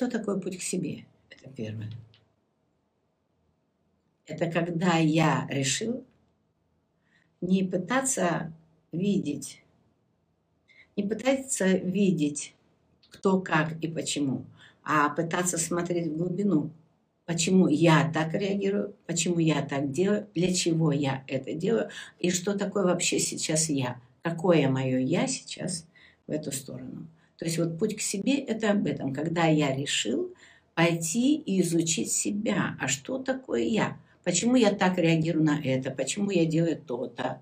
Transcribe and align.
Что 0.00 0.08
такое 0.08 0.38
путь 0.40 0.56
к 0.56 0.62
себе? 0.62 1.04
Это 1.28 1.50
первое. 1.50 1.90
Это 4.24 4.50
когда 4.50 4.96
я 4.96 5.46
решил 5.50 6.06
не 7.42 7.64
пытаться 7.64 8.50
видеть, 8.92 9.60
не 10.96 11.02
пытаться 11.02 11.66
видеть, 11.66 12.54
кто, 13.10 13.42
как 13.42 13.78
и 13.84 13.88
почему, 13.88 14.46
а 14.84 15.10
пытаться 15.10 15.58
смотреть 15.58 16.06
в 16.06 16.16
глубину, 16.16 16.70
почему 17.26 17.68
я 17.68 18.10
так 18.10 18.32
реагирую, 18.32 18.96
почему 19.04 19.38
я 19.38 19.60
так 19.60 19.92
делаю, 19.92 20.26
для 20.34 20.54
чего 20.54 20.92
я 20.92 21.24
это 21.26 21.52
делаю, 21.52 21.90
и 22.18 22.30
что 22.30 22.56
такое 22.56 22.84
вообще 22.84 23.18
сейчас 23.18 23.68
я, 23.68 24.00
какое 24.22 24.66
мое 24.70 24.98
я 25.00 25.26
сейчас 25.26 25.84
в 26.26 26.30
эту 26.30 26.52
сторону. 26.52 27.06
То 27.40 27.46
есть 27.46 27.56
вот 27.56 27.78
путь 27.78 27.96
к 27.96 28.00
себе– 28.02 28.34
это 28.38 28.70
об 28.70 28.86
этом, 28.86 29.14
когда 29.14 29.46
я 29.46 29.74
решил 29.74 30.34
пойти 30.74 31.36
и 31.36 31.62
изучить 31.62 32.12
себя, 32.12 32.76
а 32.78 32.86
что 32.86 33.18
такое 33.18 33.62
я, 33.62 33.96
почему 34.24 34.56
я 34.56 34.70
так 34.72 34.98
реагирую 34.98 35.42
на 35.42 35.58
это, 35.58 35.90
почему 35.90 36.30
я 36.30 36.44
делаю 36.44 36.76
то-то, 36.76 37.40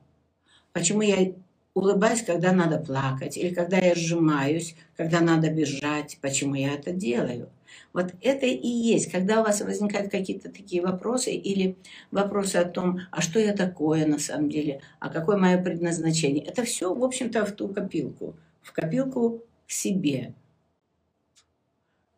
почему 0.73 1.03
я 1.03 1.33
улыбаюсь, 1.75 2.23
когда 2.23 2.53
надо 2.53 2.79
плакать, 2.79 3.37
или 3.37 3.53
когда 3.53 3.79
я 3.79 3.97
сжимаюсь, 3.97 4.77
когда 4.97 5.21
надо 5.21 5.51
бежать, 5.51 6.19
почему 6.21 6.55
я 6.55 6.75
это 6.75 6.93
делаю. 6.93 7.49
Вот 7.93 8.15
это 8.23 8.47
и 8.47 8.69
есть, 8.69 9.11
когда 9.11 9.41
у 9.41 9.45
вас 9.45 9.61
возникают 9.63 10.13
какие-то 10.13 10.49
такие 10.49 10.81
вопросы 10.81 11.33
или 11.33 11.77
вопросы 12.13 12.55
о 12.55 12.65
том, 12.65 13.01
а 13.11 13.21
что 13.21 13.41
я 13.41 13.53
такое 13.53 14.07
на 14.07 14.21
самом 14.21 14.49
деле, 14.49 14.81
а 15.01 15.09
какое 15.09 15.39
мое 15.39 15.61
предназначение. 15.61 16.45
Это 16.45 16.63
все, 16.63 16.95
в 16.95 17.03
общем-то, 17.03 17.45
в 17.45 17.51
ту 17.51 17.67
копилку, 17.67 18.37
в 18.63 18.73
копилку 18.73 19.43
к 19.69 19.71
себе. 19.71 20.35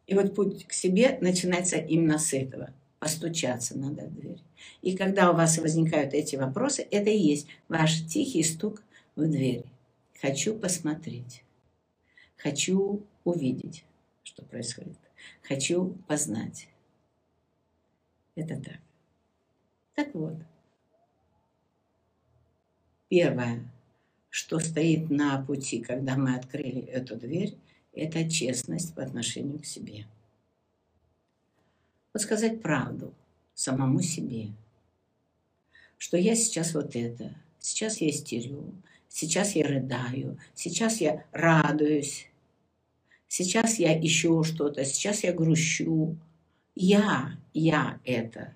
И 0.07 0.15
вот 0.15 0.35
путь 0.35 0.67
к 0.67 0.73
себе 0.73 1.19
начинается 1.21 1.77
именно 1.77 2.19
с 2.19 2.33
этого. 2.33 2.73
Постучаться 3.01 3.77
надо 3.77 4.07
в 4.07 4.15
дверь. 4.15 4.41
И 4.83 4.97
когда 4.97 5.31
у 5.31 5.35
вас 5.35 5.59
возникают 5.59 6.15
эти 6.15 6.37
вопросы, 6.37 6.87
это 6.91 7.11
и 7.11 7.19
есть 7.19 7.49
ваш 7.69 8.07
тихий 8.07 8.45
стук 8.45 8.83
в 9.17 9.29
дверь. 9.29 9.65
Хочу 10.21 10.55
посмотреть. 10.55 11.43
Хочу 12.37 13.03
увидеть, 13.25 13.85
что 14.23 14.45
происходит. 14.45 14.99
Хочу 15.43 15.97
познать. 16.07 16.69
Это 18.37 18.57
так. 18.61 18.79
Так 19.95 20.15
вот. 20.15 20.37
Первое, 23.09 23.69
что 24.31 24.61
стоит 24.61 25.11
на 25.11 25.43
пути, 25.45 25.81
когда 25.81 26.17
мы 26.17 26.37
открыли 26.37 26.81
эту 26.83 27.17
дверь, 27.17 27.57
это 27.93 28.29
честность 28.31 28.95
по 28.95 29.03
отношению 29.03 29.59
к 29.59 29.67
себе. 29.67 30.07
Вот 32.13 32.23
сказать 32.23 32.63
правду 32.63 33.13
самому 33.55 34.01
себе, 34.01 34.53
что 35.99 36.17
я 36.17 36.35
сейчас 36.35 36.75
вот 36.75 36.97
это, 36.97 37.35
сейчас 37.59 38.01
я 38.01 38.11
истерю, 38.11 38.73
сейчас 39.09 39.55
я 39.55 39.67
рыдаю, 39.67 40.39
сейчас 40.55 41.01
я 41.01 41.25
радуюсь, 41.33 42.29
сейчас 43.29 43.79
я 43.79 43.97
еще 43.97 44.43
что-то, 44.45 44.85
сейчас 44.85 45.25
я 45.25 45.33
грущу. 45.33 46.17
Я, 46.77 47.37
я 47.53 48.01
это. 48.05 48.55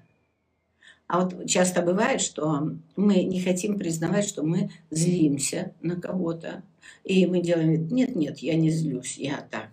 А 1.06 1.20
вот 1.20 1.46
часто 1.46 1.82
бывает, 1.82 2.20
что 2.20 2.72
мы 2.96 3.22
не 3.24 3.40
хотим 3.40 3.78
признавать, 3.78 4.26
что 4.26 4.42
мы 4.42 4.70
злимся 4.90 5.72
на 5.82 6.00
кого-то. 6.00 6.62
И 7.04 7.26
мы 7.26 7.40
делаем 7.40 7.88
нет, 7.88 8.16
нет, 8.16 8.38
я 8.38 8.54
не 8.54 8.70
злюсь, 8.70 9.16
я 9.18 9.46
так. 9.50 9.68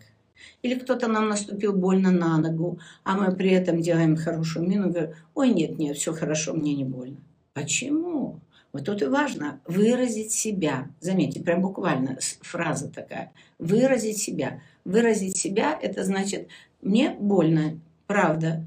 Или 0.61 0.75
кто-то 0.75 1.07
нам 1.07 1.29
наступил 1.29 1.73
больно 1.73 2.11
на 2.11 2.37
ногу, 2.37 2.79
а 3.03 3.15
мы 3.15 3.35
при 3.35 3.51
этом 3.51 3.81
делаем 3.81 4.15
хорошую 4.15 4.67
мину 4.67 4.89
говорим, 4.89 5.11
ой, 5.33 5.49
нет, 5.49 5.79
нет, 5.79 5.97
все 5.97 6.13
хорошо, 6.13 6.53
мне 6.53 6.75
не 6.75 6.83
больно. 6.83 7.17
Почему? 7.53 8.39
Вот 8.71 8.85
тут 8.85 9.01
и 9.01 9.05
важно 9.05 9.59
выразить 9.65 10.31
себя. 10.31 10.87
Заметьте, 10.99 11.41
прям 11.41 11.61
буквально 11.61 12.17
фраза 12.41 12.89
такая. 12.89 13.31
Выразить 13.59 14.17
себя. 14.17 14.61
Выразить 14.85 15.37
себя– 15.37 15.77
это 15.81 16.03
значит, 16.03 16.47
мне 16.81 17.15
больно, 17.19 17.79
правда. 18.07 18.65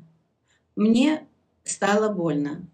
Мне 0.77 1.25
стало 1.65 2.13
больно. 2.13 2.69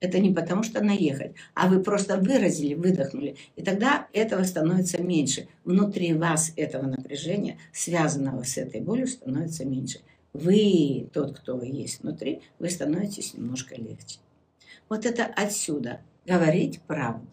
Это 0.00 0.18
не 0.18 0.34
потому, 0.34 0.62
что 0.62 0.84
наехать, 0.84 1.34
а 1.54 1.66
вы 1.66 1.82
просто 1.82 2.18
выразили, 2.18 2.74
выдохнули. 2.74 3.36
И 3.56 3.62
тогда 3.62 4.06
этого 4.12 4.42
становится 4.44 5.02
меньше. 5.02 5.48
Внутри 5.64 6.12
вас 6.12 6.52
этого 6.56 6.86
напряжения, 6.86 7.58
связанного 7.72 8.42
с 8.42 8.58
этой 8.58 8.82
болью, 8.82 9.06
становится 9.06 9.64
меньше. 9.64 10.00
Вы, 10.34 11.08
тот, 11.12 11.38
кто 11.38 11.56
вы 11.56 11.66
есть 11.66 12.02
внутри, 12.02 12.42
вы 12.58 12.68
становитесь 12.68 13.34
немножко 13.34 13.76
легче. 13.76 14.18
Вот 14.88 15.06
это 15.06 15.24
отсюда. 15.24 16.00
Говорить 16.26 16.80
правду. 16.82 17.28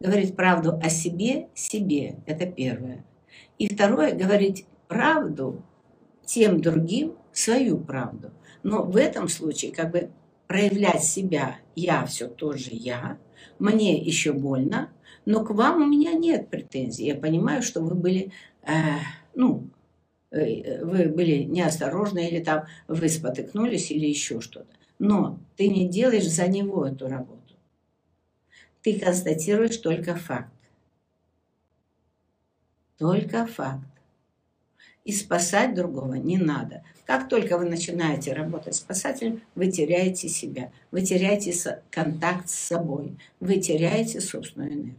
Говорить 0.00 0.34
правду 0.34 0.78
о 0.82 0.88
себе, 0.88 1.48
себе. 1.54 2.16
Это 2.26 2.46
первое. 2.46 3.04
И 3.58 3.72
второе, 3.72 4.14
говорить 4.14 4.66
правду 4.88 5.62
тем 6.24 6.60
другим, 6.60 7.16
свою 7.32 7.78
правду. 7.78 8.32
Но 8.66 8.82
в 8.82 8.96
этом 8.96 9.28
случае 9.28 9.70
как 9.70 9.92
бы 9.92 10.10
проявлять 10.48 11.04
себя, 11.04 11.60
я 11.76 12.04
все 12.04 12.26
тоже 12.26 12.70
я, 12.72 13.16
мне 13.60 13.96
еще 13.96 14.32
больно, 14.32 14.90
но 15.24 15.44
к 15.44 15.50
вам 15.50 15.82
у 15.82 15.86
меня 15.86 16.14
нет 16.14 16.50
претензий. 16.50 17.06
Я 17.06 17.14
понимаю, 17.14 17.62
что 17.62 17.80
вы 17.80 17.94
были, 17.94 18.32
э, 18.62 18.72
ну, 19.36 19.70
э, 20.32 20.84
вы 20.84 21.08
были 21.10 21.44
неосторожны 21.44 22.26
или 22.28 22.42
там 22.42 22.64
вы 22.88 23.08
спотыкнулись 23.08 23.92
или 23.92 24.06
еще 24.06 24.40
что-то. 24.40 24.74
Но 24.98 25.38
ты 25.56 25.68
не 25.68 25.88
делаешь 25.88 26.28
за 26.28 26.48
него 26.48 26.86
эту 26.86 27.06
работу. 27.06 27.54
Ты 28.82 28.98
констатируешь 28.98 29.76
только 29.76 30.16
факт. 30.16 30.52
Только 32.98 33.46
факт. 33.46 33.95
И 35.06 35.12
спасать 35.12 35.72
другого 35.72 36.14
не 36.14 36.36
надо. 36.36 36.82
Как 37.04 37.28
только 37.28 37.56
вы 37.58 37.66
начинаете 37.66 38.32
работать 38.32 38.74
спасателем, 38.74 39.40
вы 39.54 39.70
теряете 39.70 40.28
себя, 40.28 40.72
вы 40.90 41.02
теряете 41.02 41.54
контакт 41.92 42.48
с 42.48 42.54
собой, 42.54 43.16
вы 43.38 43.58
теряете 43.58 44.20
собственную 44.20 44.72
энергию. 44.72 44.96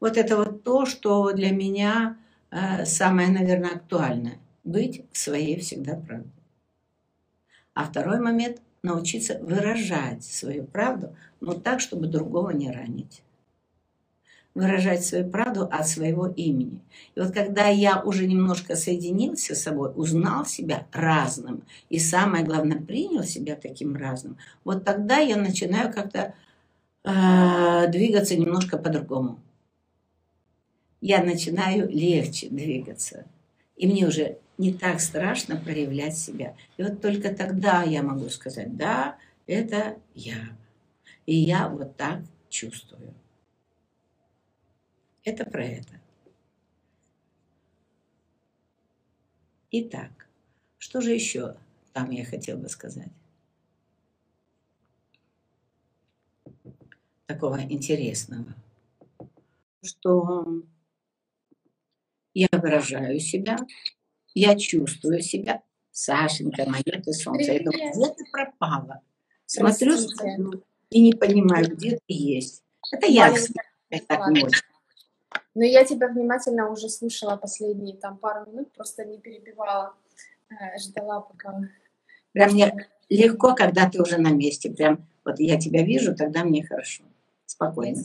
Вот 0.00 0.16
это 0.16 0.36
вот 0.36 0.64
то, 0.64 0.84
что 0.84 1.30
для 1.30 1.52
меня 1.52 2.16
э, 2.50 2.84
самое, 2.84 3.28
наверное, 3.28 3.76
актуальное. 3.76 4.38
Быть 4.64 5.04
в 5.12 5.18
своей 5.18 5.60
всегда 5.60 5.94
правде. 5.94 6.30
А 7.74 7.84
второй 7.84 8.18
момент– 8.18 8.60
научиться 8.82 9.38
выражать 9.38 10.24
свою 10.24 10.64
правду, 10.64 11.14
но 11.40 11.54
так, 11.54 11.78
чтобы 11.78 12.08
другого 12.08 12.50
не 12.50 12.72
ранить 12.72 13.22
выражать 14.54 15.04
свою 15.04 15.28
правду 15.28 15.68
от 15.70 15.88
своего 15.88 16.26
имени. 16.26 16.80
И 17.14 17.20
вот 17.20 17.32
когда 17.32 17.68
я 17.68 18.02
уже 18.02 18.26
немножко 18.26 18.76
соединился 18.76 19.54
с 19.54 19.62
собой, 19.62 19.92
узнал 19.94 20.44
себя 20.44 20.86
разным, 20.92 21.62
и 21.88 21.98
самое 21.98 22.44
главное, 22.44 22.78
принял 22.78 23.22
себя 23.22 23.56
таким 23.56 23.96
разным, 23.96 24.36
вот 24.64 24.84
тогда 24.84 25.18
я 25.18 25.36
начинаю 25.36 25.92
как-то 25.92 26.34
э, 27.04 27.88
двигаться 27.88 28.36
немножко 28.36 28.76
по-другому. 28.76 29.40
Я 31.00 31.24
начинаю 31.24 31.88
легче 31.88 32.48
двигаться. 32.48 33.24
И 33.76 33.86
мне 33.88 34.06
уже 34.06 34.38
не 34.58 34.72
так 34.72 35.00
страшно 35.00 35.56
проявлять 35.56 36.16
себя. 36.16 36.54
И 36.76 36.82
вот 36.82 37.00
только 37.00 37.34
тогда 37.34 37.82
я 37.82 38.02
могу 38.02 38.28
сказать, 38.28 38.76
да, 38.76 39.16
это 39.46 39.96
я. 40.14 40.36
И 41.26 41.34
я 41.34 41.68
вот 41.68 41.96
так 41.96 42.20
чувствую. 42.48 43.14
Это 45.24 45.44
про 45.44 45.64
это. 45.64 46.00
Итак, 49.70 50.28
что 50.78 51.00
же 51.00 51.12
еще 51.12 51.56
там 51.92 52.10
я 52.10 52.24
хотел 52.24 52.58
бы 52.58 52.68
сказать? 52.68 53.12
Такого 57.26 57.62
интересного. 57.62 58.54
Что 59.82 60.44
я 62.34 62.48
выражаю 62.52 63.18
себя, 63.20 63.56
я 64.34 64.58
чувствую 64.58 65.22
себя. 65.22 65.62
Сашенька, 65.90 66.68
мое 66.68 67.02
ты 67.02 67.12
солнце. 67.12 67.52
Я 67.52 67.62
думаю, 67.62 67.92
где 67.92 68.14
ты 68.14 68.24
пропала? 68.32 69.02
Смотрю, 69.46 69.96
смотрю 69.96 70.64
и 70.90 71.00
не 71.00 71.12
понимаю, 71.12 71.68
где 71.68 71.96
ты 71.96 72.02
есть. 72.06 72.62
Это 72.90 73.06
я, 73.06 73.32
кстати, 73.32 74.06
так 74.08 74.28
не 74.30 74.42
очень. 74.44 74.71
Но 75.54 75.64
я 75.64 75.84
тебя 75.84 76.08
внимательно 76.08 76.70
уже 76.70 76.88
слушала 76.88 77.36
последние 77.36 77.96
там 77.96 78.16
пару 78.16 78.50
минут, 78.50 78.72
просто 78.72 79.04
не 79.04 79.18
перебивала, 79.18 79.94
э, 80.48 80.78
ждала 80.78 81.20
пока... 81.20 81.60
Прям 82.32 82.52
мне 82.52 82.88
легко, 83.10 83.54
когда 83.54 83.88
ты 83.88 84.00
уже 84.00 84.18
на 84.18 84.30
месте. 84.30 84.70
Прям 84.70 85.06
вот 85.24 85.38
я 85.38 85.58
тебя 85.60 85.82
вижу, 85.82 86.16
тогда 86.16 86.44
мне 86.44 86.64
хорошо. 86.64 87.04
Спокойно. 87.44 88.02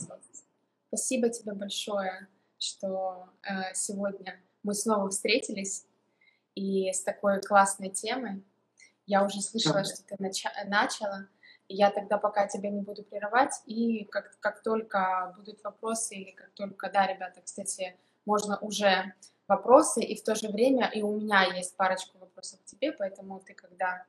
Спасибо 0.88 1.30
тебе 1.30 1.52
большое, 1.52 2.28
что 2.58 3.28
э, 3.42 3.74
сегодня 3.74 4.38
мы 4.62 4.74
снова 4.74 5.08
встретились. 5.08 5.86
и 6.54 6.92
с 6.92 7.02
такой 7.02 7.40
классной 7.40 7.88
темой. 7.88 8.42
Я 9.06 9.24
уже 9.24 9.40
слышала, 9.40 9.84
что 9.84 10.02
ты 10.02 10.16
начала. 10.18 11.28
Я 11.68 11.90
тогда 11.90 12.16
пока 12.16 12.46
тебя 12.48 12.70
не 12.70 12.80
буду 12.80 13.02
прерывать. 13.02 13.52
И 13.66 14.04
как, 14.04 14.38
как 14.40 14.62
только 14.62 15.34
будут 15.36 15.62
вопросы, 15.62 16.14
или 16.14 16.30
как 16.30 16.50
только, 16.54 16.90
да, 16.90 17.06
ребята, 17.06 17.42
кстати, 17.44 17.96
можно 18.24 18.58
уже 18.58 19.12
вопросы, 19.46 20.02
и 20.02 20.16
в 20.16 20.22
то 20.22 20.34
же 20.34 20.48
время 20.48 20.90
и 20.94 21.02
у 21.02 21.18
меня 21.18 21.44
есть 21.54 21.76
парочку 21.76 22.18
вопросов 22.18 22.60
к 22.60 22.64
тебе, 22.64 22.92
поэтому 22.92 23.40
ты 23.40 23.54
когда... 23.54 24.04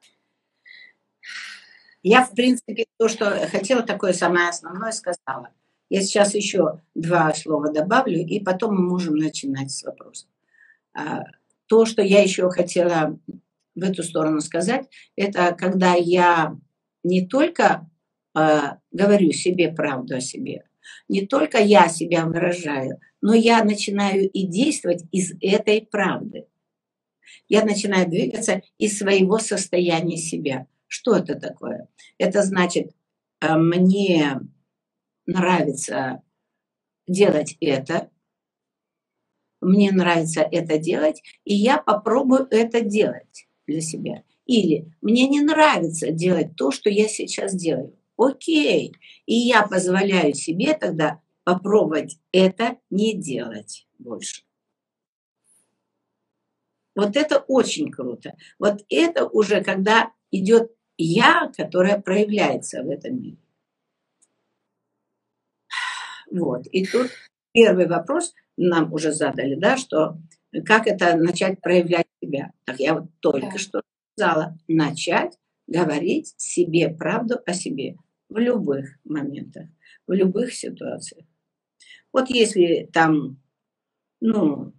Я, 2.01 2.25
в 2.25 2.31
принципе, 2.31 2.85
то, 2.97 3.09
что 3.09 3.47
хотела, 3.47 3.83
такое 3.83 4.13
самое 4.13 4.49
основное 4.49 4.91
сказала. 4.91 5.49
Я 5.89 6.01
сейчас 6.01 6.35
еще 6.35 6.81
два 6.95 7.33
слова 7.33 7.73
добавлю, 7.73 8.19
и 8.19 8.39
потом 8.39 8.75
мы 8.75 8.89
можем 8.89 9.15
начинать 9.15 9.71
с 9.71 9.83
вопросов. 9.83 10.29
А, 10.93 11.23
то, 11.65 11.85
что 11.85 12.01
я 12.01 12.21
еще 12.21 12.49
хотела 12.51 13.17
в 13.75 13.83
эту 13.83 14.03
сторону 14.03 14.39
сказать, 14.39 14.87
это 15.15 15.53
когда 15.53 15.93
я 15.93 16.57
не 17.03 17.25
только 17.25 17.89
э, 18.37 18.59
говорю 18.91 19.31
себе 19.31 19.71
правду 19.71 20.15
о 20.15 20.21
себе, 20.21 20.65
не 21.07 21.25
только 21.25 21.59
я 21.59 21.87
себя 21.87 22.25
выражаю, 22.25 22.99
но 23.21 23.33
я 23.33 23.63
начинаю 23.63 24.29
и 24.29 24.47
действовать 24.47 25.03
из 25.11 25.33
этой 25.41 25.81
правды. 25.81 26.47
Я 27.47 27.63
начинаю 27.63 28.09
двигаться 28.09 28.61
из 28.77 28.97
своего 28.97 29.39
состояния 29.39 30.17
себя. 30.17 30.67
Что 30.87 31.15
это 31.15 31.35
такое? 31.35 31.87
Это 32.17 32.43
значит, 32.43 32.91
э, 33.41 33.55
мне 33.55 34.39
нравится 35.25 36.21
делать 37.07 37.57
это, 37.59 38.09
мне 39.61 39.91
нравится 39.91 40.41
это 40.41 40.77
делать, 40.77 41.21
и 41.43 41.53
я 41.53 41.77
попробую 41.77 42.47
это 42.49 42.81
делать 42.81 43.47
для 43.67 43.81
себя. 43.81 44.23
Или 44.49 44.91
мне 45.01 45.27
не 45.27 45.41
нравится 45.41 46.09
делать 46.09 46.55
то, 46.55 46.71
что 46.71 46.89
я 46.89 47.07
сейчас 47.07 47.53
делаю. 47.53 47.95
Окей. 48.17 48.95
И 49.27 49.35
я 49.35 49.61
позволяю 49.61 50.33
себе 50.33 50.73
тогда 50.73 51.21
попробовать 51.43 52.17
это 52.31 52.77
не 52.89 53.13
делать 53.15 53.87
больше. 53.99 54.41
Вот 56.95 57.15
это 57.15 57.37
очень 57.47 57.91
круто. 57.91 58.35
Вот 58.57 58.83
это 58.89 59.27
уже 59.27 59.63
когда 59.63 60.11
идет 60.31 60.71
я, 60.97 61.51
которая 61.55 62.01
проявляется 62.01 62.81
в 62.81 62.89
этом 62.89 63.21
мире. 63.21 63.37
Вот. 66.31 66.65
И 66.71 66.87
тут 66.87 67.11
первый 67.51 67.87
вопрос 67.87 68.33
нам 68.57 68.91
уже 68.93 69.11
задали, 69.11 69.53
да, 69.53 69.77
что 69.77 70.17
как 70.65 70.87
это 70.87 71.15
начать 71.17 71.61
проявлять 71.61 72.07
себя. 72.19 72.51
Так 72.65 72.79
я 72.79 72.95
вот 72.95 73.09
только 73.19 73.51
да. 73.51 73.57
что 73.59 73.83
сказала, 74.19 74.57
начать 74.67 75.37
говорить 75.67 76.33
себе 76.37 76.89
правду 76.89 77.39
о 77.45 77.53
себе 77.53 77.95
в 78.27 78.37
любых 78.37 78.97
моментах, 79.05 79.67
в 80.07 80.11
любых 80.11 80.53
ситуациях. 80.53 81.25
Вот 82.11 82.29
если 82.29 82.89
там, 82.91 83.41
ну, 84.19 84.73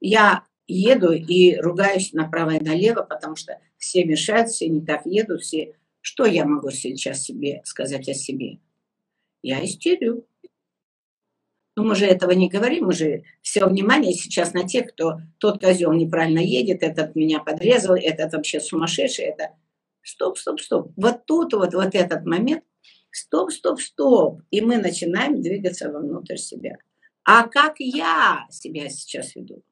я 0.00 0.44
еду 0.68 1.12
и 1.12 1.56
ругаюсь 1.56 2.12
направо 2.12 2.56
и 2.56 2.64
налево, 2.64 3.02
потому 3.02 3.34
что 3.36 3.58
все 3.78 4.04
мешают, 4.04 4.50
все 4.50 4.68
не 4.68 4.84
так 4.84 5.06
едут, 5.06 5.42
все... 5.42 5.74
Что 6.00 6.24
я 6.24 6.44
могу 6.44 6.70
сейчас 6.70 7.22
себе 7.22 7.62
сказать 7.64 8.08
о 8.08 8.14
себе? 8.14 8.60
Я 9.42 9.64
истерю. 9.64 10.24
Но 11.76 11.84
мы 11.84 11.94
же 11.94 12.06
этого 12.06 12.30
не 12.30 12.48
говорим, 12.48 12.86
мы 12.86 12.94
же 12.94 13.24
все 13.42 13.66
внимание 13.66 14.14
сейчас 14.14 14.54
на 14.54 14.66
тех, 14.66 14.92
кто 14.92 15.20
тот 15.36 15.60
козел 15.60 15.92
неправильно 15.92 16.38
едет, 16.38 16.82
этот 16.82 17.14
меня 17.14 17.38
подрезал, 17.40 17.94
этот 17.94 18.32
вообще 18.32 18.60
сумасшедший, 18.60 19.26
это... 19.26 19.50
Стоп, 20.02 20.38
стоп, 20.38 20.60
стоп. 20.60 20.92
Вот 20.96 21.26
тут 21.26 21.52
вот, 21.52 21.74
вот 21.74 21.94
этот 21.94 22.24
момент, 22.24 22.62
стоп, 23.10 23.50
стоп, 23.50 23.80
стоп. 23.80 24.40
И 24.50 24.60
мы 24.60 24.78
начинаем 24.78 25.42
двигаться 25.42 25.90
вовнутрь 25.90 26.36
себя. 26.36 26.78
А 27.24 27.48
как 27.48 27.80
я 27.80 28.46
себя 28.48 28.88
сейчас 28.88 29.34
веду? 29.34 29.64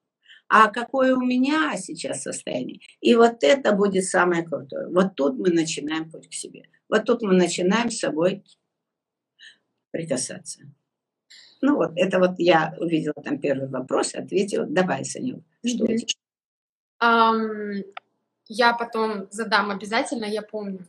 А 0.49 0.71
какое 0.71 1.15
у 1.15 1.21
меня 1.21 1.77
сейчас 1.77 2.23
состояние? 2.23 2.81
И 3.01 3.15
вот 3.15 3.45
это 3.45 3.73
будет 3.73 4.05
самое 4.05 4.43
крутое. 4.43 4.89
Вот 4.89 5.15
тут 5.15 5.39
мы 5.39 5.51
начинаем 5.51 6.11
путь 6.11 6.29
к 6.29 6.33
себе. 6.33 6.65
Вот 6.89 7.05
тут 7.05 7.23
мы 7.23 7.35
начинаем 7.35 7.91
с 7.91 8.01
собой 8.01 8.43
прикасаться. 9.93 10.65
Ну 11.67 11.77
вот, 11.77 11.93
это 11.97 12.19
вот 12.19 12.35
я 12.37 12.75
увидела 12.79 13.15
там 13.25 13.39
первый 13.39 13.69
вопрос, 13.69 14.15
ответила. 14.15 14.67
Давай, 14.67 15.03
Саню, 15.03 15.43
что 15.65 15.87
mm-hmm. 15.87 16.07
um, 17.03 17.85
Я 18.49 18.75
потом 18.75 19.29
задам 19.31 19.71
обязательно, 19.71 20.27
я 20.27 20.43
помню. 20.43 20.87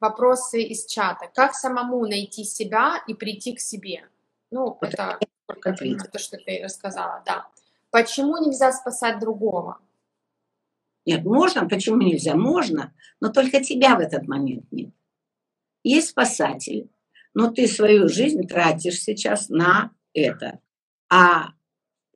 Вопросы 0.00 0.62
из 0.62 0.84
чата. 0.84 1.30
Как 1.34 1.54
самому 1.54 2.06
найти 2.06 2.44
себя 2.44 3.02
и 3.06 3.14
прийти 3.14 3.54
к 3.54 3.60
себе? 3.60 4.06
Ну, 4.50 4.76
вот 4.78 4.92
это 4.92 5.18
только 5.46 5.74
то, 6.12 6.18
что 6.18 6.36
ты 6.36 6.60
рассказала, 6.62 7.22
да. 7.24 7.46
Почему 7.90 8.36
нельзя 8.36 8.70
спасать 8.72 9.20
другого? 9.20 9.78
Нет, 11.06 11.24
можно, 11.24 11.66
почему 11.66 12.02
нельзя? 12.02 12.34
Можно, 12.34 12.92
но 13.18 13.30
только 13.30 13.64
тебя 13.64 13.96
в 13.96 14.00
этот 14.00 14.28
момент 14.28 14.66
нет. 14.72 14.90
Есть 15.84 16.10
спасатель, 16.10 16.90
но 17.32 17.50
ты 17.50 17.66
свою 17.66 18.10
жизнь 18.10 18.46
тратишь 18.46 19.00
сейчас 19.00 19.48
на 19.48 19.90
это. 20.14 20.60
А 21.10 21.50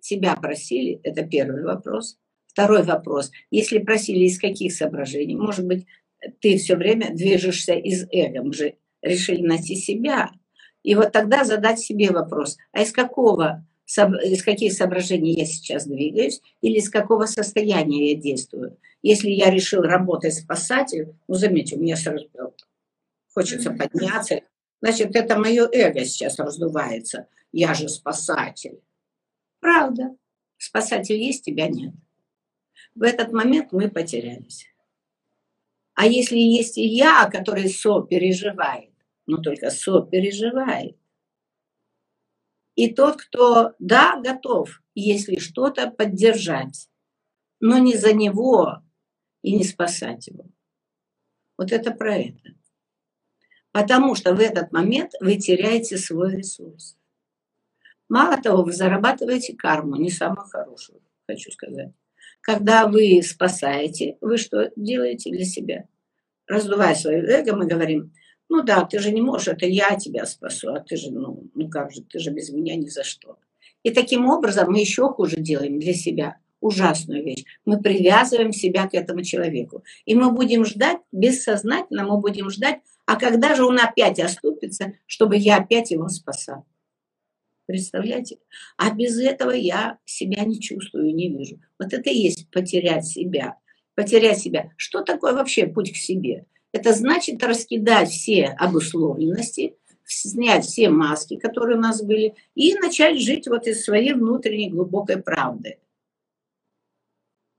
тебя 0.00 0.34
просили, 0.36 1.00
это 1.02 1.24
первый 1.24 1.64
вопрос. 1.64 2.18
Второй 2.46 2.82
вопрос, 2.82 3.30
если 3.50 3.78
просили 3.78 4.24
из 4.24 4.38
каких 4.38 4.74
соображений, 4.74 5.36
может 5.36 5.66
быть, 5.66 5.86
ты 6.40 6.58
все 6.58 6.76
время 6.76 7.14
движешься 7.14 7.72
из 7.72 8.06
эго, 8.10 8.42
мы 8.42 8.52
же 8.52 8.74
решили 9.00 9.40
найти 9.42 9.74
себя. 9.74 10.30
И 10.82 10.94
вот 10.94 11.12
тогда 11.12 11.44
задать 11.44 11.80
себе 11.80 12.10
вопрос, 12.10 12.58
а 12.72 12.82
из 12.82 12.92
какого 12.92 13.64
из 13.86 14.42
каких 14.42 14.72
соображений 14.72 15.34
я 15.34 15.44
сейчас 15.44 15.86
двигаюсь 15.86 16.40
или 16.60 16.78
из 16.78 16.88
какого 16.88 17.26
состояния 17.26 18.12
я 18.12 18.20
действую. 18.20 18.78
Если 19.02 19.30
я 19.30 19.50
решил 19.50 19.82
работать 19.82 20.34
спасателем, 20.34 21.18
ну, 21.28 21.34
заметьте, 21.34 21.76
у 21.76 21.80
меня 21.80 21.96
сразу 21.96 22.28
хочется 23.34 23.70
подняться, 23.70 24.40
значит, 24.80 25.14
это 25.14 25.38
мое 25.38 25.68
эго 25.70 26.04
сейчас 26.04 26.38
раздувается 26.38 27.26
я 27.52 27.74
же 27.74 27.88
спасатель. 27.88 28.82
Правда, 29.60 30.16
спасатель 30.56 31.16
есть, 31.16 31.44
тебя 31.44 31.68
нет. 31.68 31.94
В 32.94 33.02
этот 33.02 33.32
момент 33.32 33.72
мы 33.72 33.90
потерялись. 33.90 34.66
А 35.94 36.06
если 36.06 36.38
есть 36.38 36.78
и 36.78 36.86
я, 36.86 37.28
который 37.30 37.68
сопереживает, 37.68 38.92
но 39.26 39.36
только 39.38 39.70
сопереживает, 39.70 40.96
и 42.74 42.92
тот, 42.92 43.20
кто, 43.20 43.74
да, 43.78 44.18
готов, 44.20 44.82
если 44.94 45.36
что-то 45.38 45.90
поддержать, 45.90 46.88
но 47.60 47.78
не 47.78 47.96
за 47.96 48.14
него 48.14 48.82
и 49.42 49.54
не 49.54 49.64
спасать 49.64 50.26
его. 50.26 50.46
Вот 51.58 51.70
это 51.70 51.92
про 51.92 52.16
это. 52.16 52.54
Потому 53.72 54.14
что 54.14 54.34
в 54.34 54.40
этот 54.40 54.72
момент 54.72 55.12
вы 55.20 55.36
теряете 55.36 55.98
свой 55.98 56.36
ресурс. 56.36 56.96
Мало 58.12 58.36
того, 58.36 58.62
вы 58.62 58.72
зарабатываете 58.72 59.56
карму, 59.56 59.96
не 59.96 60.10
самую 60.10 60.46
хорошую, 60.46 61.00
хочу 61.26 61.50
сказать. 61.50 61.92
Когда 62.42 62.86
вы 62.86 63.22
спасаете, 63.22 64.18
вы 64.20 64.36
что 64.36 64.70
делаете 64.76 65.30
для 65.30 65.46
себя? 65.46 65.84
Раздувая 66.46 66.94
свое 66.94 67.24
эго, 67.26 67.56
мы 67.56 67.66
говорим, 67.66 68.12
ну 68.50 68.62
да, 68.62 68.84
ты 68.84 68.98
же 68.98 69.12
не 69.12 69.22
можешь, 69.22 69.48
это 69.48 69.64
я 69.64 69.96
тебя 69.96 70.26
спасу, 70.26 70.74
а 70.74 70.80
ты 70.80 70.98
же, 70.98 71.10
ну, 71.10 71.48
ну 71.54 71.70
как 71.70 71.90
же, 71.90 72.02
ты 72.02 72.18
же 72.18 72.32
без 72.32 72.50
меня 72.50 72.76
ни 72.76 72.88
за 72.88 73.02
что. 73.02 73.38
И 73.82 73.90
таким 73.90 74.28
образом 74.28 74.70
мы 74.70 74.80
еще 74.80 75.08
хуже 75.08 75.36
делаем 75.38 75.80
для 75.80 75.94
себя 75.94 76.36
ужасную 76.60 77.24
вещь. 77.24 77.46
Мы 77.64 77.80
привязываем 77.80 78.52
себя 78.52 78.90
к 78.90 78.92
этому 78.92 79.22
человеку. 79.22 79.84
И 80.04 80.14
мы 80.14 80.32
будем 80.32 80.66
ждать, 80.66 80.98
бессознательно 81.12 82.04
мы 82.04 82.20
будем 82.20 82.50
ждать, 82.50 82.80
а 83.06 83.16
когда 83.16 83.54
же 83.54 83.64
он 83.64 83.80
опять 83.80 84.20
оступится, 84.20 84.92
чтобы 85.06 85.38
я 85.38 85.56
опять 85.56 85.92
его 85.92 86.08
спасал. 86.08 86.66
Представляете? 87.66 88.38
А 88.76 88.92
без 88.94 89.18
этого 89.18 89.50
я 89.50 89.98
себя 90.04 90.44
не 90.44 90.60
чувствую, 90.60 91.14
не 91.14 91.28
вижу. 91.28 91.60
Вот 91.78 91.92
это 91.92 92.10
и 92.10 92.18
есть 92.18 92.50
потерять 92.50 93.06
себя. 93.06 93.58
Потерять 93.94 94.38
себя. 94.38 94.70
Что 94.76 95.02
такое 95.02 95.32
вообще 95.32 95.66
путь 95.66 95.92
к 95.92 95.96
себе? 95.96 96.46
Это 96.72 96.92
значит 96.92 97.42
раскидать 97.42 98.10
все 98.10 98.46
обусловленности, 98.46 99.76
снять 100.04 100.64
все 100.64 100.88
маски, 100.88 101.36
которые 101.36 101.76
у 101.76 101.80
нас 101.80 102.02
были, 102.02 102.34
и 102.54 102.74
начать 102.74 103.20
жить 103.20 103.46
вот 103.46 103.66
из 103.66 103.84
своей 103.84 104.14
внутренней 104.14 104.70
глубокой 104.70 105.22
правды. 105.22 105.78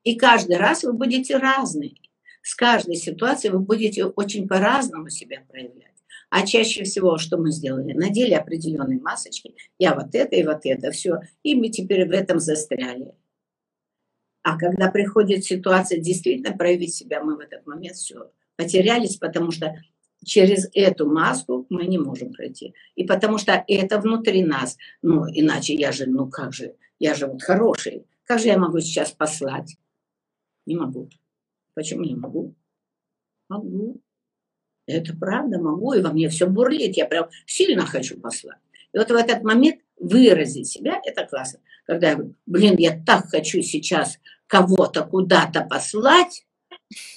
И 0.03 0.15
каждый 0.15 0.57
раз 0.57 0.83
вы 0.83 0.93
будете 0.93 1.37
разные. 1.37 1.95
С 2.41 2.55
каждой 2.55 2.95
ситуацией 2.95 3.53
вы 3.53 3.59
будете 3.59 4.05
очень 4.05 4.47
по-разному 4.47 5.09
себя 5.09 5.43
проявлять. 5.47 5.92
А 6.35 6.47
чаще 6.47 6.83
всего, 6.83 7.19
что 7.19 7.37
мы 7.37 7.51
сделали? 7.51 7.93
Надели 7.93 8.33
определенные 8.33 8.99
масочки. 8.99 9.53
Я 9.77 9.93
вот 9.93 10.15
это 10.15 10.35
и 10.35 10.43
вот 10.43 10.61
это, 10.63 10.89
все. 10.89 11.19
И 11.43 11.53
мы 11.53 11.69
теперь 11.69 12.07
в 12.07 12.11
этом 12.11 12.39
застряли. 12.39 13.13
А 14.41 14.57
когда 14.57 14.89
приходит 14.89 15.45
ситуация 15.45 15.99
действительно 15.99 16.57
проявить 16.57 16.95
себя, 16.95 17.23
мы 17.23 17.35
в 17.35 17.39
этот 17.39 17.67
момент 17.67 17.97
все 17.97 18.31
потерялись, 18.55 19.17
потому 19.17 19.51
что 19.51 19.75
через 20.25 20.67
эту 20.73 21.07
маску 21.07 21.67
мы 21.69 21.85
не 21.85 21.99
можем 21.99 22.33
пройти. 22.33 22.73
И 22.95 23.03
потому 23.03 23.37
что 23.37 23.63
это 23.67 23.99
внутри 23.99 24.43
нас. 24.43 24.75
Ну, 25.03 25.25
иначе 25.31 25.75
я 25.75 25.91
же, 25.91 26.07
ну 26.07 26.27
как 26.27 26.51
же, 26.51 26.73
я 26.97 27.13
же 27.13 27.27
вот 27.27 27.43
хороший. 27.43 28.07
Как 28.23 28.39
же 28.39 28.47
я 28.47 28.57
могу 28.57 28.79
сейчас 28.79 29.11
послать? 29.11 29.77
Не 30.65 30.77
могу. 30.77 31.11
Почему 31.75 32.01
не 32.01 32.15
могу? 32.15 32.55
Могу. 33.49 34.01
Это 34.85 35.15
правда, 35.15 35.59
могу, 35.59 35.93
и 35.93 36.01
во 36.01 36.11
мне 36.11 36.29
все 36.29 36.47
бурлит. 36.47 36.97
Я 36.97 37.05
прям 37.05 37.29
сильно 37.45 37.85
хочу 37.85 38.19
послать. 38.19 38.57
И 38.93 38.97
вот 38.97 39.09
в 39.09 39.15
этот 39.15 39.43
момент 39.43 39.79
выразить 39.97 40.67
себя, 40.67 40.99
это 41.03 41.25
классно. 41.25 41.59
Когда 41.85 42.09
я 42.09 42.15
говорю, 42.15 42.35
блин, 42.45 42.75
я 42.77 43.01
так 43.05 43.27
хочу 43.29 43.61
сейчас 43.61 44.19
кого-то 44.47 45.03
куда-то 45.03 45.61
послать, 45.61 46.45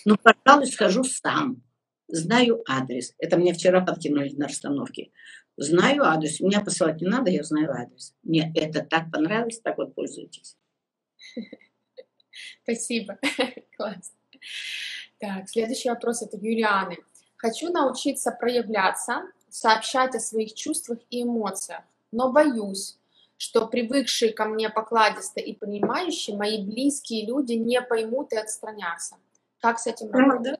ну, 0.04 0.16
пожалуй, 0.16 0.66
схожу 0.66 1.04
сам. 1.04 1.62
Знаю 2.08 2.62
адрес. 2.68 3.14
Это 3.18 3.36
мне 3.36 3.52
вчера 3.52 3.84
подкинули 3.84 4.30
на 4.36 4.46
расстановке. 4.46 5.10
Знаю 5.56 6.04
адрес. 6.04 6.40
Меня 6.40 6.60
посылать 6.60 7.00
не 7.00 7.08
надо, 7.08 7.30
я 7.30 7.42
знаю 7.42 7.72
адрес. 7.72 8.14
Мне 8.22 8.52
это 8.54 8.82
так 8.82 9.10
понравилось, 9.10 9.60
так 9.60 9.78
вот 9.78 9.94
пользуйтесь. 9.94 10.56
Спасибо. 12.62 13.18
Класс. 13.76 14.12
Так, 15.18 15.48
следующий 15.48 15.88
вопрос 15.88 16.22
от 16.22 16.34
Юлианы. 16.34 16.98
Хочу 17.36 17.70
научиться 17.70 18.30
проявляться, 18.30 19.22
сообщать 19.50 20.14
о 20.14 20.20
своих 20.20 20.54
чувствах 20.54 20.98
и 21.10 21.22
эмоциях, 21.22 21.82
но 22.12 22.32
боюсь, 22.32 22.98
что 23.36 23.66
привыкшие 23.66 24.32
ко 24.32 24.46
мне 24.46 24.70
покладисто 24.70 25.40
и 25.40 25.52
понимающие 25.52 26.36
мои 26.36 26.64
близкие 26.64 27.26
люди 27.26 27.52
не 27.52 27.80
поймут 27.82 28.32
и 28.32 28.36
отстранятся. 28.36 29.16
Как 29.60 29.78
с 29.78 29.86
этим 29.86 30.10
работать? 30.10 30.58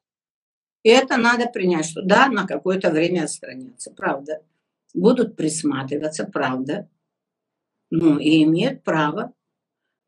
И 0.83 0.90
это 0.90 1.16
надо 1.16 1.47
принять, 1.47 1.87
что 1.87 2.02
да, 2.02 2.28
на 2.28 2.47
какое-то 2.47 2.90
время 2.90 3.25
отстранятся, 3.25 3.90
правда. 3.90 4.42
Будут 4.95 5.37
присматриваться, 5.37 6.25
правда. 6.25 6.88
Ну, 7.90 8.18
и 8.18 8.45
имеют 8.45 8.85
право. 8.85 9.33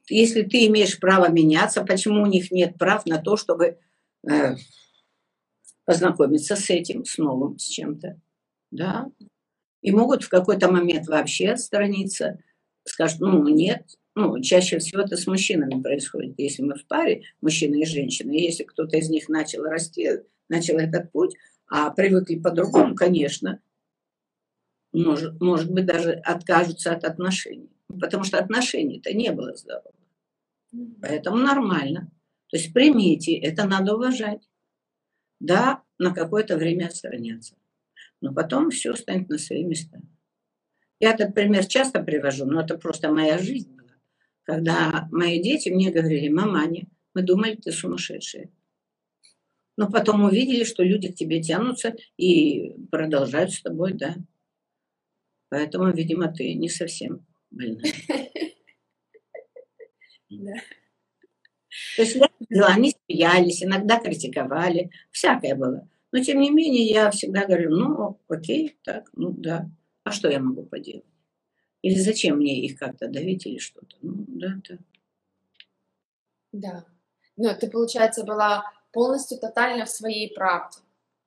Если 0.09 0.43
ты 0.43 0.67
имеешь 0.67 0.99
право 1.01 1.29
меняться, 1.29 1.85
почему 1.85 2.23
у 2.23 2.27
них 2.27 2.51
нет 2.51 2.79
прав 2.79 3.07
на 3.07 3.19
то, 3.19 3.37
чтобы 3.37 3.79
э, 4.31 4.57
познакомиться 5.89 6.55
с 6.55 6.69
этим, 6.69 7.07
с 7.07 7.17
новым, 7.17 7.59
с 7.59 7.65
чем-то? 7.65 8.21
Да. 8.71 9.11
И 9.81 9.91
могут 9.91 10.23
в 10.23 10.29
какой-то 10.29 10.71
момент 10.71 11.07
вообще 11.09 11.49
отстраниться, 11.49 12.39
скажут, 12.85 13.21
ну, 13.21 13.49
нет, 13.49 13.87
ну, 14.15 14.39
чаще 14.43 14.81
всего 14.81 15.01
это 15.01 15.17
с 15.17 15.27
мужчинами 15.27 15.81
происходит. 15.81 16.35
Если 16.37 16.63
мы 16.63 16.75
в 16.75 16.87
паре, 16.87 17.23
мужчина 17.41 17.77
и 17.77 17.87
женщина, 17.87 18.33
и 18.33 18.43
если 18.43 18.65
кто-то 18.65 18.99
из 18.99 19.09
них 19.09 19.31
начал 19.31 19.63
расти, 19.63 20.11
начал 20.51 20.77
этот 20.77 21.11
путь, 21.11 21.35
а 21.67 21.89
привыкли 21.89 22.39
по-другому, 22.39 22.95
конечно, 22.95 23.63
может, 24.93 25.41
может 25.41 25.73
быть, 25.73 25.87
даже 25.87 26.13
откажутся 26.13 26.93
от 26.93 27.05
отношений. 27.05 27.71
Потому 27.99 28.25
что 28.25 28.37
отношений-то 28.37 29.15
не 29.15 29.33
было 29.33 29.55
здоровых. 29.55 29.95
Поэтому 31.01 31.39
нормально. 31.39 32.11
То 32.49 32.59
есть 32.59 32.75
примите, 32.75 33.39
это 33.39 33.67
надо 33.67 33.95
уважать. 33.95 34.48
Да, 35.41 35.83
на 35.99 36.15
какое-то 36.15 36.57
время 36.57 36.87
отстраняться. 36.87 37.55
Но 38.21 38.35
потом 38.35 38.71
все 38.71 38.95
станет 38.95 39.29
на 39.29 39.39
свои 39.39 39.65
места. 39.65 40.01
Я 41.01 41.13
этот 41.13 41.35
пример 41.35 41.67
часто 41.67 42.03
привожу, 42.03 42.45
но 42.45 42.61
это 42.61 42.77
просто 42.77 43.13
моя 43.13 43.39
жизнь 43.39 43.71
была. 43.71 43.89
Когда 44.43 45.09
мои 45.13 45.41
дети 45.43 45.69
мне 45.69 45.91
говорили, 45.91 46.29
маманя, 46.29 46.87
мы 47.15 47.23
думали, 47.23 47.55
ты 47.57 47.71
сумасшедшая 47.71 48.51
но 49.79 49.89
потом 49.89 50.25
увидели, 50.25 50.65
что 50.65 50.83
люди 50.83 51.13
к 51.13 51.15
тебе 51.15 51.41
тянутся 51.41 51.95
и 52.17 52.75
продолжают 52.91 53.53
с 53.53 53.63
тобой, 53.63 53.93
да. 53.93 54.17
Поэтому, 55.51 55.93
видимо, 55.93 56.33
ты 56.33 56.53
не 56.55 56.69
совсем 56.69 57.25
больная. 57.51 57.93
Да. 60.31 60.53
То 61.99 62.03
есть 62.03 62.17
да, 62.49 62.67
они 62.69 62.95
смеялись, 62.95 63.65
иногда 63.65 63.99
критиковали, 63.99 64.93
всякое 65.11 65.57
было. 65.57 65.89
Но 66.13 66.23
тем 66.23 66.39
не 66.39 66.49
менее 66.49 66.87
я 66.87 67.11
всегда 67.11 67.45
говорю, 67.45 67.71
ну 67.71 68.21
окей, 68.29 68.79
так, 68.85 69.11
ну 69.15 69.33
да, 69.33 69.69
а 70.05 70.13
что 70.13 70.29
я 70.31 70.39
могу 70.39 70.63
поделать? 70.63 71.03
Или 71.83 71.99
зачем 71.99 72.37
мне 72.37 72.65
их 72.65 72.79
как-то 72.79 73.09
давить 73.09 73.47
или 73.47 73.59
что-то? 73.59 73.97
Ну 74.01 74.25
да, 74.29 74.61
да. 74.69 74.79
Да. 76.53 76.85
Ну, 77.37 77.49
ты, 77.59 77.69
получается, 77.69 78.23
была 78.23 78.63
полностью 78.93 79.41
тотально 79.41 79.85
в 79.85 79.91
своей 79.91 80.33
правде. 80.33 80.79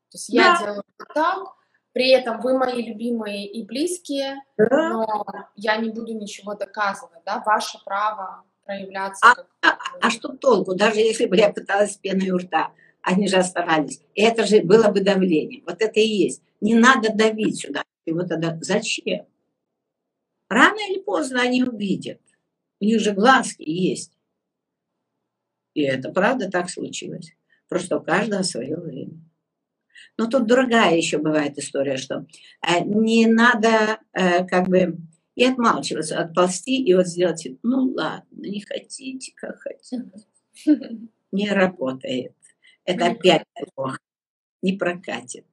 То 0.10 0.16
есть 0.16 0.30
я 0.30 0.54
да. 0.54 0.60
делаю 0.60 0.84
так, 1.14 1.50
при 1.92 2.12
этом 2.12 2.40
вы 2.40 2.58
мои 2.58 2.82
любимые 2.82 3.46
и 3.46 3.66
близкие, 3.66 4.38
да. 4.56 4.90
но 4.90 5.26
я 5.58 5.76
не 5.76 5.90
буду 5.90 6.14
ничего 6.14 6.56
доказывать, 6.56 7.24
да, 7.26 7.44
ваше 7.46 7.78
право 7.84 8.46
проявляться. 8.66 9.20
А, 9.24 9.36
как... 9.36 9.48
а, 9.62 9.78
а 10.02 10.10
что 10.10 10.30
толку, 10.30 10.76
даже 10.76 11.00
если 11.00 11.26
бы 11.26 11.38
я 11.38 11.52
пыталась 11.52 11.94
с 11.94 11.98
пеной 11.98 12.30
у 12.32 12.38
рта, 12.38 12.72
они 13.02 13.28
же 13.28 13.38
оставались. 13.38 14.02
И 14.14 14.22
это 14.22 14.46
же 14.46 14.62
было 14.62 14.90
бы 14.90 15.02
давление. 15.02 15.64
Вот 15.66 15.82
это 15.82 16.00
и 16.00 16.08
есть. 16.08 16.42
Не 16.60 16.76
надо 16.76 17.14
давить 17.14 17.62
сюда. 17.62 17.84
И 18.06 18.12
вот 18.12 18.30
тогда 18.30 18.58
зачем? 18.62 19.26
Рано 20.50 20.80
или 20.90 21.00
поздно 21.00 21.42
они 21.42 21.64
увидят. 21.64 22.20
У 22.80 22.86
них 22.86 23.00
же 23.00 23.14
глазки 23.14 23.64
есть. 23.64 24.12
И 25.74 25.82
это 25.82 26.12
правда 26.12 26.50
так 26.50 26.70
случилось. 26.70 27.34
Просто 27.70 27.98
у 27.98 28.04
каждого 28.04 28.44
свое 28.44 28.76
время. 28.76 29.14
Но 30.18 30.28
тут 30.28 30.46
другая 30.46 30.96
еще 30.96 31.18
бывает 31.18 31.58
история, 31.58 31.98
что 31.98 32.26
э, 32.62 32.84
не 32.84 33.28
надо 33.28 34.00
э, 34.14 34.46
как 34.46 34.68
бы 34.68 34.98
и 35.36 35.46
отмалчиваться, 35.46 36.20
отползти 36.20 36.84
и 36.84 36.94
вот 36.94 37.08
сделать, 37.08 37.48
ну 37.64 37.92
ладно, 37.94 38.26
не 38.32 38.62
хотите, 38.62 39.34
как 39.36 39.60
хотите. 39.60 40.12
Не 41.32 41.50
работает. 41.50 42.36
Это 42.84 43.08
опять 43.08 43.46
плохо. 43.74 44.00
Не 44.62 44.74
прокатит. 44.74 45.46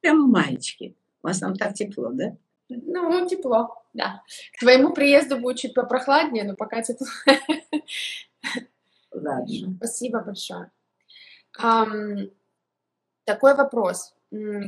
Прям 0.00 0.30
мальчики. 0.30 0.96
У 1.22 1.26
вас 1.26 1.40
там 1.40 1.56
так 1.56 1.74
тепло, 1.74 2.10
да? 2.12 2.36
Ну, 2.68 3.28
тепло, 3.28 3.82
да. 3.92 4.22
К 4.56 4.60
твоему 4.60 4.94
приезду 4.94 5.38
будет 5.38 5.58
чуть 5.58 5.74
попрохладнее, 5.74 6.44
но 6.44 6.54
пока 6.54 6.82
тепло. 6.82 7.06
Ладно. 9.10 9.74
Спасибо 9.76 10.20
большое. 10.20 10.70
Такой 13.24 13.54
вопрос. 13.56 14.14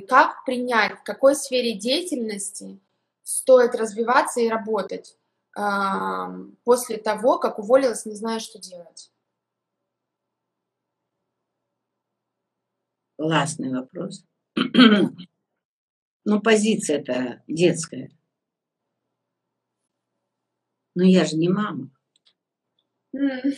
Как 0.09 0.45
принять, 0.45 0.99
в 0.99 1.03
какой 1.05 1.35
сфере 1.35 1.75
деятельности 1.75 2.79
стоит 3.25 3.75
развиваться 3.75 4.41
и 4.41 4.49
работать 4.49 5.19
после 6.63 6.99
того, 6.99 7.41
как 7.41 7.59
уволилась, 7.59 8.07
не 8.07 8.15
знаю, 8.15 8.39
что 8.39 8.61
делать? 8.61 9.11
Классный 13.17 13.73
вопрос. 13.73 14.25
Ну, 16.25 16.41
позиция-то 16.41 17.43
детская. 17.49 18.11
Но 20.95 21.03
я 21.05 21.25
же 21.25 21.37
не 21.37 21.49
мама. 21.49 21.91
То 23.13 23.53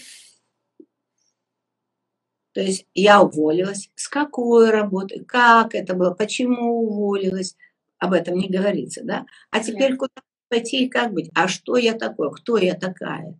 есть 2.61 2.87
я 2.95 3.23
уволилась. 3.23 3.91
С 3.95 4.09
какой 4.09 4.71
работы? 4.71 5.23
Как 5.25 5.75
это 5.75 5.95
было? 5.95 6.15
Почему 6.15 6.87
уволилась? 6.87 7.57
Об 7.99 8.13
этом 8.13 8.37
не 8.37 8.49
говорится, 8.49 9.03
да? 9.05 9.27
А 9.51 9.61
теперь 9.61 9.97
куда 9.97 10.13
пойти 10.49 10.85
и 10.85 10.89
как 10.89 11.13
быть? 11.13 11.31
А 11.35 11.49
что 11.49 11.77
я 11.77 11.95
такое? 11.95 12.31
Кто 12.31 12.57
я 12.59 12.75
такая? 12.75 13.39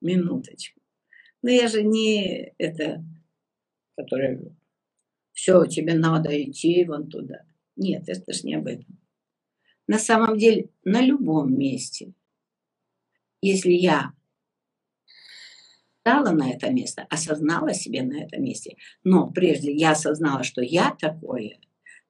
Минуточку. 0.00 0.80
Но 1.42 1.50
я 1.50 1.68
же 1.68 1.82
не 1.82 2.54
это, 2.58 3.04
которая 3.96 4.40
все, 5.32 5.64
тебе 5.66 5.94
надо 5.94 6.30
идти 6.42 6.84
вон 6.84 7.08
туда. 7.08 7.42
Нет, 7.76 8.08
это 8.08 8.32
же 8.32 8.42
не 8.46 8.54
об 8.54 8.66
этом. 8.66 8.98
На 9.86 9.98
самом 9.98 10.38
деле, 10.38 10.70
на 10.84 11.00
любом 11.00 11.56
месте, 11.58 12.12
если 13.40 13.72
я 13.72 14.12
стала 16.00 16.30
на 16.30 16.50
это 16.50 16.70
место, 16.70 17.06
осознала 17.10 17.74
себе 17.74 18.02
на 18.02 18.24
этом 18.24 18.42
месте, 18.42 18.76
но 19.04 19.30
прежде 19.30 19.72
я 19.72 19.92
осознала, 19.92 20.44
что 20.44 20.62
я 20.62 20.96
такое, 20.98 21.58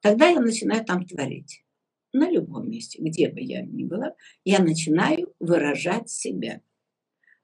тогда 0.01 0.29
я 0.29 0.41
начинаю 0.41 0.85
там 0.85 1.07
творить. 1.07 1.65
На 2.13 2.31
любом 2.31 2.71
месте, 2.71 2.99
где 3.01 3.29
бы 3.29 3.41
я 3.41 3.63
ни 3.63 3.85
была, 3.85 4.15
я 4.45 4.59
начинаю 4.59 5.35
выражать 5.41 6.11
себя. 6.11 6.61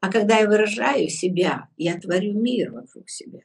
А 0.00 0.12
когда 0.12 0.38
я 0.38 0.46
выражаю 0.46 1.08
себя, 1.08 1.68
я 1.76 1.98
творю 1.98 2.34
мир 2.34 2.72
вокруг 2.72 3.08
себя. 3.08 3.40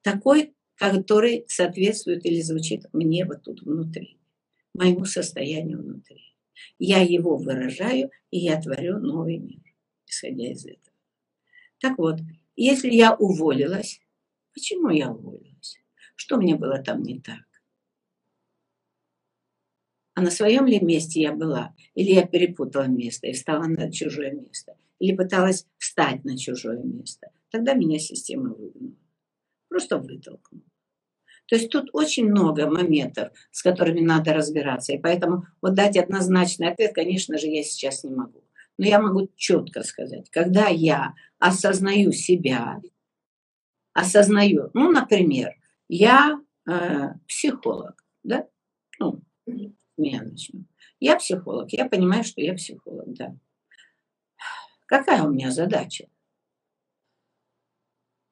Такой, 0.00 0.54
который 0.76 1.44
соответствует 1.46 2.24
или 2.24 2.40
звучит 2.40 2.86
мне 2.92 3.24
вот 3.24 3.42
тут 3.42 3.62
внутри, 3.62 4.18
моему 4.74 5.04
состоянию 5.04 5.78
внутри. 5.78 6.34
Я 6.78 7.02
его 7.02 7.36
выражаю, 7.36 8.10
и 8.30 8.38
я 8.38 8.60
творю 8.60 8.98
новый 8.98 9.38
мир, 9.38 9.60
исходя 10.06 10.50
из 10.50 10.64
этого. 10.64 10.96
Так 11.80 11.98
вот, 11.98 12.20
если 12.56 12.90
я 12.90 13.14
уволилась, 13.14 14.00
почему 14.54 14.88
я 14.90 15.10
уволилась? 15.10 15.78
Что 16.16 16.36
мне 16.36 16.56
было 16.56 16.78
там 16.82 17.02
не 17.02 17.20
так? 17.20 17.51
А 20.14 20.20
на 20.20 20.30
своем 20.30 20.66
ли 20.66 20.80
месте 20.80 21.20
я 21.20 21.32
была? 21.32 21.74
Или 21.94 22.12
я 22.12 22.26
перепутала 22.26 22.84
место 22.84 23.28
и 23.28 23.32
встала 23.32 23.64
на 23.64 23.90
чужое 23.90 24.32
место? 24.32 24.76
Или 24.98 25.16
пыталась 25.16 25.66
встать 25.78 26.24
на 26.24 26.36
чужое 26.36 26.82
место? 26.82 27.30
Тогда 27.50 27.74
меня 27.74 27.98
система 27.98 28.50
выгнала. 28.50 28.96
Просто 29.68 29.98
вытолкнула. 29.98 30.62
То 31.46 31.56
есть 31.56 31.70
тут 31.70 31.90
очень 31.92 32.30
много 32.30 32.66
моментов, 32.66 33.32
с 33.50 33.62
которыми 33.62 34.00
надо 34.00 34.32
разбираться. 34.32 34.92
И 34.92 34.98
поэтому 34.98 35.46
вот 35.60 35.74
дать 35.74 35.96
однозначный 35.96 36.68
ответ, 36.68 36.94
конечно 36.94 37.36
же, 37.38 37.46
я 37.48 37.62
сейчас 37.62 38.04
не 38.04 38.10
могу. 38.14 38.42
Но 38.78 38.86
я 38.86 39.00
могу 39.00 39.28
четко 39.36 39.82
сказать, 39.82 40.30
когда 40.30 40.68
я 40.68 41.14
осознаю 41.38 42.12
себя, 42.12 42.80
осознаю, 43.92 44.70
ну, 44.72 44.90
например, 44.90 45.54
я 45.88 46.40
э, 46.66 47.08
психолог, 47.28 48.02
да, 48.22 48.46
ну, 48.98 49.20
меня 49.96 50.22
начну. 50.22 50.64
Я 51.00 51.16
психолог, 51.16 51.72
я 51.72 51.88
понимаю, 51.88 52.24
что 52.24 52.40
я 52.40 52.54
психолог, 52.54 53.12
да. 53.14 53.36
Какая 54.86 55.22
у 55.22 55.30
меня 55.30 55.50
задача? 55.50 56.08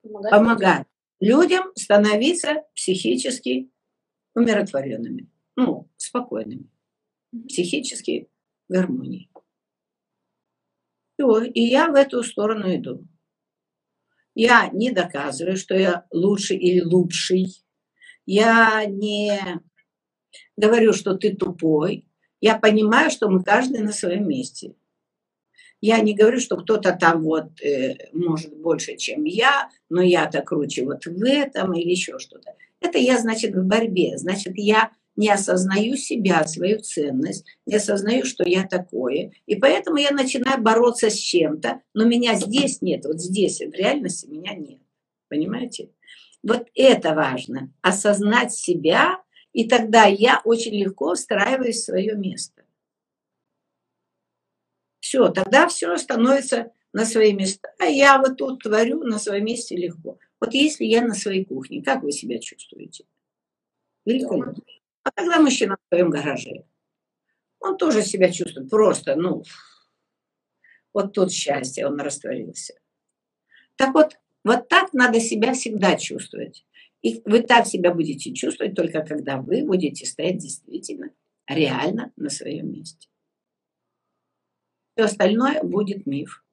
Помогать, 0.02 0.30
Помогать 0.30 0.86
людям 1.20 1.70
становиться 1.76 2.64
психически 2.74 3.70
умиротворенными, 4.34 5.30
ну, 5.56 5.88
спокойными, 5.96 6.68
психически 7.46 8.28
в 8.68 8.72
гармонии. 8.72 9.30
Все, 11.14 11.42
и 11.42 11.60
я 11.60 11.90
в 11.90 11.94
эту 11.94 12.22
сторону 12.22 12.74
иду. 12.74 13.06
Я 14.34 14.70
не 14.72 14.90
доказываю, 14.90 15.56
что 15.56 15.74
я 15.74 16.06
лучше 16.10 16.54
или 16.54 16.80
лучший. 16.80 17.62
Я 18.24 18.86
не 18.86 19.60
говорю, 20.56 20.92
что 20.92 21.14
ты 21.16 21.34
тупой. 21.34 22.06
Я 22.40 22.58
понимаю, 22.58 23.10
что 23.10 23.28
мы 23.28 23.42
каждый 23.42 23.80
на 23.80 23.92
своем 23.92 24.28
месте. 24.28 24.74
Я 25.80 26.00
не 26.00 26.14
говорю, 26.14 26.40
что 26.40 26.56
кто-то 26.56 26.92
там 26.92 27.22
вот 27.22 27.60
э, 27.62 28.10
может 28.12 28.54
больше, 28.56 28.96
чем 28.96 29.24
я, 29.24 29.70
но 29.88 30.02
я-то 30.02 30.42
круче 30.42 30.84
вот 30.84 31.06
в 31.06 31.24
этом 31.24 31.72
или 31.72 31.90
еще 31.90 32.18
что-то. 32.18 32.54
Это 32.80 32.98
я, 32.98 33.18
значит, 33.18 33.54
в 33.54 33.64
борьбе. 33.64 34.18
Значит, 34.18 34.54
я 34.56 34.90
не 35.16 35.30
осознаю 35.30 35.96
себя, 35.96 36.46
свою 36.46 36.80
ценность, 36.80 37.44
не 37.66 37.76
осознаю, 37.76 38.24
что 38.24 38.48
я 38.48 38.66
такое. 38.66 39.32
И 39.46 39.56
поэтому 39.56 39.96
я 39.98 40.10
начинаю 40.10 40.62
бороться 40.62 41.10
с 41.10 41.14
чем-то, 41.14 41.80
но 41.94 42.04
меня 42.04 42.34
здесь 42.34 42.80
нет, 42.80 43.04
вот 43.04 43.20
здесь, 43.20 43.60
в 43.60 43.72
реальности 43.74 44.26
меня 44.26 44.54
нет. 44.54 44.80
Понимаете? 45.28 45.90
Вот 46.42 46.68
это 46.74 47.14
важно. 47.14 47.72
Осознать 47.82 48.52
себя, 48.52 49.19
и 49.52 49.68
тогда 49.68 50.04
я 50.04 50.40
очень 50.44 50.74
легко 50.74 51.14
встраиваюсь 51.14 51.78
в 51.78 51.84
свое 51.84 52.14
место. 52.14 52.64
Все, 55.00 55.28
тогда 55.28 55.66
все 55.68 55.96
становится 55.96 56.72
на 56.92 57.04
свои 57.04 57.32
места. 57.32 57.68
А 57.78 57.86
я 57.86 58.18
вот 58.18 58.36
тут 58.36 58.62
творю 58.62 59.02
на 59.04 59.18
своем 59.18 59.44
месте 59.44 59.76
легко. 59.76 60.18
Вот 60.40 60.54
если 60.54 60.84
я 60.84 61.02
на 61.02 61.14
своей 61.14 61.44
кухне, 61.44 61.82
как 61.82 62.02
вы 62.02 62.12
себя 62.12 62.38
чувствуете? 62.38 63.04
Великолепно. 64.04 64.62
А 65.02 65.10
когда 65.10 65.40
мужчина 65.40 65.76
в 65.76 65.88
своем 65.88 66.10
гараже, 66.10 66.64
он 67.58 67.76
тоже 67.76 68.02
себя 68.02 68.30
чувствует 68.30 68.70
просто, 68.70 69.16
ну, 69.16 69.42
вот 70.92 71.12
тут 71.12 71.32
счастье, 71.32 71.86
он 71.86 72.00
растворился. 72.00 72.74
Так 73.76 73.94
вот, 73.94 74.18
вот 74.44 74.68
так 74.68 74.92
надо 74.92 75.20
себя 75.20 75.54
всегда 75.54 75.96
чувствовать. 75.96 76.64
И 77.02 77.22
вы 77.24 77.42
так 77.42 77.66
себя 77.66 77.94
будете 77.94 78.32
чувствовать 78.34 78.74
только 78.74 79.02
когда 79.02 79.40
вы 79.40 79.64
будете 79.64 80.04
стоять 80.06 80.38
действительно, 80.38 81.10
реально 81.46 82.12
на 82.16 82.28
своем 82.28 82.70
месте. 82.72 83.08
Все 84.94 85.04
остальное 85.04 85.62
будет 85.62 86.06
миф. 86.06 86.44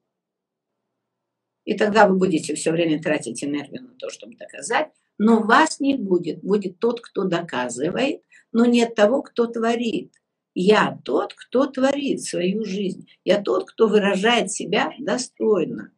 И 1.65 1.77
тогда 1.77 2.07
вы 2.07 2.17
будете 2.17 2.55
все 2.55 2.71
время 2.71 3.01
тратить 3.01 3.43
энергию 3.43 3.83
на 3.83 3.95
то, 3.95 4.09
чтобы 4.09 4.35
доказать, 4.37 4.89
но 5.17 5.43
вас 5.43 5.81
не 5.81 5.95
будет. 5.95 6.41
Будет 6.41 6.79
тот, 6.79 7.01
кто 7.01 7.25
доказывает, 7.25 8.21
но 8.53 8.65
нет 8.65 8.95
того, 8.95 9.21
кто 9.21 9.47
творит. 9.47 10.13
Я 10.53 10.97
тот, 11.03 11.33
кто 11.33 11.65
творит 11.67 12.23
свою 12.23 12.63
жизнь. 12.63 13.09
Я 13.25 13.41
тот, 13.41 13.69
кто 13.69 13.87
выражает 13.87 14.49
себя 14.49 14.93
достойно 14.97 15.91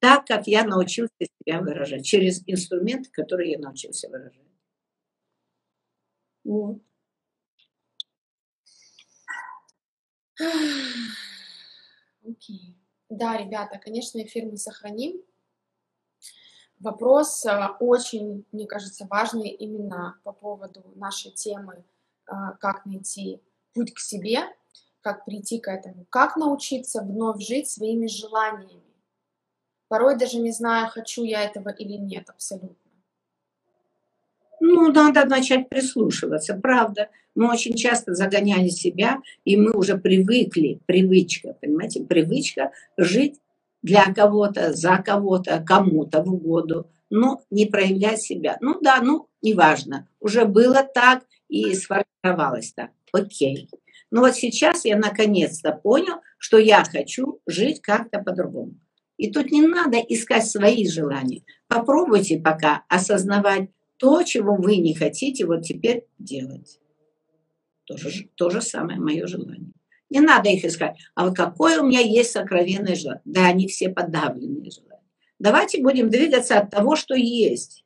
так, 0.00 0.26
как 0.26 0.46
я 0.46 0.64
научился 0.64 1.14
себя 1.20 1.60
выражать, 1.60 2.06
через 2.06 2.42
инструменты, 2.46 3.10
которые 3.10 3.52
я 3.52 3.58
научился 3.58 4.08
выражать. 4.08 4.46
Вот. 6.44 6.80
Окей. 12.26 12.76
Да, 13.08 13.36
ребята, 13.36 13.78
конечно, 13.78 14.22
эфир 14.22 14.46
мы 14.46 14.56
сохраним. 14.56 15.20
Вопрос 16.78 17.44
э, 17.44 17.68
очень, 17.80 18.44
мне 18.52 18.66
кажется, 18.66 19.06
важный 19.10 19.48
именно 19.48 20.20
по 20.22 20.32
поводу 20.32 20.92
нашей 20.94 21.32
темы, 21.32 21.84
э, 22.26 22.32
как 22.60 22.86
найти 22.86 23.42
путь 23.74 23.92
к 23.94 23.98
себе, 23.98 24.42
как 25.00 25.24
прийти 25.24 25.58
к 25.58 25.68
этому, 25.68 26.06
как 26.10 26.36
научиться 26.36 27.02
вновь 27.02 27.42
жить 27.42 27.68
своими 27.68 28.06
желаниями 28.06 28.87
Порой 29.88 30.16
даже 30.16 30.38
не 30.38 30.52
знаю, 30.52 30.88
хочу 30.88 31.24
я 31.24 31.44
этого 31.44 31.70
или 31.70 31.96
нет 31.96 32.28
абсолютно. 32.28 32.76
Ну, 34.60 34.92
надо 34.92 35.24
начать 35.24 35.68
прислушиваться, 35.68 36.54
правда. 36.54 37.08
Мы 37.34 37.50
очень 37.50 37.74
часто 37.74 38.14
загоняли 38.14 38.68
себя, 38.68 39.18
и 39.44 39.56
мы 39.56 39.72
уже 39.72 39.96
привыкли, 39.96 40.80
привычка, 40.86 41.56
понимаете, 41.60 42.02
привычка 42.02 42.72
жить 42.96 43.40
для 43.82 44.12
кого-то, 44.12 44.72
за 44.74 44.98
кого-то, 44.98 45.62
кому-то 45.64 46.22
в 46.22 46.34
угоду, 46.34 46.90
но 47.10 47.42
не 47.50 47.66
проявлять 47.66 48.20
себя. 48.20 48.56
Ну 48.60 48.80
да, 48.80 49.00
ну, 49.00 49.28
неважно, 49.40 50.08
уже 50.20 50.44
было 50.44 50.82
так 50.82 51.24
и 51.48 51.74
сформировалось 51.74 52.72
так. 52.72 52.90
Окей. 53.12 53.68
Но 54.10 54.22
вот 54.22 54.34
сейчас 54.34 54.84
я 54.84 54.96
наконец-то 54.96 55.72
понял, 55.72 56.16
что 56.38 56.58
я 56.58 56.82
хочу 56.84 57.40
жить 57.46 57.80
как-то 57.80 58.18
по-другому. 58.18 58.74
И 59.18 59.32
тут 59.32 59.50
не 59.50 59.62
надо 59.62 59.98
искать 59.98 60.46
свои 60.46 60.88
желания. 60.88 61.42
Попробуйте 61.66 62.38
пока 62.38 62.84
осознавать 62.88 63.68
то, 63.98 64.22
чего 64.22 64.54
вы 64.54 64.76
не 64.76 64.94
хотите 64.94 65.44
вот 65.44 65.62
теперь 65.62 66.06
делать. 66.18 66.78
То 67.84 67.96
же, 67.96 68.28
то 68.36 68.48
же 68.48 68.62
самое 68.62 69.00
мое 69.00 69.26
желание. 69.26 69.72
Не 70.08 70.20
надо 70.20 70.48
их 70.48 70.64
искать. 70.64 70.98
А 71.14 71.26
вот 71.26 71.36
какое 71.36 71.80
у 71.80 71.86
меня 71.86 72.00
есть 72.00 72.30
сокровенное 72.30 72.94
желание? 72.94 73.22
Да, 73.24 73.46
они 73.46 73.66
все 73.66 73.90
подавленные 73.90 74.70
желания. 74.70 75.02
Давайте 75.38 75.82
будем 75.82 76.10
двигаться 76.10 76.60
от 76.60 76.70
того, 76.70 76.94
что 76.94 77.14
есть. 77.14 77.84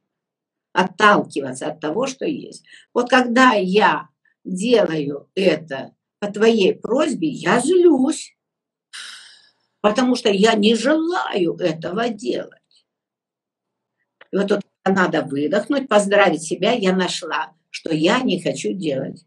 Отталкиваться 0.73 1.69
от 1.69 1.81
того, 1.81 2.07
что 2.07 2.27
есть. 2.27 2.65
Вот 2.93 3.09
когда 3.09 3.53
я 3.53 4.09
делаю 4.45 5.29
это 5.35 5.95
по 6.19 6.31
твоей 6.31 6.75
просьбе, 6.75 7.29
я 7.29 7.61
злюсь 7.61 8.37
потому 9.83 10.15
что 10.17 10.31
я 10.31 10.55
не 10.55 10.75
желаю 10.75 11.57
этого 11.57 12.09
делать. 12.09 12.87
И 14.31 14.37
вот 14.37 14.49
тут 14.49 14.61
надо 14.87 15.23
выдохнуть, 15.23 15.89
поздравить 15.89 16.43
себя, 16.43 16.73
я 16.73 16.95
нашла, 16.95 17.53
что 17.69 17.93
я 17.93 18.21
не 18.21 18.41
хочу 18.41 18.73
делать. 18.73 19.27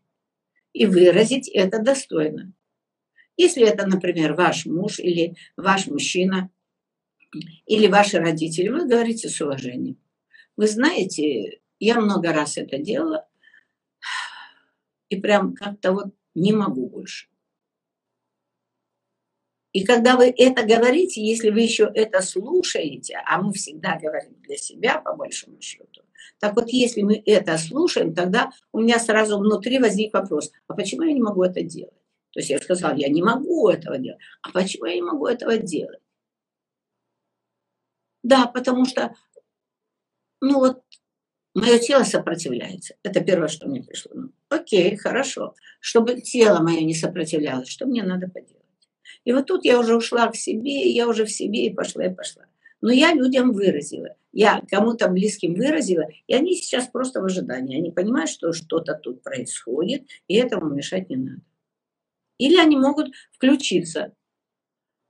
И 0.74 0.86
выразить 0.86 1.48
это 1.50 1.80
достойно. 1.80 2.54
Если 3.38 3.68
это, 3.68 3.86
например, 3.86 4.34
ваш 4.34 4.66
муж 4.66 5.00
или 5.00 5.36
ваш 5.58 5.88
мужчина, 5.88 6.50
или 7.66 7.88
ваши 7.88 8.18
родители, 8.18 8.70
вы 8.70 8.88
говорите 8.88 9.28
с 9.28 9.40
уважением. 9.42 9.98
Вы 10.56 10.68
знаете, 10.68 11.60
я 11.80 12.00
много 12.00 12.32
раз 12.32 12.58
это 12.58 12.78
делала, 12.78 13.28
и 15.10 15.20
прям 15.20 15.54
как-то 15.54 15.92
вот 15.92 16.16
не 16.34 16.54
могу 16.54 16.88
больше. 16.88 17.28
И 19.76 19.84
когда 19.84 20.16
вы 20.16 20.34
это 20.38 20.64
говорите, 20.66 21.22
если 21.22 21.50
вы 21.50 21.60
еще 21.60 21.92
это 21.94 22.22
слушаете, 22.22 23.20
а 23.26 23.42
мы 23.42 23.52
всегда 23.52 24.00
говорим 24.00 24.34
для 24.42 24.56
себя, 24.56 25.02
по 25.02 25.14
большому 25.14 25.60
счету, 25.60 26.02
так 26.40 26.56
вот, 26.56 26.70
если 26.70 27.02
мы 27.02 27.22
это 27.26 27.58
слушаем, 27.58 28.14
тогда 28.16 28.52
у 28.72 28.80
меня 28.80 29.00
сразу 29.00 29.38
внутри 29.38 29.80
возник 29.80 30.14
вопрос, 30.14 30.54
а 30.70 30.76
почему 30.76 31.04
я 31.04 31.12
не 31.12 31.22
могу 31.22 31.44
это 31.44 31.62
делать? 31.62 32.02
То 32.32 32.40
есть 32.40 32.52
я 32.52 32.60
сказала, 32.60 32.96
я 32.96 33.10
не 33.10 33.22
могу 33.22 33.68
этого 33.68 33.98
делать. 33.98 34.22
А 34.44 34.52
почему 34.54 34.86
я 34.86 34.96
не 34.96 35.02
могу 35.02 35.28
этого 35.28 35.58
делать? 35.58 36.00
Да, 38.24 38.46
потому 38.46 38.86
что, 38.86 39.14
ну 40.40 40.60
вот, 40.60 40.84
мое 41.54 41.80
тело 41.80 42.04
сопротивляется. 42.04 42.96
Это 43.04 43.22
первое, 43.22 43.50
что 43.50 43.68
мне 43.68 43.84
пришло. 43.84 44.14
Ну, 44.16 44.32
окей, 44.48 44.96
хорошо. 44.96 45.54
Чтобы 45.82 46.22
тело 46.22 46.62
мое 46.62 46.80
не 46.80 46.96
сопротивлялось, 46.96 47.68
что 47.68 47.86
мне 47.88 48.04
надо 48.04 48.30
поделать? 48.30 48.65
И 49.26 49.34
вот 49.34 49.48
тут 49.48 49.66
я 49.66 49.80
уже 49.80 49.96
ушла 49.96 50.28
к 50.28 50.36
себе, 50.36 50.90
я 50.90 51.08
уже 51.08 51.26
в 51.26 51.32
себе 51.32 51.66
и 51.66 51.74
пошла, 51.74 52.06
и 52.06 52.14
пошла. 52.14 52.46
Но 52.82 52.92
я 52.92 53.14
людям 53.14 53.52
выразила. 53.52 54.16
Я 54.32 54.62
кому-то 54.70 55.08
близким 55.10 55.56
выразила, 55.56 56.06
и 56.28 56.36
они 56.36 56.56
сейчас 56.56 56.88
просто 56.88 57.22
в 57.22 57.26
ожидании. 57.26 57.80
Они 57.80 57.92
понимают, 57.92 58.30
что 58.30 58.54
что-то 58.54 58.94
тут 58.94 59.24
происходит, 59.24 60.04
и 60.28 60.36
этому 60.36 60.70
мешать 60.70 61.10
не 61.10 61.16
надо. 61.16 61.42
Или 62.38 62.58
они 62.58 62.78
могут 62.78 63.12
включиться. 63.32 64.14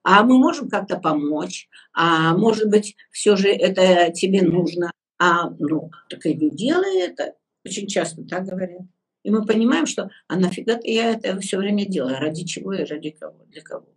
А 0.04 0.24
мы 0.24 0.38
можем 0.38 0.70
как-то 0.70 0.98
помочь, 0.98 1.68
а 1.92 2.38
может 2.38 2.70
быть, 2.70 2.96
все 3.12 3.36
же 3.36 3.50
это 3.50 4.14
тебе 4.14 4.44
нужно. 4.44 4.92
А 5.18 5.50
ну, 5.58 5.92
так 6.10 6.26
и 6.26 6.36
не 6.36 6.52
делай 6.52 7.02
это. 7.02 7.34
Очень 7.66 7.88
часто 7.88 8.24
так 8.24 8.46
говорят. 8.46 8.84
И 9.24 9.32
мы 9.32 9.44
понимаем, 9.44 9.88
что 9.88 10.12
а 10.28 10.38
нафига 10.38 10.80
я 10.84 11.12
это 11.12 11.40
все 11.40 11.58
время 11.58 11.86
делаю, 11.86 12.20
ради 12.20 12.46
чего 12.46 12.74
и 12.74 12.84
ради 12.84 13.10
кого, 13.10 13.44
для 13.48 13.62
кого. 13.64 13.88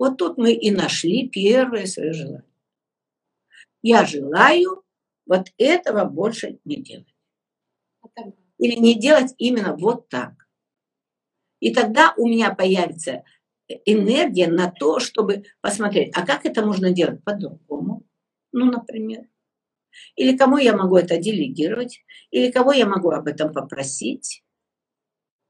Вот 0.00 0.16
тут 0.16 0.38
мы 0.38 0.54
и 0.54 0.70
нашли 0.70 1.28
первое 1.28 1.84
свое 1.84 2.14
желание. 2.14 2.42
Я 3.82 4.06
желаю 4.06 4.82
вот 5.26 5.48
этого 5.58 6.06
больше 6.06 6.58
не 6.64 6.76
делать. 6.76 7.14
Или 8.56 8.76
не 8.76 8.98
делать 8.98 9.34
именно 9.36 9.76
вот 9.76 10.08
так. 10.08 10.48
И 11.60 11.74
тогда 11.74 12.14
у 12.16 12.26
меня 12.26 12.54
появится 12.54 13.24
энергия 13.84 14.46
на 14.46 14.70
то, 14.70 15.00
чтобы 15.00 15.44
посмотреть, 15.60 16.16
а 16.16 16.24
как 16.24 16.46
это 16.46 16.64
можно 16.64 16.90
делать 16.92 17.22
по-другому. 17.22 18.02
Ну, 18.52 18.70
например. 18.72 19.28
Или 20.16 20.34
кому 20.34 20.56
я 20.56 20.74
могу 20.74 20.96
это 20.96 21.18
делегировать, 21.18 22.02
или 22.30 22.50
кого 22.50 22.72
я 22.72 22.86
могу 22.86 23.10
об 23.10 23.26
этом 23.26 23.52
попросить. 23.52 24.42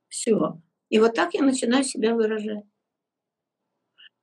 Все. 0.09 0.61
И 0.89 0.99
вот 0.99 1.15
так 1.15 1.35
я 1.35 1.43
начинаю 1.45 1.85
себя 1.85 2.17
выражать. 2.17 2.65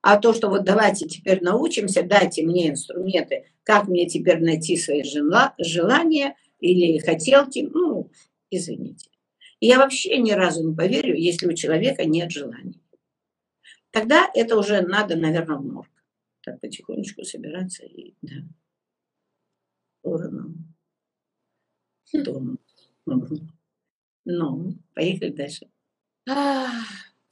А 0.10 0.16
то, 0.16 0.34
что 0.34 0.48
вот 0.48 0.64
давайте 0.64 1.06
теперь 1.06 1.44
научимся, 1.44 2.02
дайте 2.02 2.42
мне 2.42 2.70
инструменты, 2.70 3.52
как 3.64 3.90
мне 3.90 4.08
теперь 4.08 4.40
найти 4.40 4.78
свои 4.78 5.04
желания 5.04 6.38
или 6.62 6.98
хотелки, 7.00 7.70
ну, 7.70 8.10
извините. 8.50 9.10
Я 9.60 9.80
вообще 9.80 10.18
ни 10.20 10.32
разу 10.32 10.66
не 10.66 10.74
поверю, 10.74 11.14
если 11.14 11.48
у 11.48 11.54
человека 11.54 12.06
нет 12.06 12.32
желаний. 12.32 12.82
Тогда 13.92 14.32
это 14.34 14.58
уже 14.58 14.80
надо, 14.80 15.18
наверное, 15.18 15.58
в 15.58 15.66
морг. 15.66 15.92
Так 16.40 16.62
потихонечку 16.62 17.26
собираться 17.26 17.84
и, 17.84 18.14
да, 18.22 18.36
сторону. 20.00 20.56
Дом. 22.14 22.60
Ну, 24.24 24.74
поехали 24.94 25.32
дальше. 25.32 25.68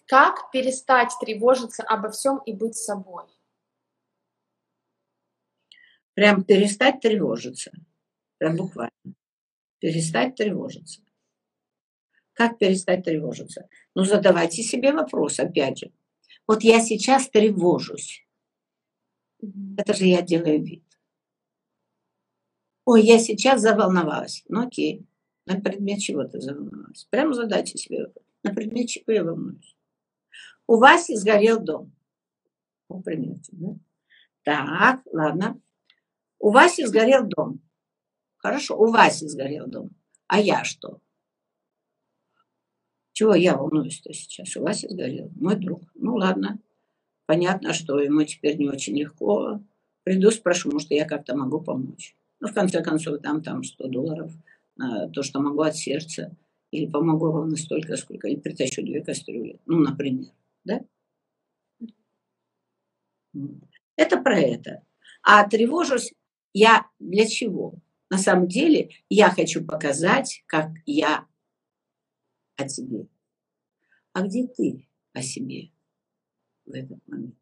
Как 0.07 0.51
перестать 0.51 1.11
тревожиться 1.19 1.83
обо 1.83 2.11
всем 2.11 2.37
и 2.45 2.53
быть 2.53 2.75
собой? 2.75 3.25
Прям 6.13 6.43
перестать 6.43 7.01
тревожиться. 7.01 7.71
Прям 8.37 8.55
буквально. 8.55 8.91
Перестать 9.79 10.35
тревожиться. 10.35 11.01
Как 12.33 12.57
перестать 12.57 13.03
тревожиться? 13.03 13.67
Ну, 13.95 14.03
задавайте 14.03 14.61
себе 14.61 14.93
вопрос, 14.93 15.39
опять 15.39 15.79
же. 15.79 15.91
Вот 16.47 16.63
я 16.63 16.81
сейчас 16.81 17.29
тревожусь. 17.29 18.27
Это 19.77 19.93
же 19.93 20.05
я 20.05 20.21
делаю 20.21 20.63
вид. 20.63 20.83
Ой, 22.85 23.03
я 23.03 23.17
сейчас 23.19 23.61
заволновалась. 23.61 24.43
Ну 24.47 24.67
окей. 24.67 25.05
На 25.45 25.59
предмет 25.59 25.99
чего 25.99 26.23
ты 26.23 26.39
заволновалась? 26.39 27.07
Прямо 27.09 27.33
задайте 27.33 27.77
себе 27.77 28.11
На 28.43 28.53
предмет 28.53 28.89
чего 28.89 29.11
я 29.11 29.23
волнуюсь? 29.23 29.74
У 30.67 30.77
Васи 30.77 31.15
сгорел 31.15 31.59
дом. 31.59 31.91
Примерно, 33.03 33.41
да? 33.51 33.75
Так, 34.43 35.01
ладно. 35.11 35.61
У 36.39 36.51
Васи 36.51 36.85
сгорел 36.85 37.25
дом. 37.27 37.61
Хорошо, 38.37 38.77
у 38.77 38.91
Васи 38.91 39.27
сгорел 39.27 39.67
дом. 39.67 39.89
А 40.27 40.39
я 40.39 40.63
что? 40.63 40.99
Чего 43.11 43.35
я 43.35 43.55
волнуюсь-то 43.55 44.11
сейчас? 44.13 44.55
У 44.57 44.61
Васи 44.61 44.87
сгорел. 44.89 45.31
Мой 45.35 45.55
друг. 45.55 45.83
Ну 45.95 46.15
ладно. 46.15 46.59
Понятно, 47.25 47.73
что 47.73 47.99
ему 47.99 48.23
теперь 48.23 48.57
не 48.57 48.69
очень 48.69 48.97
легко. 48.97 49.59
Приду, 50.03 50.29
спрошу, 50.29 50.71
может, 50.71 50.91
я 50.91 51.05
как-то 51.05 51.35
могу 51.35 51.61
помочь. 51.61 52.15
Ну, 52.39 52.47
в 52.47 52.53
конце 52.53 52.83
концов, 52.83 53.21
там, 53.21 53.41
там 53.41 53.63
100 53.63 53.87
долларов, 53.87 54.31
то, 54.77 55.23
что 55.23 55.39
могу 55.39 55.61
от 55.61 55.75
сердца. 55.75 56.35
Или 56.71 56.85
помогу 56.85 57.31
ровно 57.31 57.55
столько, 57.55 57.95
сколько 57.95 58.27
и 58.27 58.35
притащу 58.35 58.83
две 58.83 59.01
кастрюли. 59.01 59.59
Ну, 59.65 59.79
например. 59.79 60.31
Да? 60.65 60.81
Это 63.95 64.21
про 64.21 64.39
это. 64.39 64.83
А 65.21 65.47
тревожусь 65.47 66.13
я 66.53 66.87
для 66.99 67.27
чего? 67.27 67.75
На 68.09 68.17
самом 68.17 68.47
деле 68.47 68.91
я 69.09 69.29
хочу 69.29 69.65
показать, 69.65 70.43
как 70.45 70.69
я 70.85 71.27
о 72.55 72.67
тебе. 72.67 73.07
А 74.13 74.21
где 74.21 74.47
ты 74.47 74.87
о 75.13 75.21
себе 75.21 75.71
в 76.65 76.73
этот 76.73 77.05
момент? 77.07 77.35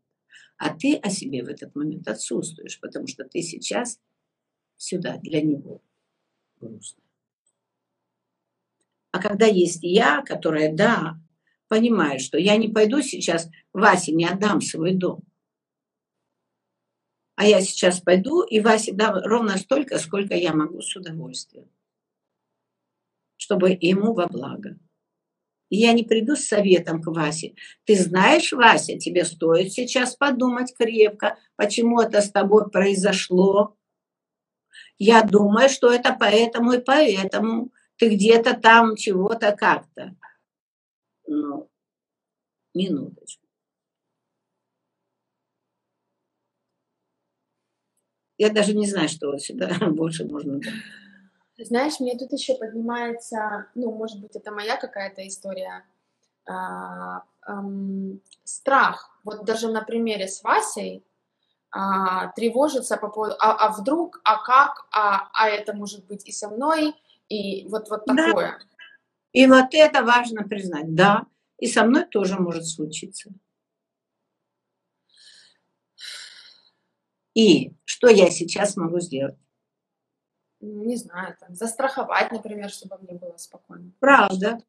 А 0.57 0.75
ты 0.75 0.95
о 0.95 1.09
себе 1.09 1.43
в 1.43 1.47
этот 1.47 1.75
момент 1.75 2.07
отсутствуешь, 2.07 2.79
потому 2.79 3.07
что 3.07 3.25
ты 3.25 3.41
сейчас 3.41 3.99
сюда 4.77 5.17
для 5.17 5.41
него 5.41 5.81
грустно. 6.59 7.03
А 9.12 9.21
когда 9.21 9.45
есть 9.45 9.83
я, 9.83 10.23
которая, 10.23 10.73
да, 10.73 11.19
понимает, 11.73 12.21
что 12.21 12.38
я 12.38 12.55
не 12.55 12.67
пойду 12.67 13.01
сейчас 13.01 13.49
Васе, 13.73 14.12
не 14.12 14.25
отдам 14.25 14.62
свой 14.62 14.93
дом, 14.93 15.23
а 17.36 17.47
я 17.47 17.62
сейчас 17.62 17.99
пойду 17.99 18.43
и 18.43 18.59
Васе 18.59 18.93
дам 18.93 19.15
ровно 19.23 19.57
столько, 19.57 19.97
сколько 19.97 20.36
я 20.36 20.53
могу 20.53 20.83
с 20.83 20.95
удовольствием, 20.95 21.67
чтобы 23.38 23.75
ему 23.81 24.13
во 24.13 24.27
благо. 24.27 24.77
И 25.69 25.77
я 25.77 25.93
не 25.93 26.03
приду 26.03 26.36
с 26.36 26.45
советом 26.45 27.01
к 27.01 27.07
Васе. 27.07 27.55
Ты 27.86 27.95
знаешь, 27.95 28.51
Вася, 28.51 28.99
тебе 28.99 29.25
стоит 29.25 29.73
сейчас 29.73 30.15
подумать 30.15 30.75
крепко, 30.77 31.39
почему 31.55 32.01
это 32.01 32.21
с 32.21 32.29
тобой 32.29 32.69
произошло, 32.69 33.75
я 34.99 35.23
думаю, 35.23 35.69
что 35.69 35.91
это 35.91 36.15
поэтому 36.19 36.73
и 36.73 36.79
поэтому. 36.79 37.71
Ты 37.97 38.09
где-то 38.09 38.53
там 38.53 38.95
чего-то 38.95 39.51
как-то. 39.53 40.15
Ну, 41.27 41.69
минуточку. 42.73 43.43
Я 48.38 48.49
даже 48.49 48.73
не 48.73 48.88
знаю, 48.88 49.09
что 49.09 49.38
сюда 49.38 49.69
больше 49.91 50.25
можно. 50.25 50.59
Знаешь, 51.57 51.99
мне 51.99 52.17
тут 52.17 52.31
еще 52.33 52.55
поднимается, 52.55 53.67
ну, 53.75 53.91
может 53.91 54.19
быть, 54.19 54.36
это 54.36 54.51
моя 54.51 54.75
какая-то 54.75 55.25
история, 55.27 55.86
а, 56.47 57.23
эм, 57.47 58.21
страх. 58.43 59.19
Вот 59.23 59.45
даже 59.45 59.69
на 59.71 59.83
примере 59.83 60.27
с 60.27 60.43
Васей, 60.43 61.05
а, 61.71 62.29
тревожиться 62.29 62.97
по 62.97 63.09
поводу, 63.09 63.36
а, 63.39 63.67
а 63.67 63.71
вдруг, 63.71 64.21
а 64.23 64.43
как, 64.43 64.88
а, 64.91 65.29
а 65.33 65.49
это 65.49 65.73
может 65.73 66.05
быть 66.07 66.27
и 66.27 66.31
со 66.31 66.49
мной, 66.49 66.95
и 67.29 67.67
вот, 67.69 67.89
вот 67.89 68.05
такое. 68.05 68.59
Да. 68.59 68.72
И 69.33 69.47
вот 69.47 69.73
это 69.73 70.03
важно 70.03 70.43
признать, 70.47 70.93
да, 70.93 71.25
и 71.57 71.67
со 71.67 71.83
мной 71.83 72.05
тоже 72.05 72.39
может 72.39 72.67
случиться. 72.67 73.31
И 77.33 77.73
что 77.83 78.09
я 78.09 78.29
сейчас 78.29 78.77
могу 78.77 78.99
сделать? 78.99 79.35
Не 80.61 80.95
знаю, 80.95 81.35
там, 81.39 81.55
застраховать, 81.55 82.31
например, 82.31 82.69
чтобы 82.69 82.97
мне 82.99 83.17
было 83.17 83.35
спокойно. 83.37 83.91
Правда. 83.99 84.59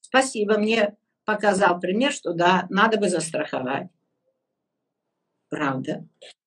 Спасибо, 0.00 0.58
мне 0.58 0.96
показал 1.24 1.78
пример, 1.78 2.12
что 2.12 2.34
да, 2.34 2.66
надо 2.68 2.98
бы 2.98 3.08
застраховать. 3.08 3.88
Правда. 5.48 6.04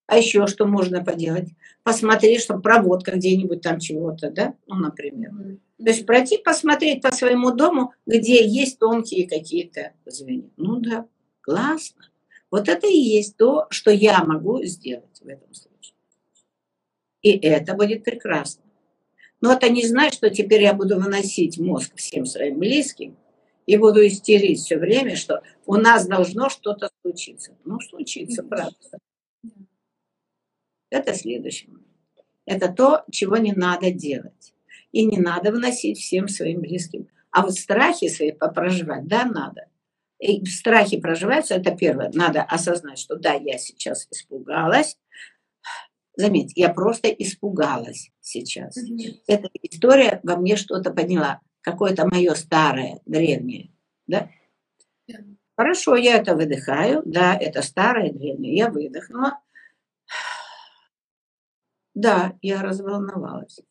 А 0.07 0.17
еще 0.17 0.45
что 0.47 0.65
можно 0.65 1.03
поделать? 1.03 1.49
Посмотреть, 1.83 2.41
что 2.41 2.59
проводка 2.59 3.11
где-нибудь 3.11 3.61
там 3.61 3.79
чего-то, 3.79 4.29
да? 4.29 4.55
Ну, 4.67 4.75
например. 4.75 5.31
То 5.77 5.89
есть 5.89 6.05
пройти, 6.05 6.37
посмотреть 6.37 7.01
по 7.01 7.11
своему 7.11 7.51
дому, 7.51 7.93
где 8.05 8.45
есть 8.45 8.79
тонкие 8.79 9.27
какие-то 9.27 9.93
звенья. 10.05 10.49
Ну 10.57 10.79
да, 10.79 11.07
классно. 11.41 12.09
Вот 12.51 12.69
это 12.69 12.87
и 12.87 12.97
есть 12.97 13.35
то, 13.37 13.67
что 13.69 13.91
я 13.91 14.23
могу 14.23 14.63
сделать 14.63 15.19
в 15.19 15.27
этом 15.27 15.53
случае. 15.53 15.95
И 17.21 17.31
это 17.31 17.73
будет 17.73 18.03
прекрасно. 18.03 18.63
Но 19.41 19.53
это 19.53 19.69
не 19.69 19.85
значит, 19.85 20.15
что 20.15 20.29
теперь 20.29 20.61
я 20.61 20.73
буду 20.73 20.99
выносить 20.99 21.59
мозг 21.59 21.91
всем 21.95 22.25
своим 22.25 22.59
близким, 22.59 23.17
и 23.65 23.77
буду 23.77 24.05
истерить 24.05 24.59
все 24.59 24.77
время, 24.77 25.15
что 25.15 25.41
у 25.65 25.75
нас 25.75 26.07
должно 26.07 26.49
что-то 26.49 26.89
случиться. 27.01 27.57
Ну, 27.65 27.79
случится, 27.79 28.43
правда. 28.43 28.75
Это 30.89 31.13
следующее. 31.13 31.71
Это 32.45 32.71
то, 32.71 33.03
чего 33.11 33.37
не 33.37 33.53
надо 33.53 33.91
делать. 33.91 34.53
И 34.91 35.05
не 35.05 35.17
надо 35.17 35.51
вносить 35.51 35.97
всем 35.97 36.27
своим 36.27 36.61
близким. 36.61 37.09
А 37.31 37.41
вот 37.41 37.55
страхи 37.55 38.07
свои 38.07 38.31
попроживать, 38.31 39.07
да, 39.07 39.25
надо. 39.25 39.67
И 40.19 40.45
страхи 40.45 40.99
проживаются, 40.99 41.55
это 41.55 41.75
первое. 41.75 42.11
Надо 42.13 42.43
осознать, 42.43 42.99
что 42.99 43.17
да, 43.17 43.33
я 43.33 43.57
сейчас 43.57 44.07
испугалась. 44.09 44.97
Заметь, 46.15 46.53
я 46.55 46.69
просто 46.69 47.09
испугалась 47.09 48.11
сейчас. 48.21 48.77
Mm-hmm. 48.77 49.23
Эта 49.27 49.49
история 49.63 50.21
во 50.23 50.37
мне 50.37 50.55
что-то 50.55 50.91
подняла, 50.91 51.41
какое-то 51.59 52.07
мое 52.07 52.33
старое, 52.35 53.01
древнее, 53.05 53.71
да? 54.07 54.29
Хорошо, 55.57 55.95
я 55.95 56.17
это 56.17 56.35
выдыхаю, 56.35 57.01
да, 57.05 57.35
это 57.35 57.61
старое, 57.61 58.11
древнее, 58.11 58.55
я 58.55 58.69
выдохнула. 58.69 59.39
Да, 61.95 62.37
я 62.41 62.61
разволновалась. 62.61 63.61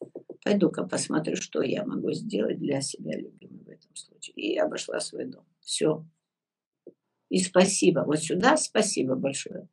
Пойду-ка 0.43 0.85
посмотрю, 0.85 1.37
что 1.37 1.63
я 1.63 1.85
могу 1.85 2.13
сделать 2.13 2.59
для 2.59 2.81
себя 2.81 3.17
любимой 3.17 3.65
в 3.65 3.69
этом 3.69 3.95
случае. 3.95 4.35
И 4.35 4.55
я 4.55 4.65
обошла 4.65 4.99
свой 4.99 5.27
дом. 5.27 5.45
Все. 5.61 6.05
И 7.29 7.39
спасибо. 7.39 8.01
Вот 8.01 8.21
сюда 8.21 8.57
спасибо 8.57 9.15
большое. 9.15 9.69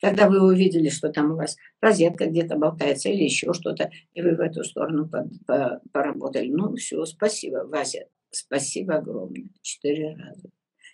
Когда 0.00 0.28
вы 0.28 0.40
увидели, 0.40 0.88
что 0.88 1.08
там 1.08 1.32
у 1.32 1.36
вас 1.36 1.56
розетка 1.80 2.26
где-то 2.26 2.56
болтается 2.56 3.08
или 3.08 3.24
еще 3.24 3.52
что-то, 3.52 3.90
и 4.14 4.22
вы 4.22 4.36
в 4.36 4.40
эту 4.40 4.62
сторону 4.62 5.08
по, 5.08 5.28
по, 5.46 5.80
поработали. 5.92 6.50
Ну, 6.50 6.76
все, 6.76 7.04
спасибо, 7.04 7.64
Вася. 7.66 8.06
Спасибо 8.30 8.96
огромное. 8.96 9.48
Четыре 9.60 10.14
раза. 10.14 10.50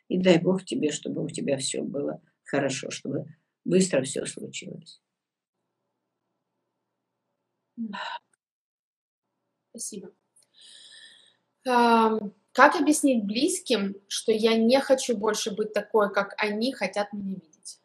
И 0.09 0.19
дай 0.19 0.41
Бог 0.41 0.65
тебе, 0.65 0.91
чтобы 0.91 1.23
у 1.23 1.29
тебя 1.29 1.59
все 1.59 1.83
было 1.83 2.23
хорошо, 2.45 2.91
чтобы 2.91 3.27
быстро 3.65 4.03
все 4.03 4.25
случилось. 4.25 5.03
Спасибо. 9.71 10.13
Как 11.65 12.77
объяснить 12.77 13.25
близким, 13.25 13.97
что 14.07 14.31
я 14.33 14.57
не 14.57 14.81
хочу 14.81 15.17
больше 15.17 15.51
быть 15.55 15.73
такой, 15.73 16.13
как 16.13 16.35
они 16.39 16.73
хотят 16.73 17.13
меня 17.13 17.35
видеть? 17.35 17.81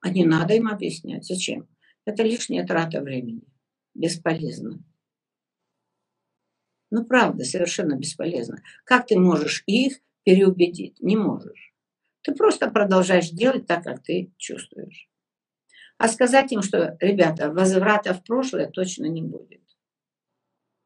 А 0.00 0.10
не 0.10 0.24
надо 0.24 0.54
им 0.54 0.68
объяснять. 0.68 1.24
Зачем? 1.24 1.68
Это 2.04 2.22
лишняя 2.22 2.66
трата 2.66 3.00
времени. 3.00 3.42
Бесполезно. 3.94 4.82
Ну, 6.90 7.04
правда, 7.04 7.44
совершенно 7.44 7.96
бесполезно. 7.96 8.62
Как 8.84 9.06
ты 9.06 9.18
можешь 9.18 9.62
их 9.66 10.00
переубедить? 10.24 11.00
Не 11.00 11.16
можешь. 11.16 11.72
Ты 12.22 12.34
просто 12.34 12.70
продолжаешь 12.70 13.30
делать 13.30 13.66
так, 13.66 13.84
как 13.84 14.02
ты 14.02 14.32
чувствуешь. 14.36 15.08
А 16.02 16.08
сказать 16.08 16.50
им, 16.50 16.62
что, 16.62 16.96
ребята, 16.98 17.52
возврата 17.52 18.12
в 18.12 18.24
прошлое 18.24 18.68
точно 18.68 19.06
не 19.06 19.22
будет. 19.22 19.62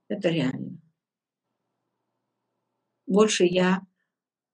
Это 0.08 0.28
реально. 0.28 0.78
Больше 3.06 3.46
я 3.46 3.80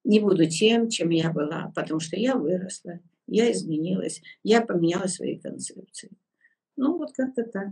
не 0.05 0.20
буду 0.20 0.48
тем, 0.48 0.88
чем 0.88 1.11
я 1.11 1.33
была, 1.33 1.72
потому 1.75 1.98
что 1.98 2.16
я 2.16 2.37
выросла, 2.37 3.01
я 3.27 3.51
изменилась, 3.51 4.22
я 4.44 4.61
поменяла 4.61 5.09
свои 5.09 5.37
концепции. 5.37 6.12
Ну, 6.77 6.96
вот 6.96 7.11
как-то 7.11 7.42
так. 7.42 7.70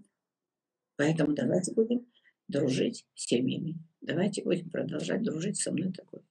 Поэтому 0.96 1.32
давайте 1.32 1.72
будем 1.72 2.08
дружить 2.48 3.06
с 3.14 3.26
семьями. 3.26 3.78
Давайте 4.00 4.42
будем 4.42 4.68
продолжать 4.68 5.22
дружить 5.22 5.58
со 5.58 5.70
мной 5.70 5.92
такой. 5.92 6.22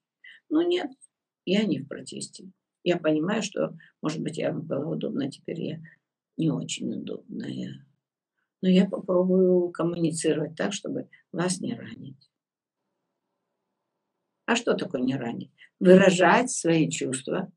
Ну, 0.49 0.67
нет, 0.67 0.91
я 1.45 1.63
не 1.63 1.79
в 1.79 1.87
протесте. 1.87 2.51
Я 2.83 2.97
понимаю, 2.97 3.43
что, 3.43 3.77
может 4.01 4.21
быть, 4.21 4.37
я 4.37 4.51
была 4.51 4.85
удобна, 4.85 5.31
теперь 5.31 5.61
я 5.61 5.81
не 6.39 6.49
очень 6.49 6.91
удобная. 6.91 7.85
Но 8.61 8.69
я 8.69 8.87
попробую 8.87 9.69
коммуницировать 9.71 10.55
так, 10.55 10.73
чтобы 10.73 11.09
вас 11.31 11.59
не 11.59 11.75
ранить. 11.75 12.31
А 14.45 14.55
что 14.55 14.73
такое 14.73 15.01
не 15.01 15.15
ранить? 15.15 15.51
Выражать 15.79 16.49
свои 16.49 16.89
чувства. 16.89 17.51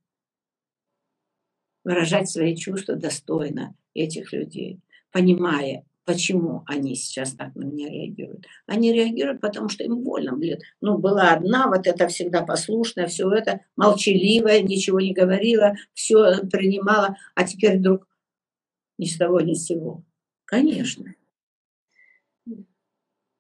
Выражать 1.84 2.28
свои 2.28 2.54
чувства 2.54 2.96
достойно 2.96 3.74
этих 3.94 4.32
людей, 4.32 4.80
понимая, 5.10 5.84
почему 6.04 6.62
они 6.66 6.94
сейчас 6.94 7.32
так 7.32 7.54
на 7.54 7.64
меня 7.64 7.88
реагируют. 7.88 8.46
Они 8.66 8.92
реагируют, 8.92 9.40
потому 9.40 9.68
что 9.68 9.84
им 9.84 10.02
больно, 10.02 10.36
блин. 10.36 10.58
Ну, 10.80 10.98
была 10.98 11.32
одна, 11.32 11.68
вот 11.68 11.86
это 11.86 12.08
всегда 12.08 12.42
послушная, 12.42 13.06
все 13.06 13.30
это 13.30 13.60
молчаливая, 13.76 14.62
ничего 14.62 15.00
не 15.00 15.12
говорила, 15.12 15.74
все 15.94 16.46
принимала, 16.46 17.16
а 17.34 17.44
теперь 17.44 17.78
вдруг 17.78 18.06
ни 18.98 19.06
с 19.06 19.16
того, 19.16 19.40
ни 19.40 19.54
с 19.54 19.64
сего. 19.64 20.02
Конечно. 20.44 21.14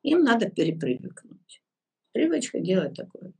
Им 0.02 0.24
надо 0.24 0.50
перепривыкнуть. 0.50 1.62
Привычка 2.12 2.60
делать 2.60 2.94
такое. 2.94 3.32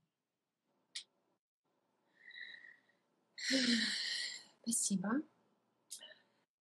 Спасибо. 4.62 5.22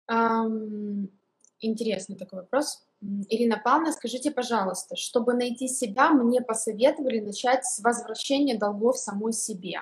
Um, 0.09 1.12
интересный 1.59 2.15
такой 2.15 2.39
вопрос. 2.39 2.85
Ирина 3.01 3.62
Павловна, 3.63 3.93
скажите, 3.93 4.31
пожалуйста, 4.31 4.95
чтобы 4.95 5.33
найти 5.33 5.67
себя, 5.67 6.12
мне 6.12 6.41
посоветовали 6.41 7.19
начать 7.19 7.65
с 7.65 7.79
возвращения 7.79 8.57
долгов 8.57 8.97
самой 8.97 9.33
себе. 9.33 9.81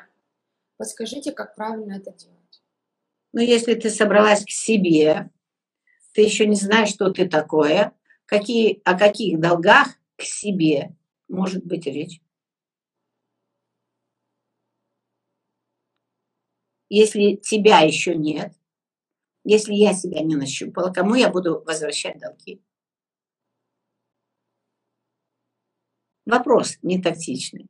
Подскажите, 0.77 1.31
как 1.31 1.55
правильно 1.55 1.93
это 1.93 2.11
делать? 2.11 2.61
Ну, 3.33 3.41
если 3.41 3.73
ты 3.75 3.89
собралась 3.89 4.43
к 4.43 4.49
себе, 4.49 5.29
ты 6.17 6.23
еще 6.23 6.47
не 6.47 6.55
знаешь, 6.55 6.89
что 6.89 7.11
ты 7.11 7.29
такое, 7.29 7.93
какие, 8.25 8.81
о 8.83 8.97
каких 8.97 9.39
долгах 9.39 9.99
к 10.15 10.23
себе 10.23 10.95
может 11.27 11.63
быть 11.63 11.85
речь. 11.85 12.19
Если 16.89 17.35
тебя 17.35 17.81
еще 17.81 18.15
нет, 18.15 18.51
если 19.43 19.75
я 19.75 19.93
себя 19.93 20.21
не 20.21 20.35
нащупала, 20.35 20.91
кому 20.91 21.13
я 21.13 21.29
буду 21.29 21.61
возвращать 21.63 22.17
долги? 22.17 22.63
Вопрос 26.25 26.79
не 26.81 26.99
тактичный. 26.99 27.69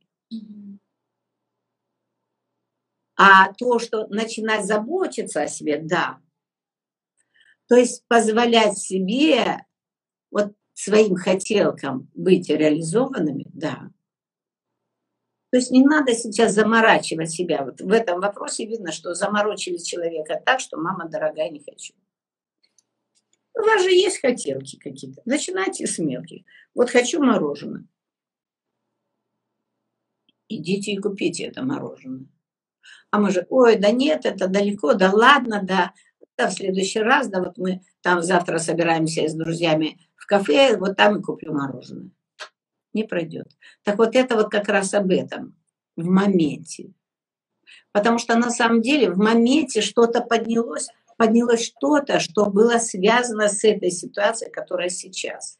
А 3.14 3.52
то, 3.52 3.78
что 3.78 4.06
начинать 4.06 4.64
заботиться 4.64 5.42
о 5.42 5.48
себе, 5.48 5.82
да, 5.82 6.22
то 7.68 7.76
есть 7.76 8.04
позволять 8.08 8.78
себе, 8.78 9.64
вот 10.30 10.54
своим 10.72 11.16
хотелкам 11.16 12.10
быть 12.14 12.48
реализованными, 12.48 13.46
да. 13.52 13.90
То 15.50 15.58
есть 15.58 15.70
не 15.70 15.84
надо 15.84 16.14
сейчас 16.14 16.52
заморачивать 16.52 17.30
себя. 17.30 17.64
Вот 17.64 17.80
в 17.80 17.90
этом 17.90 18.20
вопросе 18.20 18.66
видно, 18.66 18.92
что 18.92 19.14
заморочили 19.14 19.78
человека 19.78 20.42
так, 20.44 20.60
что 20.60 20.76
мама 20.76 21.08
дорогая, 21.08 21.50
не 21.50 21.62
хочу. 21.62 21.94
У 23.54 23.60
вас 23.60 23.82
же 23.82 23.90
есть 23.90 24.20
хотелки 24.20 24.76
какие-то. 24.78 25.22
Начинайте 25.24 25.86
с 25.86 25.98
мелких. 25.98 26.44
Вот 26.74 26.90
хочу 26.90 27.22
мороженое. 27.22 27.86
Идите 30.48 30.92
и 30.92 30.98
купите 30.98 31.44
это 31.44 31.62
мороженое. 31.62 32.26
А 33.10 33.18
мы 33.18 33.30
же, 33.30 33.46
ой, 33.48 33.76
да 33.76 33.90
нет, 33.90 34.26
это 34.26 34.48
далеко, 34.48 34.94
да 34.94 35.10
ладно, 35.10 35.62
да 35.62 35.92
да, 36.38 36.48
в 36.48 36.52
следующий 36.52 37.00
раз, 37.00 37.28
да, 37.28 37.40
вот 37.40 37.58
мы 37.58 37.82
там 38.00 38.22
завтра 38.22 38.58
собираемся 38.58 39.26
с 39.26 39.34
друзьями 39.34 39.98
в 40.14 40.24
кафе, 40.26 40.76
вот 40.78 40.96
там 40.96 41.18
и 41.18 41.22
куплю 41.22 41.52
мороженое. 41.52 42.10
Не 42.94 43.04
пройдет. 43.04 43.48
Так 43.82 43.98
вот 43.98 44.14
это 44.14 44.36
вот 44.36 44.48
как 44.50 44.68
раз 44.68 44.94
об 44.94 45.10
этом, 45.10 45.56
в 45.96 46.06
моменте. 46.06 46.92
Потому 47.92 48.18
что 48.18 48.38
на 48.38 48.50
самом 48.50 48.80
деле 48.80 49.10
в 49.10 49.18
моменте 49.18 49.80
что-то 49.80 50.20
поднялось, 50.20 50.88
поднялось 51.16 51.64
что-то, 51.64 52.20
что 52.20 52.46
было 52.46 52.78
связано 52.78 53.48
с 53.48 53.64
этой 53.64 53.90
ситуацией, 53.90 54.52
которая 54.52 54.88
сейчас. 54.88 55.58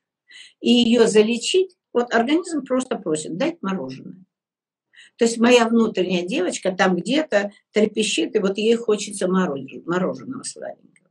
И 0.61 0.71
ее 0.71 1.09
залечить, 1.09 1.77
вот 1.93 2.15
организм 2.15 2.65
просто 2.65 2.97
просит, 2.97 3.37
дать 3.37 3.61
мороженое. 3.63 4.25
То 5.19 5.25
есть 5.25 5.39
моя 5.39 5.69
внутренняя 5.69 6.25
девочка 6.25 6.71
там 6.71 6.95
где-то 6.95 7.51
трепещет, 7.73 8.37
и 8.37 8.39
вот 8.39 8.57
ей 8.57 8.77
хочется 8.77 9.27
мороженого 9.27 10.45
сладенького. 10.45 11.09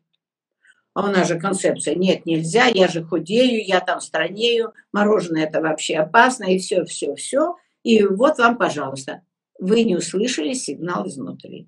А 0.93 1.05
у 1.05 1.11
нас 1.11 1.27
же 1.27 1.37
концепция, 1.37 1.93
нет, 1.93 2.25
нельзя, 2.25 2.65
я 2.67 2.87
же 2.87 3.03
худею, 3.03 3.63
я 3.63 3.81
там 3.81 3.99
странею, 3.99 4.73
мороженое 4.93 5.43
это 5.43 5.61
вообще 5.61 5.97
опасно, 5.97 6.45
и 6.45 6.57
все, 6.57 6.85
все, 6.85 7.15
все. 7.15 7.55
И 7.83 8.01
вот 8.03 8.37
вам, 8.39 8.57
пожалуйста, 8.57 9.21
вы 9.59 9.83
не 9.83 9.95
услышали 9.95 10.53
сигнал 10.53 11.07
изнутри. 11.07 11.67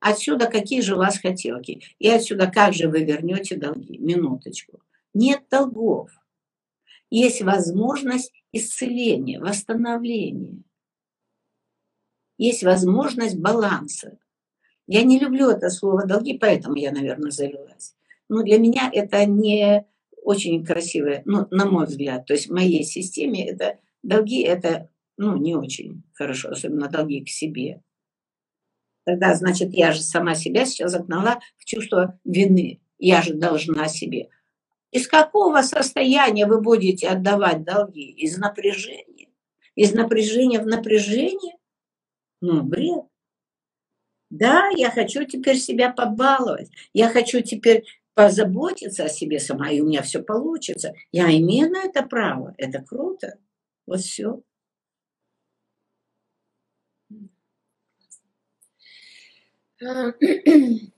Отсюда 0.00 0.46
какие 0.46 0.80
же 0.80 0.94
у 0.94 0.98
вас 0.98 1.18
хотелки? 1.18 1.82
И 1.98 2.08
отсюда 2.08 2.50
как 2.50 2.72
же 2.72 2.88
вы 2.88 3.04
вернете 3.04 3.56
долги? 3.56 3.98
Минуточку. 3.98 4.80
Нет 5.12 5.42
долгов. 5.50 6.10
Есть 7.10 7.42
возможность 7.42 8.32
исцеления, 8.52 9.40
восстановления. 9.40 10.62
Есть 12.36 12.62
возможность 12.62 13.38
баланса. 13.38 14.18
Я 14.86 15.02
не 15.02 15.18
люблю 15.18 15.50
это 15.50 15.70
слово 15.70 16.06
«долги», 16.06 16.38
поэтому 16.38 16.76
я, 16.76 16.92
наверное, 16.92 17.30
завелась. 17.30 17.96
Но 18.28 18.42
для 18.42 18.58
меня 18.58 18.90
это 18.92 19.24
не 19.26 19.86
очень 20.22 20.64
красивое, 20.64 21.22
ну, 21.24 21.46
на 21.50 21.66
мой 21.66 21.86
взгляд. 21.86 22.26
То 22.26 22.34
есть 22.34 22.48
в 22.48 22.52
моей 22.52 22.84
системе 22.84 23.48
это 23.48 23.78
долги– 24.02 24.42
это 24.44 24.90
ну, 25.16 25.36
не 25.36 25.54
очень 25.54 26.04
хорошо, 26.14 26.50
особенно 26.50 26.88
долги 26.88 27.24
к 27.24 27.28
себе. 27.28 27.82
Тогда, 29.04 29.34
значит, 29.34 29.72
я 29.72 29.92
же 29.92 30.00
сама 30.00 30.34
себя 30.34 30.64
сейчас 30.64 30.92
загнала 30.92 31.40
в 31.56 31.64
чувство 31.64 32.18
вины. 32.24 32.80
я 32.98 33.22
же 33.22 33.34
должна 33.34 33.88
себе. 33.88 34.28
Из 34.90 35.06
какого 35.06 35.62
состояния 35.62 36.46
вы 36.46 36.60
будете 36.60 37.08
отдавать 37.08 37.64
долги? 37.64 38.10
Из 38.10 38.38
напряжения? 38.38 39.28
Из 39.74 39.92
напряжения 39.92 40.60
в 40.60 40.66
напряжение? 40.66 41.56
Ну, 42.40 42.62
бред. 42.62 43.04
Да, 44.30 44.68
я 44.74 44.90
хочу 44.90 45.24
теперь 45.24 45.58
себя 45.58 45.92
побаловать. 45.92 46.70
Я 46.92 47.08
хочу 47.08 47.40
теперь 47.40 47.84
позаботиться 48.14 49.04
о 49.04 49.08
себе 49.08 49.38
сама, 49.40 49.70
и 49.70 49.80
у 49.80 49.86
меня 49.86 50.02
все 50.02 50.22
получится. 50.22 50.92
Я 51.12 51.30
имею 51.36 51.70
на 51.70 51.84
это 51.84 52.02
право. 52.02 52.54
Это 52.58 52.82
круто. 52.82 53.38
Вот 53.86 54.00
все. 54.00 54.42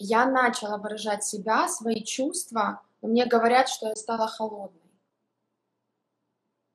Я 0.00 0.26
начала 0.26 0.78
выражать 0.78 1.24
себя, 1.24 1.66
свои 1.66 2.04
чувства, 2.04 2.82
но 3.00 3.08
мне 3.08 3.26
говорят, 3.26 3.68
что 3.68 3.88
я 3.88 3.94
стала 3.94 4.26
холодной. 4.26 4.80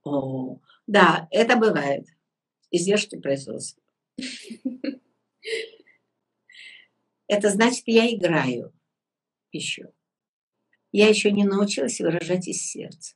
О, 0.03 0.59
да, 0.87 1.27
это 1.31 1.55
бывает. 1.55 2.07
Издержки 2.71 3.19
производства. 3.19 3.81
Это 7.27 7.49
значит, 7.49 7.83
я 7.85 8.13
играю 8.13 8.73
еще. 9.51 9.91
Я 10.91 11.07
еще 11.07 11.31
не 11.31 11.45
научилась 11.45 11.99
выражать 11.99 12.47
из 12.47 12.61
сердца. 12.61 13.15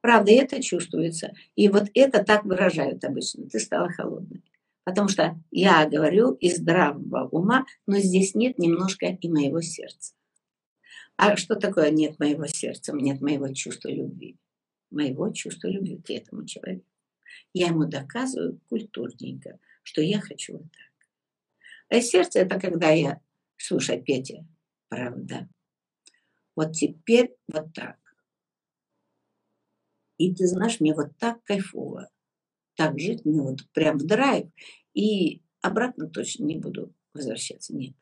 Правда, 0.00 0.32
это 0.32 0.62
чувствуется. 0.62 1.34
И 1.54 1.68
вот 1.68 1.88
это 1.94 2.24
так 2.24 2.44
выражают 2.44 3.04
обычно. 3.04 3.48
Ты 3.48 3.58
стала 3.60 3.90
холодной. 3.90 4.42
Потому 4.84 5.08
что 5.08 5.38
я 5.50 5.84
говорю 5.88 6.32
из 6.32 6.58
здравого 6.58 7.28
ума, 7.28 7.66
но 7.86 7.98
здесь 7.98 8.34
нет 8.34 8.58
немножко 8.58 9.06
и 9.06 9.28
моего 9.28 9.60
сердца. 9.60 10.14
А 11.16 11.36
что 11.36 11.56
такое 11.56 11.90
нет 11.90 12.18
моего 12.18 12.46
сердца, 12.46 12.92
нет 12.92 13.20
моего 13.20 13.52
чувства 13.52 13.88
любви? 13.88 14.36
Моего 14.90 15.30
чувства 15.30 15.68
любви 15.68 15.98
к 15.98 16.10
этому 16.10 16.46
человеку. 16.46 16.84
Я 17.52 17.68
ему 17.68 17.86
доказываю 17.86 18.60
культурненько, 18.68 19.58
что 19.82 20.02
я 20.02 20.20
хочу 20.20 20.54
вот 20.54 20.62
так. 20.62 21.08
А 21.88 22.00
сердце 22.00 22.40
это 22.40 22.60
когда 22.60 22.90
я, 22.90 23.20
слушай, 23.56 24.00
Петя, 24.00 24.46
правда, 24.88 25.48
вот 26.54 26.72
теперь 26.72 27.34
вот 27.48 27.72
так. 27.72 27.96
И 30.18 30.34
ты 30.34 30.46
знаешь, 30.46 30.80
мне 30.80 30.94
вот 30.94 31.16
так 31.18 31.42
кайфово. 31.44 32.10
Так 32.74 32.98
жить 32.98 33.24
мне 33.24 33.40
вот 33.40 33.66
прям 33.72 33.98
в 33.98 34.06
драйв. 34.06 34.50
И 34.94 35.42
обратно 35.60 36.08
точно 36.08 36.44
не 36.44 36.56
буду 36.56 36.94
возвращаться. 37.12 37.74
Нет. 37.74 37.94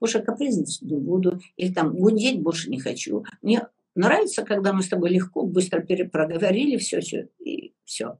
Больше 0.00 0.22
капризничать 0.22 0.82
не 0.82 0.96
буду. 0.96 1.40
Или 1.56 1.72
там 1.72 1.94
гундеть 1.96 2.42
больше 2.42 2.70
не 2.70 2.80
хочу. 2.80 3.24
Мне 3.42 3.68
нравится, 3.94 4.44
когда 4.44 4.72
мы 4.72 4.82
с 4.82 4.88
тобой 4.88 5.10
легко, 5.10 5.46
быстро 5.46 5.80
перепроговорили 5.80 6.76
все, 6.76 7.00
все 7.00 7.28
и 7.38 7.74
все. 7.84 8.18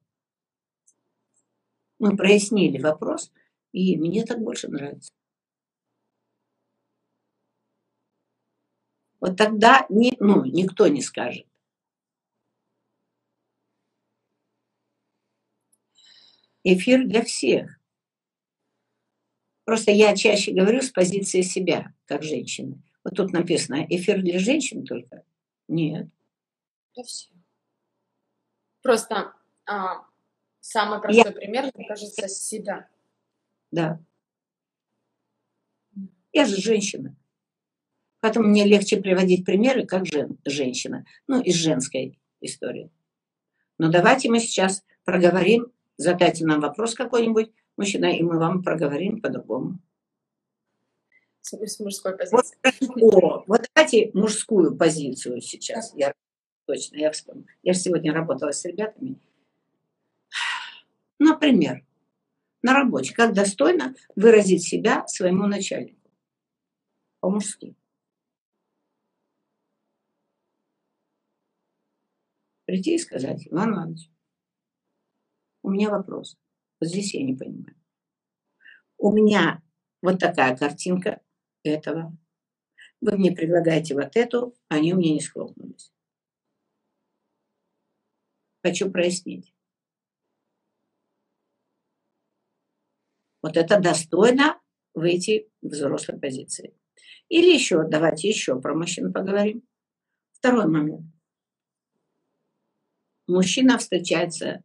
Мы 1.98 2.16
прояснили 2.16 2.80
вопрос, 2.80 3.32
и 3.72 3.96
мне 3.96 4.24
так 4.24 4.40
больше 4.40 4.68
нравится. 4.68 5.12
Вот 9.20 9.38
тогда 9.38 9.86
ни, 9.88 10.12
ну, 10.20 10.44
никто 10.44 10.86
не 10.86 11.00
скажет. 11.00 11.46
Эфир 16.62 17.06
для 17.06 17.22
всех. 17.22 17.78
Просто 19.64 19.90
я 19.90 20.14
чаще 20.14 20.52
говорю 20.52 20.82
с 20.82 20.90
позиции 20.90 21.40
себя, 21.40 21.94
как 22.06 22.22
женщины. 22.22 22.82
Вот 23.02 23.16
тут 23.16 23.32
написано, 23.32 23.86
эфир 23.88 24.20
для 24.22 24.38
женщин 24.38 24.84
только. 24.84 25.24
Нет. 25.68 26.08
Для 26.94 27.04
всех. 27.04 27.32
Просто 28.82 29.32
а, 29.66 30.04
самый 30.60 31.00
простой 31.00 31.24
я... 31.24 31.32
пример, 31.32 31.70
мне 31.74 31.88
кажется, 31.88 32.28
себя. 32.28 32.88
Да. 33.70 34.00
Я 36.32 36.44
же 36.44 36.56
женщина. 36.56 37.16
Поэтому 38.20 38.48
мне 38.48 38.64
легче 38.64 39.00
приводить 39.00 39.44
примеры, 39.44 39.86
как 39.86 40.06
жен, 40.06 40.38
женщина. 40.44 41.06
Ну, 41.26 41.40
из 41.40 41.54
женской 41.54 42.18
истории. 42.40 42.90
Но 43.78 43.90
давайте 43.90 44.30
мы 44.30 44.40
сейчас 44.40 44.84
проговорим, 45.04 45.72
задайте 45.96 46.46
нам 46.46 46.60
вопрос 46.60 46.94
какой-нибудь, 46.94 47.50
мужчина, 47.76 48.06
и 48.16 48.22
мы 48.22 48.38
вам 48.38 48.62
проговорим 48.62 49.20
по-другому. 49.20 49.78
С 51.42 51.78
мужской 51.78 52.16
позиции. 52.16 52.56
Вот, 52.96 53.14
о, 53.14 53.44
вот 53.46 53.66
давайте 53.74 54.10
мужскую 54.14 54.76
позицию 54.76 55.40
сейчас. 55.42 55.92
Я 55.94 56.14
точно, 56.66 56.96
я 56.96 57.10
вспомню. 57.10 57.46
Я 57.62 57.74
сегодня 57.74 58.12
работала 58.12 58.50
с 58.50 58.64
ребятами. 58.64 59.20
Например, 61.18 61.84
на 62.62 62.72
работе, 62.72 63.14
как 63.14 63.34
достойно 63.34 63.94
выразить 64.16 64.64
себя 64.64 65.06
своему 65.06 65.46
начальнику. 65.46 66.10
По-мужски. 67.20 67.76
Прийти 72.64 72.94
и 72.94 72.98
сказать, 72.98 73.46
Иван 73.50 73.74
Иванович, 73.74 74.10
у 75.62 75.70
меня 75.70 75.90
вопрос. 75.90 76.38
Вот 76.84 76.90
здесь 76.90 77.14
я 77.14 77.22
не 77.22 77.34
понимаю. 77.34 77.74
У 78.98 79.10
меня 79.10 79.62
вот 80.02 80.18
такая 80.18 80.54
картинка 80.54 81.22
этого. 81.62 82.14
Вы 83.00 83.16
мне 83.16 83.32
предлагаете 83.32 83.94
вот 83.94 84.14
эту, 84.16 84.54
они 84.68 84.92
у 84.92 84.98
меня 84.98 85.14
не 85.14 85.20
схлопнулись. 85.20 85.94
Хочу 88.62 88.90
прояснить. 88.90 89.54
Вот 93.40 93.56
это 93.56 93.80
достойно 93.80 94.60
выйти 94.92 95.50
в 95.62 95.68
взрослой 95.68 96.20
позиции. 96.20 96.78
Или 97.30 97.54
еще, 97.54 97.88
давайте 97.88 98.28
еще 98.28 98.60
про 98.60 98.74
мужчин 98.74 99.10
поговорим. 99.10 99.66
Второй 100.32 100.66
момент. 100.66 101.06
Мужчина 103.26 103.78
встречается 103.78 104.62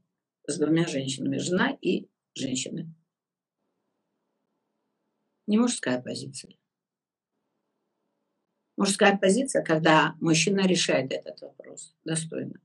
с 0.50 0.58
двумя 0.58 0.88
женщинами, 0.88 1.38
жена 1.38 1.78
и 1.82 2.08
женщина. 2.34 2.94
Не 5.48 5.58
мужская 5.58 6.02
позиция. 6.02 6.56
Мужская 8.78 9.18
позиция, 9.18 9.64
когда 9.64 10.16
мужчина 10.22 10.66
решает 10.66 11.12
этот 11.12 11.42
вопрос 11.42 11.96
достойно. 12.06 12.62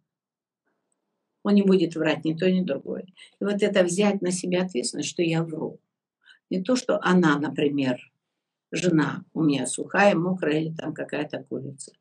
Он 1.42 1.54
не 1.54 1.62
будет 1.62 1.94
врать 1.94 2.24
ни 2.24 2.34
то, 2.34 2.50
ни 2.50 2.62
другое. 2.62 3.06
И 3.40 3.44
вот 3.44 3.62
это 3.62 3.82
взять 3.82 4.22
на 4.22 4.30
себя 4.30 4.62
ответственность, 4.62 5.10
что 5.10 5.22
я 5.22 5.42
вру. 5.42 5.80
Не 6.50 6.62
то, 6.62 6.76
что 6.76 6.98
она, 7.02 7.38
например, 7.38 8.12
жена 8.70 9.24
у 9.32 9.42
меня 9.42 9.66
сухая, 9.66 10.14
мокрая 10.14 10.60
или 10.60 10.74
там 10.74 10.94
какая-то 10.94 11.42
курица. 11.42 11.92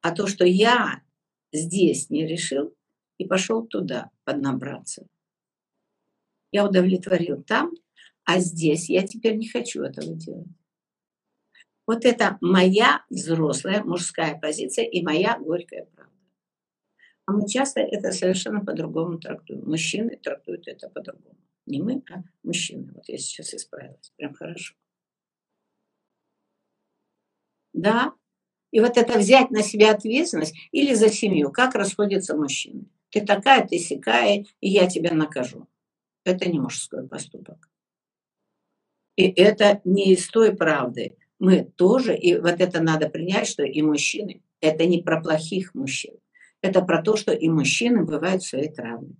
А 0.00 0.12
то, 0.12 0.26
что 0.26 0.44
я 0.44 1.02
здесь 1.52 2.10
не 2.10 2.26
решил 2.26 2.74
и 3.22 3.26
пошел 3.26 3.64
туда 3.64 4.10
поднабраться. 4.24 5.06
Я 6.50 6.66
удовлетворил 6.66 7.42
там, 7.42 7.70
а 8.24 8.38
здесь 8.40 8.90
я 8.90 9.06
теперь 9.06 9.36
не 9.36 9.48
хочу 9.48 9.82
этого 9.82 10.14
делать. 10.14 10.48
Вот 11.86 12.04
это 12.04 12.38
моя 12.40 13.04
взрослая 13.10 13.82
мужская 13.82 14.38
позиция 14.38 14.84
и 14.84 15.02
моя 15.02 15.38
горькая 15.38 15.86
правда. 15.94 16.12
А 17.26 17.32
мы 17.32 17.48
часто 17.48 17.80
это 17.80 18.12
совершенно 18.12 18.64
по-другому 18.64 19.18
трактуем. 19.18 19.64
Мужчины 19.64 20.16
трактуют 20.16 20.66
это 20.66 20.88
по-другому. 20.88 21.38
Не 21.66 21.80
мы, 21.80 22.02
а 22.10 22.22
мужчины. 22.42 22.90
Вот 22.92 23.08
я 23.08 23.18
сейчас 23.18 23.54
исправилась. 23.54 24.12
Прям 24.16 24.34
хорошо. 24.34 24.74
Да. 27.72 28.14
И 28.72 28.80
вот 28.80 28.96
это 28.96 29.18
взять 29.18 29.50
на 29.50 29.62
себя 29.62 29.92
ответственность 29.92 30.56
или 30.72 30.94
за 30.94 31.08
семью. 31.08 31.52
Как 31.52 31.74
расходятся 31.74 32.36
мужчины. 32.36 32.86
Ты 33.12 33.20
такая, 33.20 33.66
ты 33.66 33.78
сякая, 33.78 34.46
и 34.60 34.68
я 34.68 34.88
тебя 34.88 35.12
накажу. 35.12 35.68
Это 36.24 36.48
не 36.48 36.58
мужской 36.58 37.06
поступок. 37.06 37.68
И 39.16 39.24
это 39.24 39.82
не 39.84 40.14
из 40.14 40.26
той 40.28 40.56
правды. 40.56 41.16
Мы 41.38 41.64
тоже, 41.64 42.16
и 42.16 42.36
вот 42.36 42.60
это 42.60 42.80
надо 42.80 43.10
принять, 43.10 43.46
что 43.46 43.64
и 43.64 43.82
мужчины, 43.82 44.42
это 44.60 44.86
не 44.86 45.02
про 45.02 45.20
плохих 45.20 45.74
мужчин. 45.74 46.14
Это 46.62 46.80
про 46.80 47.02
то, 47.02 47.16
что 47.16 47.32
и 47.32 47.48
мужчины 47.48 48.04
бывают 48.04 48.42
своей 48.42 48.72
травмой. 48.72 49.16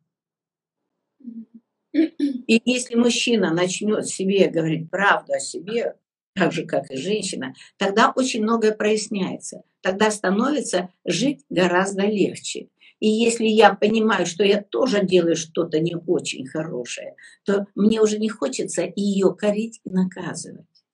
И 1.92 2.62
если 2.64 2.94
мужчина 2.94 3.52
начнет 3.52 4.06
себе 4.06 4.48
говорить 4.48 4.90
правду 4.90 5.34
о 5.34 5.40
себе, 5.40 5.96
так 6.34 6.52
же, 6.52 6.64
как 6.64 6.90
и 6.90 6.96
женщина, 6.96 7.54
тогда 7.76 8.10
очень 8.14 8.42
многое 8.42 8.72
проясняется. 8.72 9.64
Тогда 9.82 10.10
становится 10.10 10.88
жить 11.04 11.44
гораздо 11.50 12.06
легче. 12.06 12.68
И 13.02 13.08
если 13.08 13.46
я 13.46 13.74
понимаю, 13.74 14.26
что 14.26 14.44
я 14.44 14.62
тоже 14.62 15.04
делаю 15.04 15.34
что-то 15.34 15.80
не 15.80 15.96
очень 15.96 16.46
хорошее, 16.46 17.16
то 17.42 17.66
мне 17.74 18.00
уже 18.00 18.20
не 18.20 18.28
хочется 18.28 18.84
ее 18.94 19.34
корить 19.34 19.80
и 19.82 19.90
наказывать. 19.90 20.84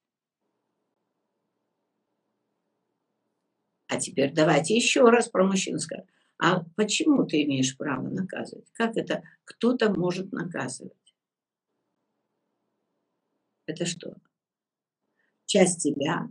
А 3.89 4.01
теперь 4.01 4.33
давайте 4.33 4.75
еще 4.75 5.03
раз 5.11 5.29
про 5.29 5.47
мужчин 5.47 5.79
скажем. 5.79 6.07
А 6.39 6.65
почему 6.77 7.27
ты 7.27 7.43
имеешь 7.43 7.77
право 7.77 8.09
наказывать? 8.09 8.73
Как 8.73 8.97
это 8.97 9.23
кто-то 9.45 9.93
может 9.93 10.33
наказывать? 10.33 11.15
Это 13.67 13.85
что? 13.85 14.15
Часть 15.45 15.83
тебя? 15.83 16.27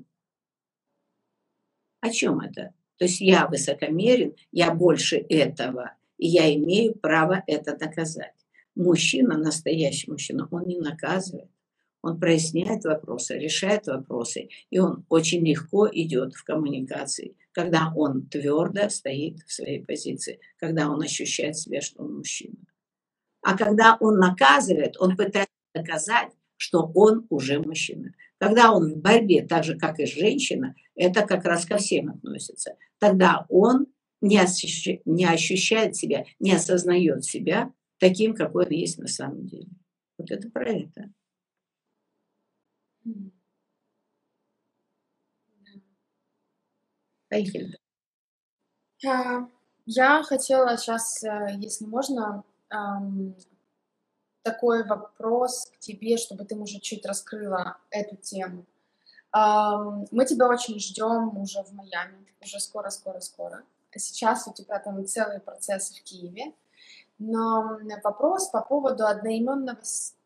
О 1.99 2.09
чем 2.09 2.39
это? 2.39 2.73
То 2.97 3.05
есть 3.05 3.21
я 3.21 3.47
высокомерен, 3.47 4.35
я 4.51 4.73
больше 4.73 5.17
этого, 5.17 5.93
и 6.17 6.27
я 6.27 6.53
имею 6.55 6.95
право 6.95 7.43
это 7.47 7.77
доказать. 7.77 8.33
Мужчина, 8.75 9.37
настоящий 9.37 10.09
мужчина, 10.09 10.47
он 10.51 10.65
не 10.65 10.79
наказывает. 10.79 11.49
Он 12.01 12.19
проясняет 12.19 12.85
вопросы, 12.85 13.37
решает 13.37 13.87
вопросы, 13.87 14.49
и 14.69 14.79
он 14.79 15.05
очень 15.09 15.45
легко 15.45 15.89
идет 15.91 16.35
в 16.35 16.43
коммуникации, 16.43 17.35
когда 17.51 17.91
он 17.95 18.27
твердо 18.27 18.87
стоит 18.89 19.39
в 19.45 19.51
своей 19.51 19.83
позиции, 19.83 20.39
когда 20.57 20.89
он 20.89 21.01
ощущает 21.01 21.57
себя, 21.57 21.81
что 21.81 22.03
он 22.03 22.17
мужчина. 22.17 22.55
А 23.41 23.57
когда 23.57 23.97
он 23.99 24.19
наказывает, 24.19 24.95
он 24.99 25.17
пытается 25.17 25.49
доказать, 25.73 26.31
что 26.57 26.91
он 26.93 27.25
уже 27.29 27.59
мужчина. 27.59 28.13
Когда 28.39 28.71
он 28.71 28.93
в 28.93 28.97
борьбе, 28.97 29.45
так 29.45 29.63
же, 29.63 29.77
как 29.77 29.99
и 29.99 30.05
женщина, 30.05 30.75
это 30.95 31.25
как 31.25 31.45
раз 31.45 31.65
ко 31.65 31.77
всем 31.77 32.09
относится. 32.09 32.75
Тогда 32.99 33.45
он 33.49 33.87
не 34.21 34.39
не 35.05 35.25
ощущает 35.25 35.95
себя, 35.95 36.25
не 36.39 36.53
осознает 36.53 37.23
себя 37.23 37.71
таким, 37.99 38.35
какой 38.35 38.65
он 38.65 38.71
есть 38.71 38.97
на 38.97 39.07
самом 39.07 39.45
деле. 39.45 39.69
Вот 40.17 40.31
это 40.31 40.49
про 40.49 40.69
это. 40.69 41.11
А, 49.05 49.47
я 49.85 50.23
хотела 50.23 50.77
сейчас, 50.77 51.23
э, 51.23 51.55
если 51.59 51.85
можно, 51.85 52.43
такой 54.51 54.83
вопрос 54.83 55.65
к 55.73 55.79
тебе, 55.79 56.17
чтобы 56.17 56.45
ты, 56.45 56.55
может, 56.55 56.81
чуть 56.81 57.05
раскрыла 57.05 57.77
эту 57.89 58.15
тему. 58.15 58.65
Мы 59.33 60.25
тебя 60.25 60.47
очень 60.47 60.79
ждем 60.79 61.37
уже 61.37 61.61
в 61.63 61.73
Майами, 61.73 62.25
уже 62.41 62.59
скоро, 62.59 62.89
скоро, 62.89 63.19
скоро. 63.19 63.63
Сейчас 63.95 64.47
у 64.47 64.53
тебя 64.53 64.79
там 64.79 65.05
целый 65.05 65.39
процесс 65.39 65.91
в 65.91 66.03
Киеве. 66.03 66.53
Но 67.19 67.79
вопрос 68.03 68.49
по 68.49 68.61
поводу 68.61 69.05
одноименного 69.05 69.81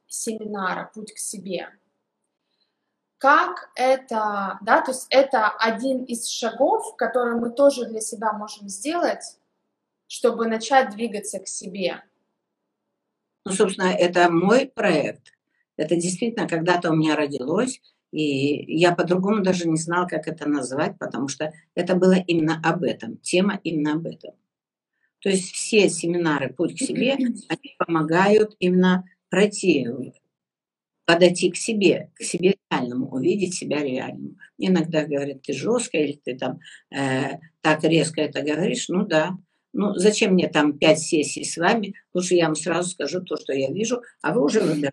семинара 0.07 0.91
«Путь 0.93 1.13
к 1.13 1.17
себе». 1.17 1.69
Как 3.17 3.72
это, 3.76 4.57
да, 4.61 4.82
то 4.82 4.91
есть 4.91 5.07
это 5.09 5.49
один 5.49 6.03
из 6.03 6.28
шагов, 6.28 6.95
который 6.95 7.36
мы 7.36 7.51
тоже 7.51 7.86
для 7.86 8.01
себя 8.01 8.34
можем 8.34 8.67
сделать, 8.67 9.38
чтобы 10.07 10.47
начать 10.47 10.89
двигаться 10.91 11.39
к 11.39 11.47
себе. 11.47 12.03
Ну, 13.45 13.51
собственно, 13.51 13.91
это 13.91 14.29
мой 14.29 14.67
проект. 14.67 15.33
Это 15.77 15.95
действительно 15.95 16.47
когда-то 16.47 16.91
у 16.91 16.95
меня 16.95 17.15
родилось, 17.15 17.81
и 18.11 18.77
я 18.77 18.93
по-другому 18.93 19.41
даже 19.41 19.67
не 19.67 19.77
знала, 19.77 20.05
как 20.05 20.27
это 20.27 20.47
назвать, 20.47 20.97
потому 20.99 21.27
что 21.27 21.53
это 21.75 21.95
было 21.95 22.13
именно 22.13 22.59
об 22.63 22.83
этом, 22.83 23.17
тема 23.17 23.59
именно 23.63 23.93
об 23.93 24.05
этом. 24.05 24.33
То 25.19 25.29
есть 25.29 25.51
все 25.51 25.89
семинары 25.89 26.53
«Путь 26.53 26.75
к 26.75 26.79
себе», 26.79 27.13
они 27.13 27.75
помогают 27.77 28.55
именно 28.59 29.05
пройти, 29.29 29.87
подойти 31.05 31.51
к 31.51 31.55
себе, 31.55 32.11
к 32.15 32.23
себе 32.23 32.55
реальному, 32.69 33.07
увидеть 33.09 33.53
себя 33.53 33.83
реальному. 33.83 34.35
Иногда 34.57 35.05
говорят, 35.05 35.41
ты 35.43 35.53
жестко 35.53 35.97
или 35.97 36.19
ты 36.23 36.37
там 36.37 36.59
э, 36.89 37.37
так 37.61 37.83
резко 37.83 38.21
это 38.21 38.41
говоришь. 38.41 38.89
Ну 38.89 39.05
да, 39.05 39.37
ну, 39.74 39.93
зачем 39.95 40.34
мне 40.34 40.49
там 40.49 40.78
пять 40.78 40.99
сессий 40.99 41.43
с 41.43 41.57
вами? 41.57 41.95
Лучше 42.13 42.36
я 42.36 42.45
вам 42.45 42.55
сразу 42.55 42.89
скажу 42.89 43.22
то, 43.22 43.38
что 43.38 43.53
я 43.53 43.72
вижу, 43.72 44.01
а 44.22 44.34
вы 44.34 44.43
уже 44.43 44.59
выбираете. 44.61 44.91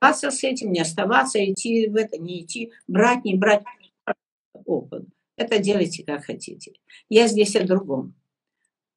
Оставаться 0.00 0.30
с 0.30 0.44
этим, 0.44 0.72
не 0.72 0.80
оставаться, 0.80 1.44
идти 1.44 1.88
в 1.88 1.96
это, 1.96 2.18
не 2.18 2.42
идти, 2.42 2.72
брать, 2.86 3.24
не 3.24 3.34
брать. 3.34 3.64
Опыт. 4.52 5.04
Это 5.36 5.58
делайте 5.58 6.04
как 6.04 6.24
хотите. 6.24 6.72
Я 7.08 7.26
здесь 7.26 7.56
о 7.56 7.64
другом. 7.64 8.14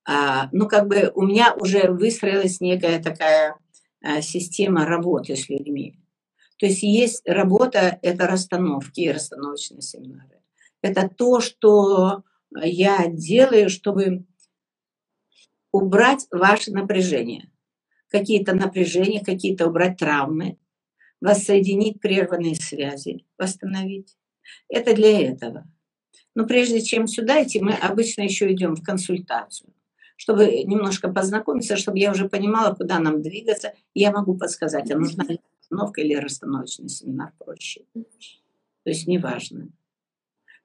А, 0.08 0.50
ну, 0.52 0.68
как 0.68 0.88
бы 0.88 1.12
у 1.16 1.24
меня 1.24 1.54
уже 1.56 1.92
выстроилась 1.92 2.62
некая 2.62 3.02
такая 3.02 3.56
а, 4.04 4.22
система 4.22 4.86
работы 4.86 5.36
с 5.36 5.50
людьми. 5.50 5.98
То 6.58 6.66
есть 6.66 6.84
есть 6.84 7.28
работа, 7.28 7.98
это 8.02 8.28
расстановки 8.28 9.00
и 9.02 9.12
расстановочные 9.12 9.82
семинары. 9.82 10.42
Это 10.82 11.10
то, 11.10 11.40
что 11.40 12.24
я 12.56 13.08
делаю, 13.08 13.70
чтобы 13.70 14.26
убрать 15.72 16.28
ваше 16.32 16.72
напряжение. 16.72 17.50
Какие-то 18.10 18.54
напряжения, 18.54 19.24
какие-то 19.24 19.68
убрать 19.68 19.98
травмы, 19.98 20.58
воссоединить 21.22 22.02
прерванные 22.02 22.56
связи, 22.56 23.26
восстановить. 23.38 24.18
Это 24.68 24.94
для 24.94 25.30
этого. 25.30 25.66
Но 26.36 26.46
прежде 26.46 26.82
чем 26.82 27.08
сюда 27.08 27.44
идти, 27.44 27.62
мы 27.62 27.74
обычно 27.74 28.24
еще 28.24 28.52
идем 28.52 28.76
в 28.76 28.84
консультацию, 28.84 29.74
чтобы 30.16 30.64
немножко 30.64 31.12
познакомиться, 31.12 31.78
чтобы 31.78 32.00
я 32.00 32.12
уже 32.12 32.28
понимала, 32.28 32.74
куда 32.74 33.00
нам 33.00 33.22
двигаться. 33.22 33.74
И 33.94 34.02
я 34.02 34.12
могу 34.12 34.38
подсказать, 34.38 34.92
а 34.92 34.98
нужна 34.98 35.26
ли 35.26 35.40
остановка 35.60 36.02
или 36.02 36.16
расстановочный 36.16 36.90
семинар 36.90 37.34
проще. 37.38 37.82
То 37.94 38.90
есть 38.90 39.08
неважно. 39.08 39.70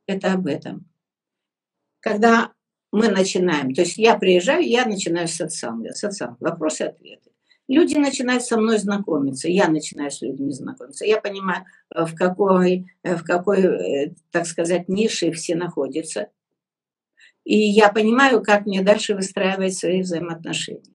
Это 0.06 0.32
об 0.32 0.46
этом. 0.46 0.88
Когда 2.00 2.52
мы 2.92 3.08
начинаем, 3.08 3.74
то 3.74 3.82
есть 3.82 3.98
я 3.98 4.16
приезжаю, 4.16 4.66
я 4.66 4.86
начинаю 4.86 5.28
с 5.28 5.34
сатсанга, 5.34 5.92
сатсанг, 5.92 6.40
вопросы 6.40 6.84
и 6.84 6.86
ответы. 6.86 7.30
Люди 7.68 7.96
начинают 7.96 8.44
со 8.44 8.56
мной 8.56 8.78
знакомиться, 8.78 9.48
я 9.48 9.68
начинаю 9.68 10.10
с 10.10 10.22
людьми 10.22 10.52
знакомиться. 10.52 11.04
Я 11.04 11.20
понимаю, 11.20 11.64
э, 11.94 12.04
в 12.04 12.14
какой, 12.14 12.86
э, 13.02 13.16
в 13.16 13.24
какой, 13.24 13.60
э, 13.60 14.14
так 14.30 14.46
сказать, 14.46 14.88
нише 14.88 15.32
все 15.32 15.56
находятся. 15.56 16.28
И 17.44 17.56
я 17.56 17.92
понимаю, 17.92 18.42
как 18.42 18.66
мне 18.66 18.82
дальше 18.82 19.14
выстраивать 19.14 19.76
свои 19.76 20.02
взаимоотношения. 20.02 20.94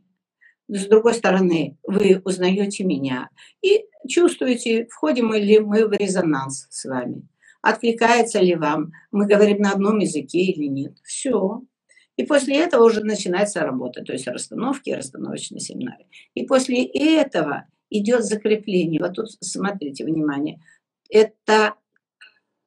С 0.69 0.85
другой 0.85 1.13
стороны, 1.13 1.77
вы 1.83 2.21
узнаете 2.23 2.85
меня 2.85 3.29
и 3.61 3.85
чувствуете, 4.07 4.87
входим 4.89 5.33
ли 5.33 5.59
мы 5.59 5.85
в 5.85 5.91
резонанс 5.91 6.67
с 6.69 6.85
вами. 6.85 7.27
Откликается 7.61 8.39
ли 8.39 8.55
вам? 8.55 8.93
Мы 9.11 9.27
говорим 9.27 9.59
на 9.59 9.71
одном 9.71 9.99
языке 9.99 10.39
или 10.39 10.67
нет? 10.67 10.97
Все. 11.03 11.61
И 12.17 12.23
после 12.23 12.57
этого 12.59 12.83
уже 12.83 13.01
начинается 13.01 13.61
работа, 13.61 14.03
то 14.03 14.13
есть 14.13 14.27
расстановки 14.27 14.89
расстановочные 14.89 15.59
семинары. 15.59 16.05
И 16.33 16.45
после 16.45 16.83
этого 16.83 17.65
идет 17.89 18.23
закрепление. 18.23 19.01
Вот 19.01 19.13
тут 19.13 19.29
смотрите, 19.41 20.05
внимание, 20.05 20.59
это 21.09 21.75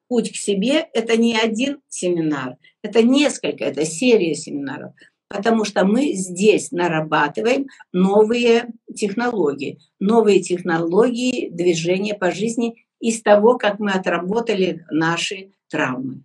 путь 0.08 0.32
к 0.32 0.36
себе, 0.36 0.86
это 0.92 1.16
не 1.16 1.36
один 1.36 1.80
семинар, 1.88 2.56
это 2.82 3.02
несколько, 3.02 3.64
это 3.64 3.84
серия 3.84 4.34
семинаров, 4.34 4.92
потому 5.28 5.64
что 5.64 5.84
мы 5.84 6.12
здесь 6.12 6.70
нарабатываем 6.72 7.66
новые 7.92 8.68
технологии, 8.94 9.80
новые 9.98 10.40
технологии 10.40 11.48
движения 11.50 12.14
по 12.14 12.30
жизни 12.30 12.86
из 13.00 13.22
того, 13.22 13.58
как 13.58 13.78
мы 13.78 13.92
отработали 13.92 14.84
наши 14.90 15.52
травмы. 15.68 16.22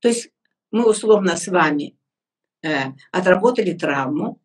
То 0.00 0.08
есть 0.08 0.30
мы 0.70 0.88
условно 0.88 1.36
с 1.36 1.48
вами 1.48 1.96
отработали 3.12 3.72
травму, 3.72 4.40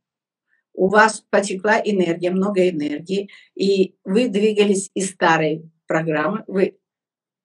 у 0.74 0.88
вас 0.88 1.24
потекла 1.30 1.80
энергия, 1.84 2.32
много 2.32 2.70
энергии, 2.70 3.30
и 3.56 3.96
вы 4.04 4.30
двигались 4.30 4.90
из 4.94 5.12
старой 5.12 5.70
программы, 5.86 6.44
вы 6.48 6.78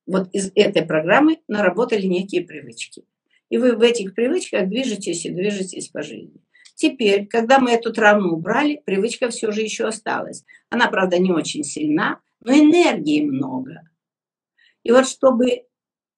вот 0.07 0.29
из 0.33 0.53
этой 0.55 0.83
программы 0.83 1.41
наработали 1.49 2.07
некие 2.07 2.43
привычки. 2.43 3.05
И 3.49 3.59
вы 3.59 3.77
в 3.77 3.83
этих 3.83 4.15
привычках 4.15 4.69
движетесь 4.69 5.25
и 5.27 5.31
движетесь 5.31 5.89
по 5.89 6.03
жизни. 6.03 6.41
Теперь, 6.75 7.27
когда 7.27 7.59
мы 7.59 7.73
эту 7.73 7.93
травму 7.93 8.35
убрали, 8.35 8.83
привычка 8.85 9.31
все 9.31 9.51
же 9.51 9.63
еще 9.63 9.87
осталась. 9.87 10.45
Она, 10.69 10.89
правда, 10.89 11.19
не 11.19 11.33
очень 11.33 11.65
сильна, 11.65 12.21
но 12.41 12.53
энергии 12.53 13.23
много. 13.23 13.89
И 14.83 14.93
вот 14.93 15.09
чтобы 15.09 15.65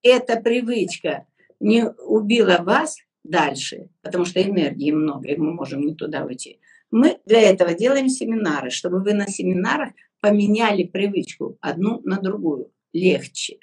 эта 0.02 0.40
привычка 0.40 1.26
не 1.60 1.88
убила 1.88 2.58
вас, 2.60 2.98
дальше, 3.28 3.88
потому 4.02 4.24
что 4.24 4.42
энергии 4.42 4.90
много, 4.90 5.28
и 5.28 5.36
мы 5.36 5.52
можем 5.52 5.82
не 5.82 5.94
туда 5.94 6.24
уйти. 6.24 6.60
Мы 6.90 7.18
для 7.26 7.42
этого 7.42 7.74
делаем 7.74 8.08
семинары, 8.08 8.70
чтобы 8.70 9.02
вы 9.02 9.12
на 9.12 9.26
семинарах 9.26 9.90
поменяли 10.20 10.84
привычку 10.84 11.58
одну 11.60 12.00
на 12.04 12.18
другую, 12.18 12.72
легче 12.92 13.58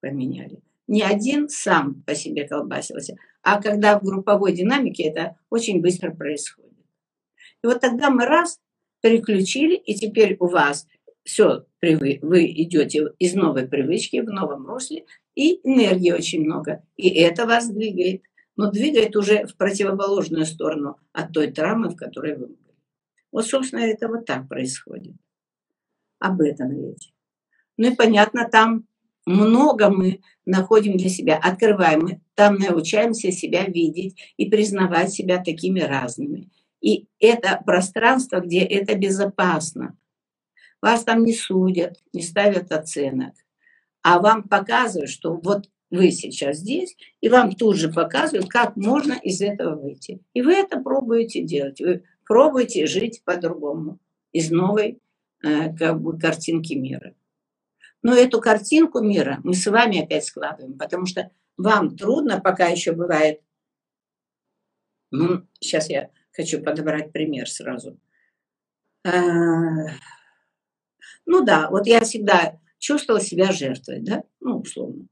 поменяли. 0.00 0.60
Не 0.86 1.02
один 1.02 1.48
сам 1.48 2.02
по 2.02 2.14
себе 2.14 2.46
колбасился, 2.46 3.16
а 3.42 3.60
когда 3.60 3.98
в 3.98 4.04
групповой 4.04 4.52
динамике 4.52 5.04
это 5.04 5.36
очень 5.50 5.80
быстро 5.80 6.12
происходит. 6.12 6.72
И 7.62 7.66
вот 7.66 7.80
тогда 7.80 8.10
мы 8.10 8.26
раз 8.26 8.60
переключили, 9.00 9.76
и 9.76 9.94
теперь 9.94 10.36
у 10.40 10.46
вас 10.46 10.86
все, 11.24 11.64
вы 11.80 12.46
идете 12.46 13.12
из 13.18 13.34
новой 13.34 13.68
привычки 13.68 14.20
в 14.20 14.26
новом 14.26 14.66
русле, 14.66 15.04
и 15.34 15.60
энергии 15.62 16.12
очень 16.12 16.44
много, 16.44 16.84
и 16.96 17.08
это 17.08 17.46
вас 17.46 17.68
двигает. 17.68 18.22
Но 18.56 18.70
двигает 18.70 19.16
уже 19.16 19.46
в 19.46 19.56
противоположную 19.56 20.46
сторону 20.46 20.98
от 21.12 21.32
той 21.32 21.50
травмы, 21.50 21.90
в 21.90 21.96
которой 21.96 22.36
вы 22.36 22.46
были. 22.46 22.58
Вот, 23.30 23.46
собственно, 23.46 23.80
это 23.80 24.08
вот 24.08 24.26
так 24.26 24.48
происходит. 24.48 25.14
Об 26.18 26.40
этом 26.40 26.70
речь. 26.70 27.12
Ну 27.76 27.92
и 27.92 27.96
понятно, 27.96 28.48
там 28.48 28.86
много 29.24 29.88
мы 29.88 30.20
находим 30.44 30.96
для 30.96 31.08
себя, 31.08 31.38
открываем, 31.38 32.00
мы 32.00 32.20
там 32.34 32.56
научаемся 32.56 33.30
себя 33.30 33.64
видеть 33.64 34.16
и 34.36 34.48
признавать 34.48 35.12
себя 35.12 35.42
такими 35.42 35.80
разными. 35.80 36.50
И 36.80 37.06
это 37.20 37.62
пространство, 37.64 38.40
где 38.40 38.60
это 38.60 38.96
безопасно. 38.96 39.96
Вас 40.80 41.04
там 41.04 41.24
не 41.24 41.32
судят, 41.32 41.98
не 42.12 42.22
ставят 42.22 42.72
оценок, 42.72 43.34
а 44.02 44.18
вам 44.18 44.42
показывают, 44.48 45.10
что 45.10 45.34
вот 45.34 45.70
вы 45.92 46.10
сейчас 46.10 46.56
здесь, 46.56 46.96
и 47.20 47.28
вам 47.28 47.54
тут 47.54 47.76
же 47.76 47.92
показывают, 47.92 48.48
как 48.48 48.76
можно 48.76 49.12
из 49.12 49.42
этого 49.42 49.78
выйти. 49.78 50.20
И 50.32 50.40
вы 50.40 50.54
это 50.54 50.80
пробуете 50.80 51.42
делать. 51.42 51.80
Вы 51.80 52.04
пробуйте 52.24 52.86
жить 52.86 53.22
по-другому, 53.24 54.00
из 54.32 54.50
новой 54.50 55.02
э, 55.44 55.76
как 55.76 56.00
бы, 56.00 56.18
картинки 56.18 56.72
мира. 56.72 57.14
Но 58.02 58.14
эту 58.14 58.40
картинку 58.40 59.02
мира 59.02 59.40
мы 59.44 59.54
с 59.54 59.66
вами 59.66 60.02
опять 60.02 60.24
складываем, 60.24 60.78
потому 60.78 61.04
что 61.04 61.30
вам 61.58 61.94
трудно, 61.94 62.40
пока 62.40 62.68
еще 62.68 62.92
бывает. 62.92 63.42
Ну, 65.10 65.46
сейчас 65.60 65.90
я 65.90 66.08
хочу 66.32 66.62
подобрать 66.62 67.12
пример 67.12 67.50
сразу. 67.50 68.00
Э, 69.04 69.10
ну 71.26 71.44
да, 71.44 71.68
вот 71.68 71.86
я 71.86 72.00
всегда 72.00 72.58
чувствовала 72.78 73.22
себя 73.22 73.52
жертвой, 73.52 74.00
да, 74.00 74.24
ну, 74.40 74.60
условно. 74.60 75.06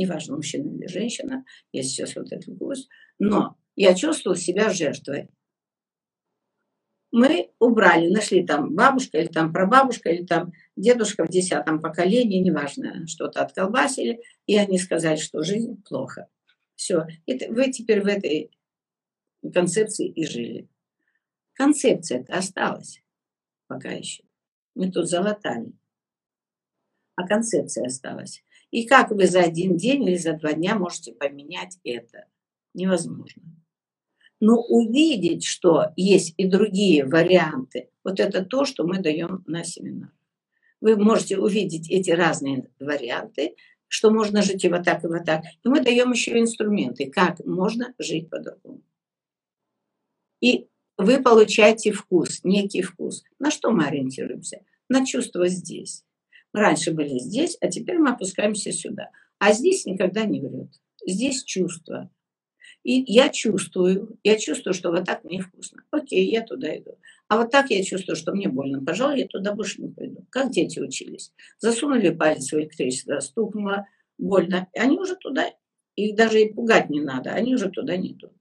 Неважно, 0.00 0.36
мужчина 0.36 0.74
или 0.74 0.86
женщина, 0.86 1.44
я 1.72 1.82
сейчас 1.82 2.16
вот 2.16 2.32
это 2.32 2.50
гость, 2.50 2.88
но 3.18 3.56
я 3.76 3.94
чувствовала 3.94 4.38
себя 4.38 4.70
жертвой 4.70 5.28
мы 7.12 7.50
убрали, 7.58 8.08
нашли 8.08 8.46
там 8.46 8.74
бабушка 8.74 9.18
или 9.18 9.26
там 9.26 9.52
прабабушка 9.52 10.10
или 10.10 10.24
там 10.24 10.52
дедушка 10.76 11.24
в 11.24 11.28
десятом 11.28 11.80
поколении, 11.80 12.40
неважно, 12.40 13.06
что-то 13.06 13.42
отколбасили, 13.42 14.20
и 14.46 14.56
они 14.56 14.78
сказали, 14.78 15.16
что 15.16 15.42
жизнь 15.42 15.82
плохо. 15.82 16.28
Все. 16.76 17.06
И 17.26 17.48
вы 17.48 17.72
теперь 17.72 18.02
в 18.02 18.06
этой 18.06 18.52
концепции 19.52 20.08
и 20.08 20.24
жили. 20.24 20.68
Концепция-то 21.54 22.34
осталась 22.34 23.02
пока 23.66 23.90
еще. 23.90 24.24
Мы 24.74 24.90
тут 24.90 25.08
залатали. 25.08 25.72
А 27.16 27.26
концепция 27.26 27.86
осталась. 27.86 28.42
И 28.70 28.86
как 28.86 29.10
вы 29.10 29.26
за 29.26 29.40
один 29.40 29.76
день 29.76 30.04
или 30.04 30.16
за 30.16 30.34
два 30.34 30.52
дня 30.52 30.76
можете 30.76 31.12
поменять 31.12 31.78
это? 31.84 32.26
Невозможно. 32.74 33.42
Но 34.38 34.60
увидеть, 34.60 35.44
что 35.44 35.92
есть 35.96 36.34
и 36.36 36.46
другие 36.46 37.04
варианты, 37.04 37.90
вот 38.04 38.20
это 38.20 38.44
то, 38.44 38.64
что 38.64 38.84
мы 38.84 38.98
даем 38.98 39.44
на 39.46 39.64
семинар. 39.64 40.12
Вы 40.80 40.96
можете 40.96 41.38
увидеть 41.38 41.90
эти 41.90 42.10
разные 42.10 42.70
варианты, 42.78 43.54
что 43.86 44.10
можно 44.10 44.40
жить 44.40 44.64
и 44.64 44.68
вот 44.68 44.84
так, 44.84 45.04
и 45.04 45.08
вот 45.08 45.24
так. 45.24 45.42
И 45.44 45.68
мы 45.68 45.80
даем 45.80 46.12
еще 46.12 46.38
инструменты, 46.38 47.10
как 47.10 47.44
можно 47.44 47.92
жить 47.98 48.30
по-другому. 48.30 48.82
И 50.40 50.68
вы 50.96 51.22
получаете 51.22 51.92
вкус, 51.92 52.40
некий 52.44 52.82
вкус. 52.82 53.24
На 53.38 53.50
что 53.50 53.72
мы 53.72 53.86
ориентируемся? 53.86 54.64
На 54.88 55.04
чувство 55.04 55.48
здесь. 55.48 56.04
Раньше 56.52 56.92
были 56.92 57.18
здесь, 57.18 57.56
а 57.60 57.68
теперь 57.68 57.98
мы 57.98 58.10
опускаемся 58.10 58.72
сюда. 58.72 59.10
А 59.38 59.52
здесь 59.52 59.86
никогда 59.86 60.24
не 60.24 60.40
врет. 60.40 60.70
Здесь 61.06 61.44
чувство. 61.44 62.10
И 62.82 63.04
я 63.12 63.28
чувствую, 63.28 64.18
я 64.24 64.38
чувствую, 64.38 64.74
что 64.74 64.90
вот 64.90 65.04
так 65.04 65.22
мне 65.24 65.40
вкусно. 65.40 65.82
Окей, 65.90 66.30
я 66.30 66.42
туда 66.42 66.76
иду. 66.76 66.98
А 67.28 67.36
вот 67.36 67.50
так 67.50 67.70
я 67.70 67.82
чувствую, 67.84 68.16
что 68.16 68.32
мне 68.32 68.48
больно. 68.48 68.82
Пожалуй, 68.84 69.20
я 69.20 69.26
туда 69.26 69.54
больше 69.54 69.82
не 69.82 69.88
пойду. 69.88 70.26
Как 70.30 70.50
дети 70.50 70.80
учились. 70.80 71.32
Засунули 71.58 72.10
палец 72.10 72.50
в 72.50 72.54
электричество, 72.54 73.20
стукнуло, 73.20 73.86
больно. 74.18 74.68
И 74.72 74.78
они 74.78 74.98
уже 74.98 75.16
туда, 75.16 75.50
их 75.94 76.16
даже 76.16 76.40
и 76.40 76.52
пугать 76.52 76.90
не 76.90 77.00
надо, 77.00 77.30
они 77.30 77.54
уже 77.54 77.68
туда 77.68 77.96
не 77.96 78.12
идут. 78.12 78.32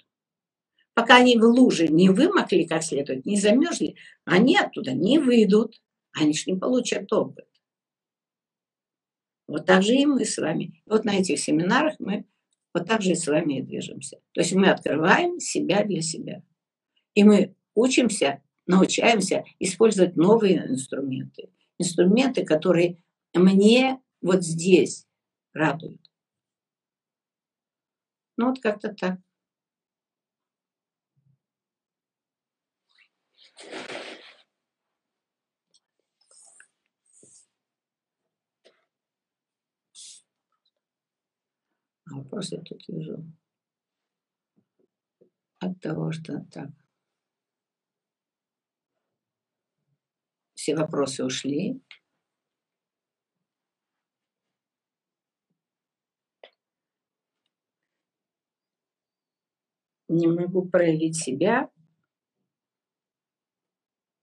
Пока 0.93 1.17
они 1.17 1.37
в 1.37 1.43
луже 1.43 1.87
не 1.87 2.09
вымокли 2.09 2.63
как 2.63 2.83
следует, 2.83 3.25
не 3.25 3.37
замерзли, 3.37 3.95
они 4.25 4.57
оттуда 4.57 4.93
не 4.93 5.19
выйдут. 5.19 5.81
Они 6.11 6.33
ж 6.33 6.47
не 6.47 6.55
получат 6.55 7.11
опыт. 7.13 7.45
Вот 9.49 9.65
так 9.65 9.81
же 9.81 9.95
и 9.95 10.05
мы 10.05 10.25
с 10.25 10.37
вами. 10.37 10.81
Вот 10.85 11.05
на 11.05 11.17
этих 11.17 11.39
семинарах 11.39 11.95
мы 11.99 12.25
вот 12.71 12.87
так 12.87 13.01
же 13.01 13.11
и 13.11 13.15
с 13.15 13.25
вами 13.27 13.59
и 13.59 13.61
движемся. 13.63 14.17
То 14.33 14.41
есть 14.41 14.53
мы 14.53 14.69
открываем 14.69 15.39
себя 15.39 15.83
для 15.83 16.01
себя. 16.01 16.43
И 17.15 17.23
мы 17.23 17.55
учимся, 17.73 18.43
научаемся 18.67 19.43
использовать 19.57 20.15
новые 20.15 20.57
инструменты. 20.67 21.49
Инструменты, 21.79 22.45
которые 22.45 23.03
мне 23.33 23.99
вот 24.21 24.43
здесь 24.43 25.07
радуют. 25.53 26.01
Ну 28.37 28.49
вот 28.49 28.59
как-то 28.59 28.93
так. 28.93 29.19
Вопрос 42.11 42.51
я 42.51 42.61
тут 42.61 42.87
вижу 42.87 43.23
от 45.59 45.79
того, 45.79 46.11
что 46.11 46.45
так. 46.51 46.69
Все 50.53 50.75
вопросы 50.75 51.23
ушли. 51.23 51.81
Не 60.09 60.27
могу 60.27 60.67
проявить 60.67 61.15
себя 61.15 61.69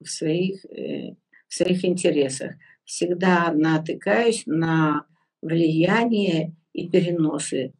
в 0.01 0.09
своих, 0.09 0.65
э, 0.67 1.15
в 1.49 1.55
своих 1.55 1.85
интересах. 1.85 2.57
Всегда 2.85 3.53
натыкаюсь 3.53 4.43
на 4.47 5.07
влияние 5.41 6.55
и 6.73 6.89
переносы 6.89 7.73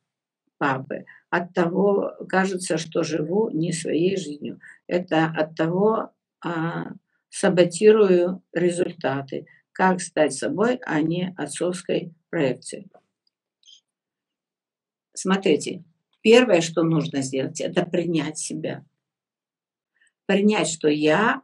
папы. 0.59 1.05
От 1.31 1.53
того 1.53 2.15
кажется, 2.29 2.79
что 2.79 3.03
живу 3.03 3.51
не 3.51 3.73
своей 3.73 4.17
жизнью. 4.17 4.61
Это 4.87 5.27
от 5.27 5.55
того 5.55 6.13
а, 6.45 6.93
саботирую 7.29 8.43
результаты. 8.53 9.47
Как 9.73 10.01
стать 10.01 10.33
собой, 10.33 10.81
а 10.87 11.01
не 11.03 11.35
отцовской 11.37 12.15
проекцией. 12.31 12.91
Смотрите, 15.13 15.85
первое, 16.23 16.61
что 16.61 16.83
нужно 16.83 17.21
сделать, 17.23 17.61
это 17.61 17.85
принять 17.85 18.39
себя. 18.39 18.85
Принять, 20.27 20.69
что 20.69 20.89
я 20.89 21.43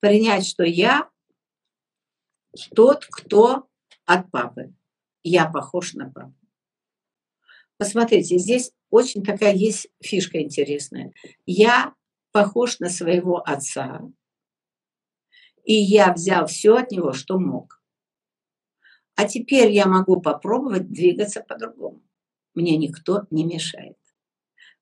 принять, 0.00 0.46
что 0.46 0.62
я 0.62 1.10
тот, 2.74 3.06
кто 3.10 3.68
от 4.04 4.30
папы. 4.30 4.74
Я 5.22 5.50
похож 5.50 5.94
на 5.94 6.10
папу. 6.10 6.34
Посмотрите, 7.78 8.38
здесь 8.38 8.72
очень 8.90 9.22
такая 9.22 9.54
есть 9.54 9.88
фишка 10.02 10.40
интересная. 10.40 11.12
Я 11.44 11.94
похож 12.32 12.78
на 12.78 12.88
своего 12.88 13.38
отца, 13.38 14.02
и 15.64 15.74
я 15.74 16.12
взял 16.12 16.46
все 16.46 16.76
от 16.76 16.90
него, 16.90 17.12
что 17.12 17.38
мог. 17.38 17.82
А 19.16 19.26
теперь 19.26 19.72
я 19.72 19.86
могу 19.86 20.20
попробовать 20.20 20.90
двигаться 20.90 21.42
по-другому. 21.42 22.02
Мне 22.54 22.76
никто 22.76 23.26
не 23.30 23.44
мешает. 23.44 23.98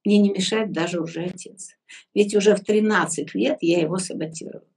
Мне 0.04 0.18
не 0.18 0.30
мешает 0.30 0.72
даже 0.72 1.00
уже 1.00 1.24
отец. 1.24 1.76
Ведь 2.12 2.34
уже 2.34 2.54
в 2.54 2.60
13 2.60 3.34
лет 3.34 3.58
я 3.62 3.80
его 3.80 3.98
саботировал. 3.98 4.68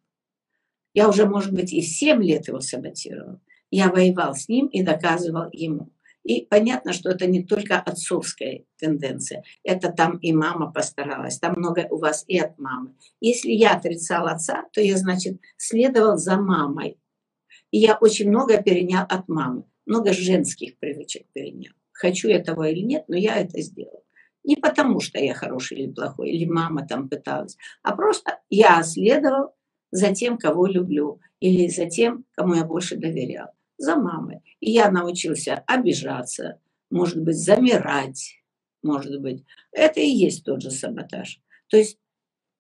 Я 0.98 1.10
уже, 1.10 1.28
может 1.28 1.54
быть, 1.54 1.72
и 1.74 1.84
7 1.84 2.24
лет 2.24 2.48
его 2.48 2.60
саботировал. 2.60 3.40
Я 3.70 3.90
воевал 3.92 4.34
с 4.34 4.50
ним 4.50 4.66
и 4.66 4.82
доказывал 4.82 5.48
ему. 5.52 5.92
И 6.24 6.48
понятно, 6.50 6.92
что 6.92 7.12
это 7.12 7.28
не 7.28 7.44
только 7.44 7.80
отцовская 7.80 8.64
тенденция. 8.80 9.44
Это 9.64 9.92
там 9.92 10.18
и 10.18 10.34
мама 10.34 10.72
постаралась. 10.72 11.38
Там 11.38 11.54
много 11.56 11.86
у 11.92 12.00
вас 12.00 12.24
и 12.28 12.40
от 12.40 12.58
мамы. 12.58 12.96
Если 13.22 13.52
я 13.52 13.76
отрицал 13.76 14.26
отца, 14.26 14.64
то 14.74 14.82
я, 14.82 14.98
значит, 14.98 15.40
следовал 15.56 16.18
за 16.18 16.38
мамой. 16.38 16.98
И 17.70 17.78
я 17.78 17.96
очень 18.02 18.30
много 18.30 18.60
перенял 18.60 19.06
от 19.08 19.28
мамы. 19.28 19.66
Много 19.86 20.14
женских 20.14 20.80
привычек 20.80 21.28
перенял. 21.32 21.74
Хочу 21.92 22.28
я 22.28 22.40
того 22.40 22.66
или 22.66 22.82
нет, 22.82 23.04
но 23.08 23.16
я 23.16 23.36
это 23.36 23.62
сделал. 23.62 24.04
Не 24.44 24.56
потому, 24.56 25.00
что 25.00 25.20
я 25.20 25.36
хороший 25.36 25.78
или 25.78 25.92
плохой, 25.92 26.32
или 26.32 26.46
мама 26.46 26.88
там 26.88 27.08
пыталась, 27.08 27.56
а 27.84 27.96
просто 27.96 28.40
я 28.50 28.82
следовал 28.82 29.57
за 29.92 30.14
тем, 30.14 30.38
кого 30.38 30.68
люблю, 30.68 31.20
или 31.40 31.68
за 31.68 31.88
тем, 31.90 32.26
кому 32.32 32.56
я 32.56 32.66
больше 32.66 32.96
доверял. 32.96 33.50
за 33.78 33.96
мамой. 33.96 34.42
И 34.60 34.72
я 34.72 34.90
научился 34.90 35.64
обижаться, 35.68 36.60
может 36.90 37.22
быть, 37.22 37.38
замирать, 37.38 38.42
может 38.82 39.22
быть. 39.22 39.44
Это 39.72 40.00
и 40.00 40.08
есть 40.08 40.44
тот 40.44 40.64
же 40.64 40.72
саботаж. 40.72 41.40
То 41.68 41.78
есть 41.78 42.00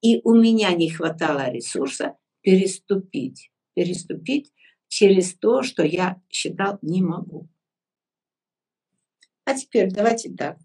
и 0.01 0.21
у 0.23 0.35
меня 0.35 0.73
не 0.73 0.89
хватало 0.89 1.49
ресурса 1.49 2.17
переступить, 2.41 3.51
переступить 3.73 4.53
через 4.87 5.33
то, 5.33 5.63
что 5.63 5.83
я 5.83 6.21
считал 6.29 6.77
не 6.81 7.01
могу. 7.01 7.49
А 9.45 9.55
теперь 9.55 9.91
давайте 9.91 10.33
так. 10.33 10.59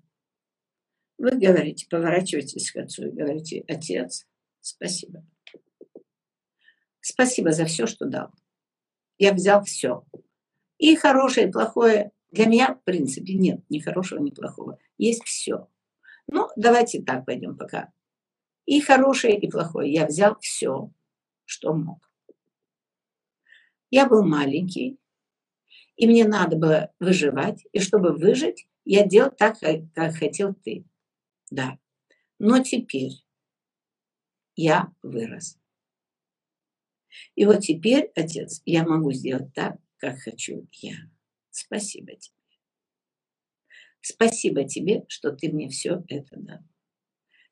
Вы 1.18 1.38
говорите, 1.38 1.86
поворачиваетесь 1.88 2.72
к 2.72 2.76
отцу 2.76 3.06
и 3.06 3.10
говорите, 3.10 3.64
отец, 3.68 4.26
спасибо. 4.60 5.24
Спасибо 7.02 7.50
за 7.50 7.66
все, 7.66 7.86
что 7.86 8.06
дал. 8.06 8.30
Я 9.18 9.34
взял 9.34 9.62
все. 9.64 10.06
И 10.78 10.94
хорошее, 10.96 11.48
и 11.48 11.52
плохое. 11.52 12.12
Для 12.30 12.46
меня, 12.46 12.74
в 12.74 12.82
принципе, 12.84 13.34
нет 13.34 13.60
ни 13.68 13.80
хорошего, 13.80 14.20
ни 14.20 14.30
плохого. 14.30 14.78
Есть 14.98 15.24
все. 15.24 15.68
Ну, 16.28 16.48
давайте 16.56 17.02
так 17.02 17.26
пойдем 17.26 17.58
пока. 17.58 17.92
И 18.64 18.80
хорошее, 18.80 19.38
и 19.38 19.50
плохое. 19.50 19.92
Я 19.92 20.06
взял 20.06 20.38
все, 20.40 20.92
что 21.44 21.74
мог. 21.74 22.08
Я 23.90 24.06
был 24.06 24.24
маленький, 24.24 24.98
и 25.96 26.06
мне 26.06 26.24
надо 26.24 26.56
было 26.56 26.92
выживать. 27.00 27.66
И 27.72 27.80
чтобы 27.80 28.16
выжить, 28.16 28.68
я 28.84 29.04
делал 29.04 29.30
так, 29.30 29.58
как 29.94 30.14
хотел 30.14 30.54
ты. 30.54 30.84
Да. 31.50 31.78
Но 32.38 32.62
теперь 32.62 33.24
я 34.54 34.92
вырос. 35.02 35.58
И 37.34 37.44
вот 37.44 37.60
теперь, 37.60 38.10
отец, 38.14 38.62
я 38.64 38.84
могу 38.84 39.12
сделать 39.12 39.52
так, 39.54 39.76
как 39.98 40.18
хочу 40.18 40.66
я. 40.72 40.94
Спасибо 41.50 42.14
тебе. 42.14 42.36
Спасибо 44.00 44.64
тебе, 44.64 45.04
что 45.08 45.32
ты 45.32 45.50
мне 45.50 45.68
все 45.68 46.02
это 46.08 46.36
дал. 46.36 46.58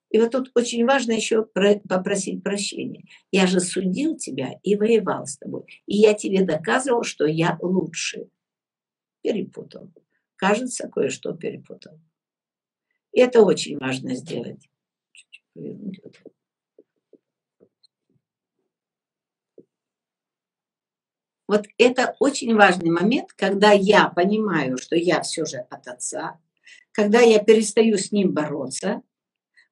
И 0.09 0.19
вот 0.19 0.31
тут 0.31 0.51
очень 0.55 0.85
важно 0.85 1.13
еще 1.13 1.45
попросить 1.45 2.43
прощения. 2.43 3.05
Я 3.31 3.47
же 3.47 3.61
судил 3.61 4.17
тебя 4.17 4.59
и 4.61 4.75
воевал 4.75 5.25
с 5.25 5.37
тобой. 5.37 5.63
И 5.85 5.95
я 5.95 6.13
тебе 6.13 6.43
доказывал, 6.43 7.03
что 7.03 7.25
я 7.25 7.57
лучше. 7.61 8.27
Перепутал. 9.21 9.89
Кажется, 10.35 10.89
кое-что 10.89 11.33
перепутал. 11.33 11.97
И 13.13 13.21
это 13.21 13.41
очень 13.41 13.77
важно 13.77 14.15
сделать. 14.15 14.67
Вот 21.51 21.65
это 21.77 22.15
очень 22.19 22.55
важный 22.55 22.91
момент, 22.91 23.33
когда 23.33 23.73
я 23.73 24.07
понимаю, 24.07 24.77
что 24.77 24.95
я 24.95 25.19
все 25.19 25.43
же 25.43 25.57
от 25.69 25.85
отца, 25.85 26.39
когда 26.93 27.19
я 27.19 27.39
перестаю 27.39 27.97
с 27.97 28.13
ним 28.13 28.31
бороться, 28.31 29.01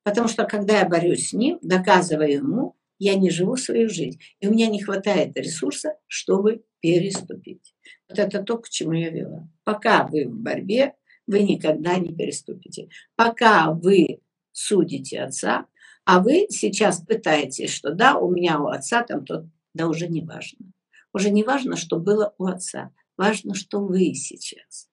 потому 0.04 0.28
что 0.28 0.44
когда 0.44 0.80
я 0.80 0.86
борюсь 0.86 1.30
с 1.30 1.34
ним, 1.34 1.58
доказываю 1.62 2.30
ему, 2.30 2.76
я 2.98 3.16
не 3.16 3.30
живу 3.30 3.56
свою 3.56 3.88
жизнь. 3.88 4.20
И 4.42 4.48
у 4.50 4.52
меня 4.52 4.68
не 4.68 4.84
хватает 4.84 5.38
ресурса, 5.38 5.96
чтобы 6.08 6.66
переступить. 6.82 7.74
Вот 8.10 8.20
это 8.20 8.44
то, 8.44 8.58
к 8.58 8.68
чему 8.68 8.92
я 8.92 9.10
вела. 9.10 9.48
Пока 9.64 10.06
вы 10.06 10.28
в 10.28 10.36
борьбе, 10.36 10.96
вы 11.28 11.44
никогда 11.44 11.96
не 11.96 12.14
переступите. 12.14 12.90
Пока 13.16 13.72
вы 13.72 14.20
судите 14.52 15.22
отца, 15.22 15.66
а 16.04 16.20
вы 16.20 16.48
сейчас 16.50 17.00
пытаетесь, 17.00 17.72
что 17.72 17.94
да, 17.94 18.18
у 18.18 18.30
меня 18.30 18.60
у 18.60 18.68
отца 18.68 19.02
там 19.02 19.24
тот, 19.24 19.46
да 19.74 19.88
уже 19.88 20.10
не 20.10 20.26
важно. 20.26 20.74
Уже 21.14 21.30
не 21.30 21.43
важно, 21.43 21.76
что 21.76 21.97
было 21.97 22.34
у 22.38 22.45
отца. 22.45 22.91
Важно, 23.18 23.55
что 23.55 23.80
вы 23.80 24.14
сейчас. 24.14 24.89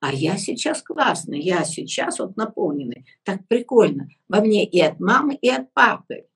А 0.00 0.12
я 0.12 0.36
сейчас 0.36 0.82
классный, 0.82 1.40
я 1.40 1.64
сейчас 1.64 2.18
вот 2.18 2.36
наполненный. 2.36 3.06
Так 3.22 3.46
прикольно. 3.48 4.08
Во 4.28 4.40
мне 4.40 4.64
и 4.64 4.80
от 4.80 5.00
мамы, 5.00 5.34
и 5.34 5.48
от 5.48 5.72
папы. 5.72 6.26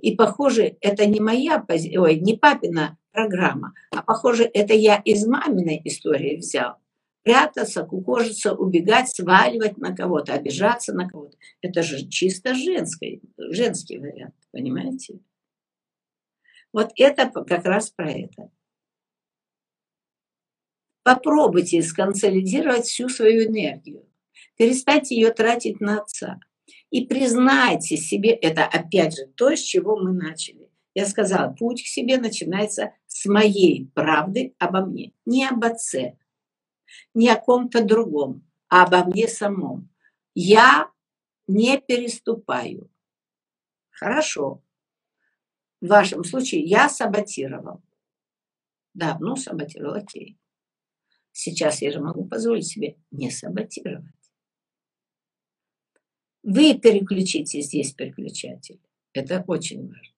И 0.00 0.16
похоже, 0.16 0.76
это 0.80 1.06
не 1.06 1.20
моя, 1.20 1.64
ой, 1.68 2.18
не 2.18 2.36
папина 2.36 2.98
программа, 3.12 3.74
а 3.92 4.02
похоже, 4.02 4.44
это 4.44 4.74
я 4.74 4.96
из 4.96 5.24
маминой 5.26 5.80
истории 5.84 6.36
взял 6.36 6.78
прятаться, 7.24 7.84
кукожиться, 7.84 8.54
убегать, 8.54 9.08
сваливать 9.08 9.78
на 9.78 9.96
кого-то, 9.96 10.34
обижаться 10.34 10.92
на 10.92 11.08
кого-то. 11.08 11.36
Это 11.62 11.82
же 11.82 12.06
чисто 12.06 12.54
женский, 12.54 13.22
женский 13.38 13.98
вариант, 13.98 14.34
понимаете? 14.52 15.20
Вот 16.74 16.90
это 16.96 17.30
как 17.30 17.64
раз 17.64 17.90
про 17.90 18.10
это. 18.10 18.50
Попробуйте 21.04 21.80
сконсолидировать 21.82 22.86
всю 22.86 23.08
свою 23.08 23.44
энергию. 23.44 24.10
Перестаньте 24.56 25.14
ее 25.14 25.30
тратить 25.30 25.80
на 25.80 26.00
отца. 26.00 26.40
И 26.90 27.06
признайте 27.06 27.96
себе, 27.96 28.30
это 28.30 28.64
опять 28.64 29.16
же 29.16 29.26
то, 29.36 29.54
с 29.54 29.60
чего 29.60 29.96
мы 29.96 30.12
начали. 30.12 30.68
Я 30.94 31.06
сказала, 31.06 31.52
путь 31.52 31.84
к 31.84 31.86
себе 31.86 32.18
начинается 32.18 32.92
с 33.06 33.24
моей 33.26 33.88
правды 33.94 34.56
обо 34.58 34.84
мне, 34.84 35.12
не 35.24 35.46
об 35.46 35.64
отце, 35.64 36.18
не 37.14 37.28
о 37.28 37.36
ком-то 37.36 37.84
другом, 37.84 38.44
а 38.68 38.82
обо 38.82 39.04
мне 39.04 39.28
самом. 39.28 39.90
Я 40.34 40.90
не 41.46 41.78
переступаю. 41.78 42.90
Хорошо. 43.90 44.64
В 45.84 45.88
вашем 45.88 46.24
случае 46.24 46.62
я 46.62 46.88
саботировал. 46.88 47.82
Да, 48.94 49.18
ну 49.20 49.36
саботировал, 49.36 49.92
окей. 49.92 50.38
Сейчас 51.30 51.82
я 51.82 51.92
же 51.92 52.00
могу 52.00 52.24
позволить 52.24 52.66
себе 52.66 52.96
не 53.10 53.30
саботировать. 53.30 54.32
Вы 56.42 56.78
переключите 56.78 57.60
здесь 57.60 57.92
переключатель. 57.92 58.80
Это 59.12 59.44
очень 59.46 59.86
важно. 59.86 60.14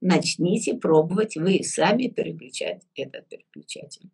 Начните 0.00 0.74
пробовать 0.74 1.34
вы 1.34 1.64
сами 1.64 2.06
переключать 2.06 2.86
этот 2.94 3.28
переключатель. 3.28 4.12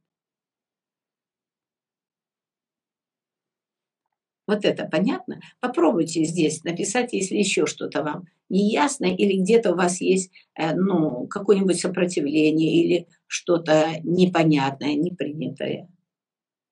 Вот 4.50 4.64
это 4.64 4.84
понятно? 4.84 5.40
Попробуйте 5.60 6.24
здесь 6.24 6.64
написать, 6.64 7.12
если 7.12 7.36
еще 7.36 7.66
что-то 7.66 8.02
вам 8.02 8.26
не 8.48 8.72
ясно, 8.72 9.04
или 9.04 9.40
где-то 9.40 9.70
у 9.70 9.76
вас 9.76 10.00
есть 10.00 10.32
э, 10.56 10.74
ну, 10.74 11.28
какое-нибудь 11.28 11.78
сопротивление 11.78 12.82
или 12.82 13.06
что-то 13.28 14.00
непонятное, 14.02 14.96
непринятое. 14.96 15.88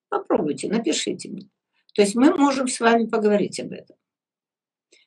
Попробуйте, 0.09 0.67
напишите 0.67 1.29
мне. 1.29 1.49
То 1.95 2.03
есть 2.03 2.17
мы 2.17 2.37
можем 2.37 2.67
с 2.67 2.81
вами 2.81 3.07
поговорить 3.07 3.61
об 3.61 3.71
этом. 3.71 3.97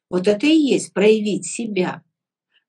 Вот 0.10 0.30
это 0.30 0.46
и 0.46 0.56
есть 0.56 0.94
проявить 0.94 1.46
себя 1.46 2.04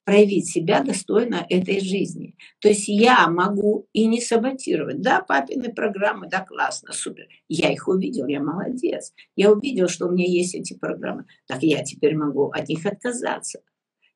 проявить 0.05 0.50
себя 0.50 0.82
достойно 0.82 1.46
этой 1.48 1.80
жизни. 1.80 2.34
То 2.61 2.68
есть 2.68 2.88
я 2.88 3.28
могу 3.28 3.86
и 3.92 4.07
не 4.07 4.20
саботировать. 4.20 5.00
Да, 5.00 5.20
папины 5.20 5.72
программы, 5.72 6.28
да, 6.28 6.44
классно, 6.44 6.92
супер. 6.92 7.28
Я 7.48 7.72
их 7.72 7.86
увидел, 7.86 8.26
я 8.26 8.42
молодец. 8.42 9.12
Я 9.36 9.53
увидел, 9.53 9.88
что 9.88 10.07
у 10.07 10.11
меня 10.11 10.26
есть 10.26 10.55
эти 10.55 10.76
программы. 10.76 11.26
Так 11.46 11.62
я 11.62 11.82
теперь 11.84 12.16
могу 12.16 12.50
от 12.50 12.68
них 12.68 12.84
отказаться. 12.84 13.61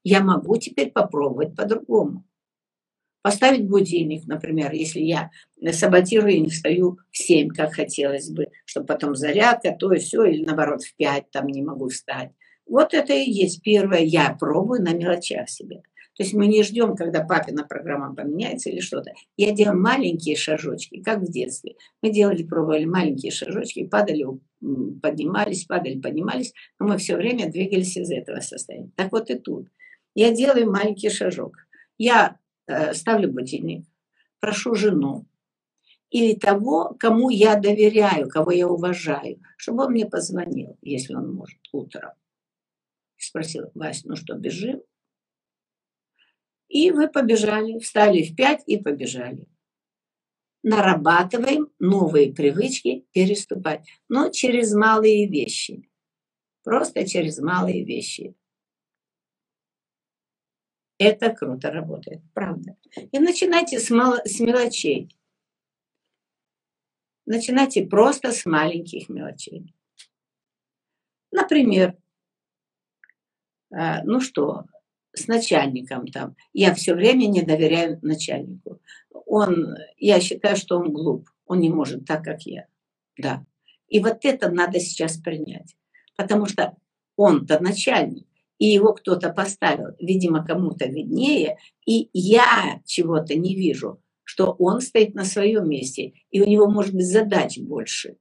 Я 0.03 0.23
могу 0.23 0.57
теперь 0.57 0.91
попробовать 0.91 1.55
по-другому. 1.55 2.25
Поставить 3.23 3.69
будильник, 3.69 4.27
например, 4.27 4.73
если 4.73 5.01
я 5.01 5.31
саботирую 5.73 6.35
и 6.35 6.41
не 6.41 6.49
встаю 6.49 6.99
в 7.11 7.19
7, 7.19 7.49
как 7.49 7.75
хотелось 7.75 8.31
бы, 8.31 8.49
чтобы 8.65 8.87
потом 8.87 9.17
зарядка, 9.17 9.75
то 9.77 9.93
и 9.93 9.99
все, 9.99 10.25
или 10.25 10.45
наоборот 10.45 10.85
в 10.85 10.95
5 10.95 11.31
там 11.33 11.49
не 11.49 11.63
могу 11.63 11.89
встать 11.89 12.31
вот 12.67 12.95
это 12.95 13.13
и 13.13 13.31
есть 13.31 13.63
первое, 13.63 14.01
я 14.01 14.37
пробую 14.39 14.83
на 14.83 14.93
мелочах 14.93 15.49
себе. 15.49 15.83
То 16.17 16.23
есть 16.23 16.33
мы 16.33 16.47
не 16.47 16.63
ждем, 16.63 16.97
когда 16.97 17.23
папина 17.23 17.65
программа 17.65 18.15
поменяется 18.15 18.71
или 18.71 18.81
что-то. 18.81 19.13
Я 19.37 19.53
делаю 19.53 19.79
маленькие 19.79 20.35
шажочки, 20.35 21.03
как 21.03 21.21
в 21.21 21.31
детстве. 21.31 21.77
Мы 22.01 22.11
делали, 22.11 22.43
пробовали 22.43 22.87
маленькие 22.87 23.31
шажочки, 23.31 23.87
падали, 23.87 24.25
поднимались, 25.03 25.67
падали, 25.67 26.01
поднимались, 26.01 26.55
но 26.79 26.87
мы 26.87 26.97
все 26.97 27.17
время 27.17 27.51
двигались 27.51 27.99
из 27.99 28.11
этого 28.11 28.41
состояния. 28.41 28.91
Так 28.97 29.13
вот 29.13 29.31
и 29.31 29.39
тут. 29.39 29.69
Я 30.15 30.35
делаю 30.35 30.71
маленький 30.73 31.11
шажок. 31.11 31.55
Я 31.99 32.39
э, 32.67 32.95
ставлю 32.95 33.31
будильник, 33.31 33.85
прошу 34.41 34.75
жену 34.75 35.27
или 36.11 36.35
того, 36.35 36.97
кому 36.99 37.29
я 37.29 37.57
доверяю, 37.57 38.29
кого 38.29 38.53
я 38.53 38.67
уважаю, 38.67 39.39
чтобы 39.59 39.85
он 39.85 39.93
мне 39.93 40.07
позвонил, 40.07 40.79
если 40.81 41.15
он 41.15 41.35
может, 41.35 41.59
утром 41.73 42.13
спросил, 43.17 43.71
Вась, 43.75 44.05
ну 44.05 44.17
что, 44.17 44.35
бежим? 44.35 44.83
И 46.69 46.91
вы 46.91 47.09
побежали, 47.09 47.79
встали 47.79 48.23
в 48.23 48.35
пять 48.35 48.63
и 48.67 48.77
побежали. 48.77 49.47
Нарабатываем 50.63 51.73
новые 51.79 52.33
привычки 52.33 53.07
переступать, 53.13 53.87
но 54.09 54.31
через 54.31 54.75
малые 54.75 55.29
вещи. 55.29 55.89
Просто 56.65 57.07
через 57.07 57.39
малые 57.39 57.85
вещи. 57.85 58.35
Это 60.99 61.31
круто 61.33 61.71
работает, 61.71 62.23
правда. 62.33 62.77
И 63.13 63.19
начинайте 63.19 63.79
с, 63.79 63.91
мало, 63.91 64.21
с 64.25 64.41
мелочей. 64.41 65.15
Начинайте 67.27 67.87
просто 67.87 68.33
с 68.33 68.47
маленьких 68.47 69.09
мелочей. 69.09 69.75
Например, 71.31 71.97
ну 73.71 74.21
что, 74.21 74.65
с 75.13 75.27
начальником 75.27 76.07
там. 76.07 76.37
Я 76.53 76.75
все 76.75 76.95
время 76.95 77.27
не 77.27 77.43
доверяю 77.43 77.99
начальнику. 78.03 78.81
Он, 79.11 79.75
я 79.97 80.21
считаю, 80.21 80.57
что 80.57 80.79
он 80.79 80.93
глуп. 80.93 81.29
Он 81.47 81.61
не 81.61 81.71
может 81.71 82.05
так, 82.07 82.25
как 82.25 82.43
я. 82.43 82.67
Да. 83.19 83.45
И 83.89 84.01
вот 84.01 84.19
это 84.25 84.51
надо 84.51 84.81
сейчас 84.81 85.17
принять. 85.17 85.77
Потому 86.17 86.47
что 86.47 86.77
он-то 87.17 87.63
начальник, 87.63 88.27
и 88.59 88.67
его 88.67 88.93
кто-то 88.93 89.31
поставил, 89.31 89.95
видимо, 89.99 90.45
кому-то 90.45 90.87
виднее, 90.87 91.59
и 91.85 92.09
я 92.13 92.81
чего-то 92.85 93.35
не 93.35 93.55
вижу, 93.55 94.03
что 94.25 94.57
он 94.59 94.81
стоит 94.81 95.15
на 95.15 95.25
своем 95.25 95.69
месте, 95.69 96.15
и 96.31 96.41
у 96.41 96.47
него 96.47 96.69
может 96.69 96.95
быть 96.95 97.07
задач 97.07 97.59
больше. 97.59 98.17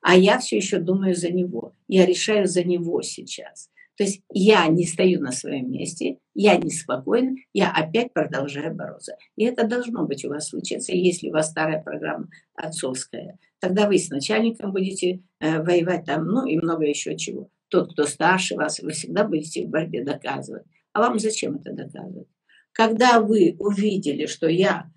А 0.00 0.16
я 0.16 0.38
все 0.38 0.56
еще 0.56 0.78
думаю 0.78 1.14
за 1.14 1.30
него. 1.30 1.74
Я 1.88 2.06
решаю 2.06 2.46
за 2.46 2.64
него 2.64 3.02
сейчас. 3.02 3.70
То 3.96 4.04
есть 4.04 4.22
я 4.32 4.66
не 4.68 4.86
стою 4.86 5.20
на 5.20 5.32
своем 5.32 5.70
месте, 5.70 6.18
я 6.34 6.56
не 6.56 6.70
спокойна, 6.70 7.36
я 7.52 7.70
опять 7.70 8.12
продолжаю 8.12 8.74
бороться. 8.74 9.16
И 9.36 9.44
это 9.44 9.66
должно 9.66 10.06
быть 10.06 10.24
у 10.24 10.30
вас 10.30 10.48
случиться, 10.48 10.92
если 10.92 11.28
у 11.28 11.32
вас 11.32 11.50
старая 11.50 11.82
программа 11.82 12.28
отцовская. 12.54 13.38
Тогда 13.60 13.86
вы 13.86 13.98
с 13.98 14.08
начальником 14.08 14.72
будете 14.72 15.22
э, 15.40 15.62
воевать 15.62 16.06
там, 16.06 16.24
ну 16.24 16.46
и 16.46 16.56
много 16.56 16.84
еще 16.84 17.16
чего. 17.16 17.48
Тот, 17.68 17.92
кто 17.92 18.04
старше 18.04 18.56
вас, 18.56 18.80
вы 18.80 18.92
всегда 18.92 19.24
будете 19.24 19.66
в 19.66 19.70
борьбе 19.70 20.02
доказывать. 20.04 20.64
А 20.92 21.00
вам 21.00 21.18
зачем 21.18 21.56
это 21.56 21.72
доказывать? 21.72 22.28
Когда 22.72 23.20
вы 23.20 23.56
увидели, 23.58 24.26
что 24.26 24.48
я 24.48 24.90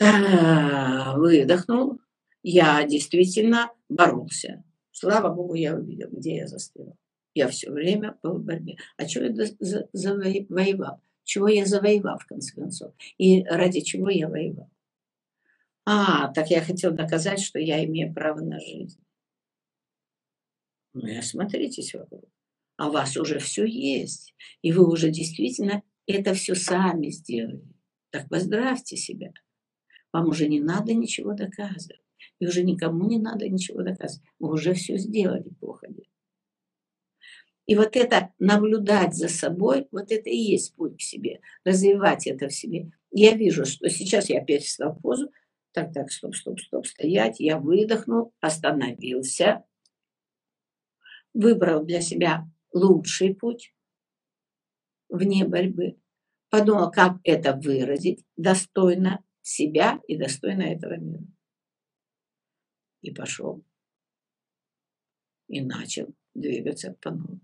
э, 0.00 1.16
выдохнул, 1.16 1.98
я 2.42 2.84
действительно 2.84 3.70
боролся. 3.88 4.62
Слава 4.92 5.34
Богу, 5.34 5.54
я 5.54 5.74
увидел, 5.74 6.08
где 6.10 6.36
я 6.36 6.46
застрял. 6.46 6.96
Я 7.38 7.46
все 7.46 7.70
время 7.70 8.18
был 8.20 8.38
в 8.38 8.44
борьбе. 8.44 8.78
А 8.96 9.06
чего 9.06 9.26
я 9.26 9.32
завоевал? 9.92 11.00
Чего 11.22 11.46
я 11.46 11.66
завоевал, 11.66 12.18
в 12.18 12.26
конце 12.26 12.52
концов? 12.52 12.92
И 13.16 13.44
ради 13.44 13.80
чего 13.80 14.10
я 14.10 14.28
воевал? 14.28 14.68
А, 15.84 16.32
так 16.32 16.50
я 16.50 16.60
хотел 16.60 16.90
доказать, 16.90 17.38
что 17.38 17.60
я 17.60 17.84
имею 17.84 18.12
право 18.12 18.40
на 18.40 18.58
жизнь. 18.58 19.00
Ну 20.94 21.06
и 21.06 21.14
осмотритесь 21.14 21.94
вокруг. 21.94 22.24
А 22.76 22.88
у 22.88 22.90
вас 22.90 23.16
уже 23.16 23.38
все 23.38 23.64
есть. 23.64 24.34
И 24.62 24.72
вы 24.72 24.90
уже 24.90 25.10
действительно 25.10 25.84
это 26.08 26.34
все 26.34 26.56
сами 26.56 27.10
сделали. 27.10 27.62
Так 28.10 28.28
поздравьте 28.28 28.96
себя. 28.96 29.32
Вам 30.12 30.26
уже 30.30 30.48
не 30.48 30.58
надо 30.58 30.92
ничего 30.92 31.34
доказывать. 31.34 32.02
И 32.40 32.48
уже 32.48 32.64
никому 32.64 33.08
не 33.08 33.20
надо 33.20 33.48
ничего 33.48 33.82
доказывать. 33.82 34.28
Вы 34.40 34.54
уже 34.54 34.74
все 34.74 34.98
сделали 34.98 35.48
по 35.60 35.74
ходу. 35.74 36.02
И 37.68 37.76
вот 37.76 37.96
это 37.96 38.32
наблюдать 38.38 39.14
за 39.14 39.28
собой, 39.28 39.88
вот 39.90 40.10
это 40.10 40.30
и 40.30 40.36
есть 40.36 40.74
путь 40.74 40.96
к 40.96 41.02
себе, 41.02 41.42
развивать 41.64 42.26
это 42.26 42.48
в 42.48 42.54
себе. 42.54 42.90
Я 43.10 43.34
вижу, 43.34 43.66
что 43.66 43.90
сейчас 43.90 44.30
я 44.30 44.40
опять 44.40 44.64
встал 44.64 44.94
в 44.94 45.02
позу, 45.02 45.30
так, 45.72 45.92
так, 45.92 46.10
стоп, 46.10 46.34
стоп, 46.34 46.58
стоп, 46.58 46.86
стоять, 46.86 47.40
я 47.40 47.58
выдохнул, 47.58 48.32
остановился, 48.40 49.64
выбрал 51.34 51.84
для 51.84 52.00
себя 52.00 52.50
лучший 52.72 53.34
путь 53.34 53.74
вне 55.10 55.44
борьбы, 55.44 55.98
подумал, 56.48 56.90
как 56.90 57.18
это 57.22 57.52
выразить 57.54 58.24
достойно 58.38 59.22
себя 59.42 60.00
и 60.08 60.16
достойно 60.16 60.62
этого 60.62 60.96
мира. 60.96 61.26
И 63.02 63.10
пошел. 63.10 63.62
И 65.48 65.60
начал 65.60 66.14
двигаться 66.32 66.96
по 67.02 67.10
новому. 67.10 67.40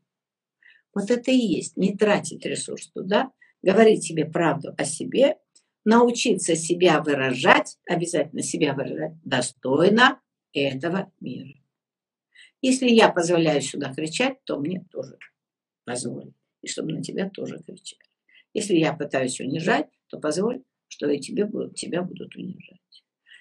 Вот 0.95 1.11
это 1.11 1.30
и 1.30 1.36
есть 1.36 1.76
не 1.76 1.97
тратить 1.97 2.47
ресурс 2.47 2.88
туда, 2.88 3.32
говорить 3.62 4.05
себе 4.05 4.24
правду 4.24 4.74
о 4.76 4.84
себе, 4.84 5.36
научиться 5.84 6.55
себя 6.55 7.03
выражать, 7.03 7.78
обязательно 7.86 8.42
себя 8.42 8.74
выражать 8.74 9.14
достойно 9.24 10.20
этого 10.53 11.11
мира. 11.20 11.59
Если 12.62 12.88
я 12.88 13.11
позволяю 13.11 13.61
сюда 13.61 13.92
кричать, 13.92 14.42
то 14.45 14.59
мне 14.59 14.84
тоже 14.90 15.18
позволь. 15.84 16.32
И 16.62 16.68
чтобы 16.68 16.92
на 16.92 17.03
тебя 17.03 17.28
тоже 17.28 17.59
кричали. 17.59 18.01
Если 18.55 18.76
я 18.76 18.95
пытаюсь 18.95 19.40
унижать, 19.40 19.88
то 20.09 20.18
позволь, 20.18 20.62
что 20.88 21.11
и 21.11 21.18
тебе 21.18 21.45
будут, 21.45 21.74
тебя 21.74 22.03
будут 22.03 22.36
унижать. 22.36 22.80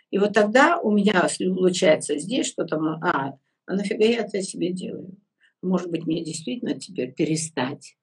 И 0.10 0.18
вот 0.18 0.34
тогда 0.34 0.80
у 0.80 0.92
меня 0.92 1.28
случается 1.30 2.18
здесь 2.18 2.48
что-то, 2.48 2.78
а, 3.02 3.38
а 3.66 3.74
нафига 3.74 4.06
я 4.06 4.22
это 4.22 4.42
себе 4.42 4.74
делаю? 4.74 5.16
Может 5.64 5.90
быть, 5.90 6.06
мне 6.06 6.24
действительно 6.24 6.78
теперь 6.78 7.14
перестать 7.14 7.98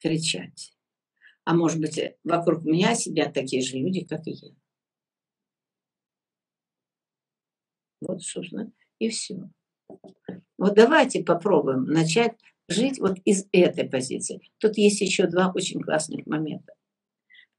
кричать. 0.00 0.72
А 1.44 1.54
может 1.54 1.80
быть, 1.80 1.98
э, 1.98 2.16
вокруг 2.22 2.64
меня 2.64 2.94
сидят 2.94 3.34
такие 3.34 3.60
же 3.62 3.76
люди, 3.76 4.04
как 4.04 4.26
и 4.28 4.30
я. 4.30 4.50
Вот, 8.00 8.22
собственно, 8.22 8.70
и 9.00 9.08
все. 9.08 9.50
Вот 10.56 10.74
давайте 10.74 11.24
попробуем 11.24 11.84
начать 11.84 12.36
жить 12.68 13.00
вот 13.00 13.18
из 13.24 13.48
этой 13.50 13.88
позиции. 13.88 14.40
Тут 14.58 14.78
есть 14.78 15.00
еще 15.00 15.26
два 15.26 15.50
очень 15.52 15.80
классных 15.80 16.24
момента. 16.26 16.74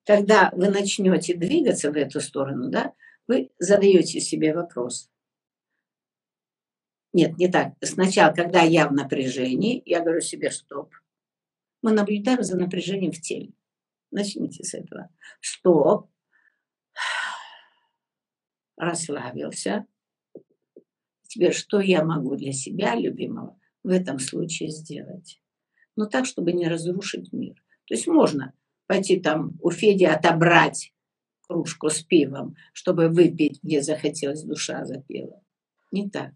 Когда 0.06 0.52
вы 0.54 0.70
начнете 0.70 1.36
двигаться 1.36 1.92
в 1.92 1.98
эту 1.98 2.22
сторону, 2.22 2.70
да, 2.70 2.94
вы 3.28 3.52
задаете 3.60 4.22
себе 4.22 4.54
вопрос, 4.54 5.10
нет, 7.12 7.38
не 7.38 7.48
так. 7.48 7.74
Сначала, 7.82 8.34
когда 8.34 8.62
я 8.62 8.88
в 8.88 8.94
напряжении, 8.94 9.82
я 9.86 10.02
говорю 10.02 10.22
себе 10.22 10.52
стоп. 10.52 10.94
Мы 11.82 11.92
наблюдаем 11.92 12.44
за 12.44 12.58
напряжением 12.58 13.12
в 13.12 13.22
теле. 13.22 13.54
Начните 14.12 14.64
с 14.64 14.74
этого. 14.74 15.10
Стоп. 15.42 16.10
Расслабился. 18.78 19.86
Теперь, 21.28 21.54
что 21.54 21.80
я 21.80 22.04
могу 22.04 22.36
для 22.36 22.54
себя, 22.54 22.96
любимого, 22.96 23.60
в 23.84 23.90
этом 23.90 24.20
случае 24.20 24.70
сделать? 24.70 25.42
Но 25.96 26.06
так, 26.06 26.26
чтобы 26.26 26.54
не 26.54 26.68
разрушить 26.68 27.32
мир. 27.34 27.56
То 27.86 27.94
есть 27.94 28.08
можно 28.08 28.54
пойти 28.88 29.20
там 29.20 29.58
у 29.62 29.72
Феди 29.72 30.06
отобрать 30.06 30.94
кружку 31.48 31.90
с 31.90 32.02
пивом, 32.02 32.56
чтобы 32.74 33.10
выпить, 33.10 33.62
где 33.64 33.82
захотелось, 33.82 34.44
душа 34.44 34.86
запела. 34.86 35.44
Не 35.92 36.10
так. 36.10 36.34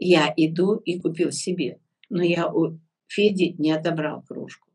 Я 0.00 0.32
иду 0.34 0.76
и 0.76 0.98
купил 0.98 1.30
себе, 1.30 1.78
но 2.08 2.22
я 2.22 2.50
у 2.50 2.78
Феди 3.06 3.54
не 3.58 3.70
отобрал 3.70 4.22
кружку. 4.22 4.68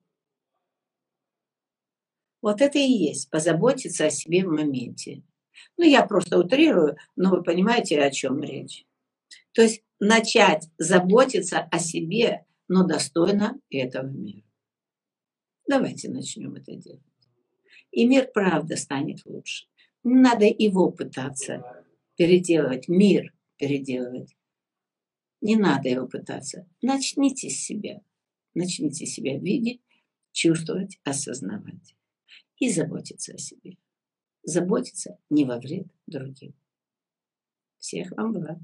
Вот 2.41 2.61
это 2.61 2.77
и 2.77 2.91
есть 2.91 3.31
позаботиться 3.31 4.05
о 4.05 4.11
себе 4.11 4.45
в 4.45 4.51
моменте. 4.51 5.23
Ну, 5.77 5.83
я 5.83 6.05
просто 6.05 6.37
утрирую, 6.37 6.95
но 7.15 7.31
вы 7.31 7.41
понимаете, 7.41 7.99
о 8.01 8.11
чем 8.11 8.39
речь. 8.43 8.85
То 9.53 9.63
есть 9.63 9.81
начать 9.99 10.69
заботиться 10.77 11.59
о 11.59 11.79
себе, 11.79 12.45
но 12.67 12.85
достойно 12.85 13.59
этого 13.71 14.05
мира. 14.05 14.43
Давайте 15.67 16.09
начнем 16.09 16.53
это 16.53 16.75
делать. 16.75 17.01
И 17.89 18.05
мир, 18.05 18.29
правда, 18.31 18.75
станет 18.75 19.25
лучше. 19.25 19.65
Надо 20.03 20.45
его 20.45 20.91
пытаться 20.91 21.83
переделывать, 22.15 22.87
мир 22.87 23.33
переделывать. 23.57 24.34
Не 25.45 25.57
надо 25.57 25.89
его 25.89 26.07
пытаться. 26.07 26.67
Начните 26.81 27.51
с 27.51 27.59
себя. 27.59 28.01
Начните 28.55 29.05
себя 29.05 29.37
видеть, 29.37 29.79
чувствовать, 30.31 30.99
осознавать. 31.03 31.95
И 32.57 32.71
заботиться 32.71 33.35
о 33.35 33.37
себе. 33.37 33.77
Заботиться 34.41 35.19
не 35.29 35.45
во 35.45 35.59
вред 35.59 35.85
другим. 36.07 36.55
Всех 37.77 38.09
вам 38.13 38.33
благ. 38.33 38.57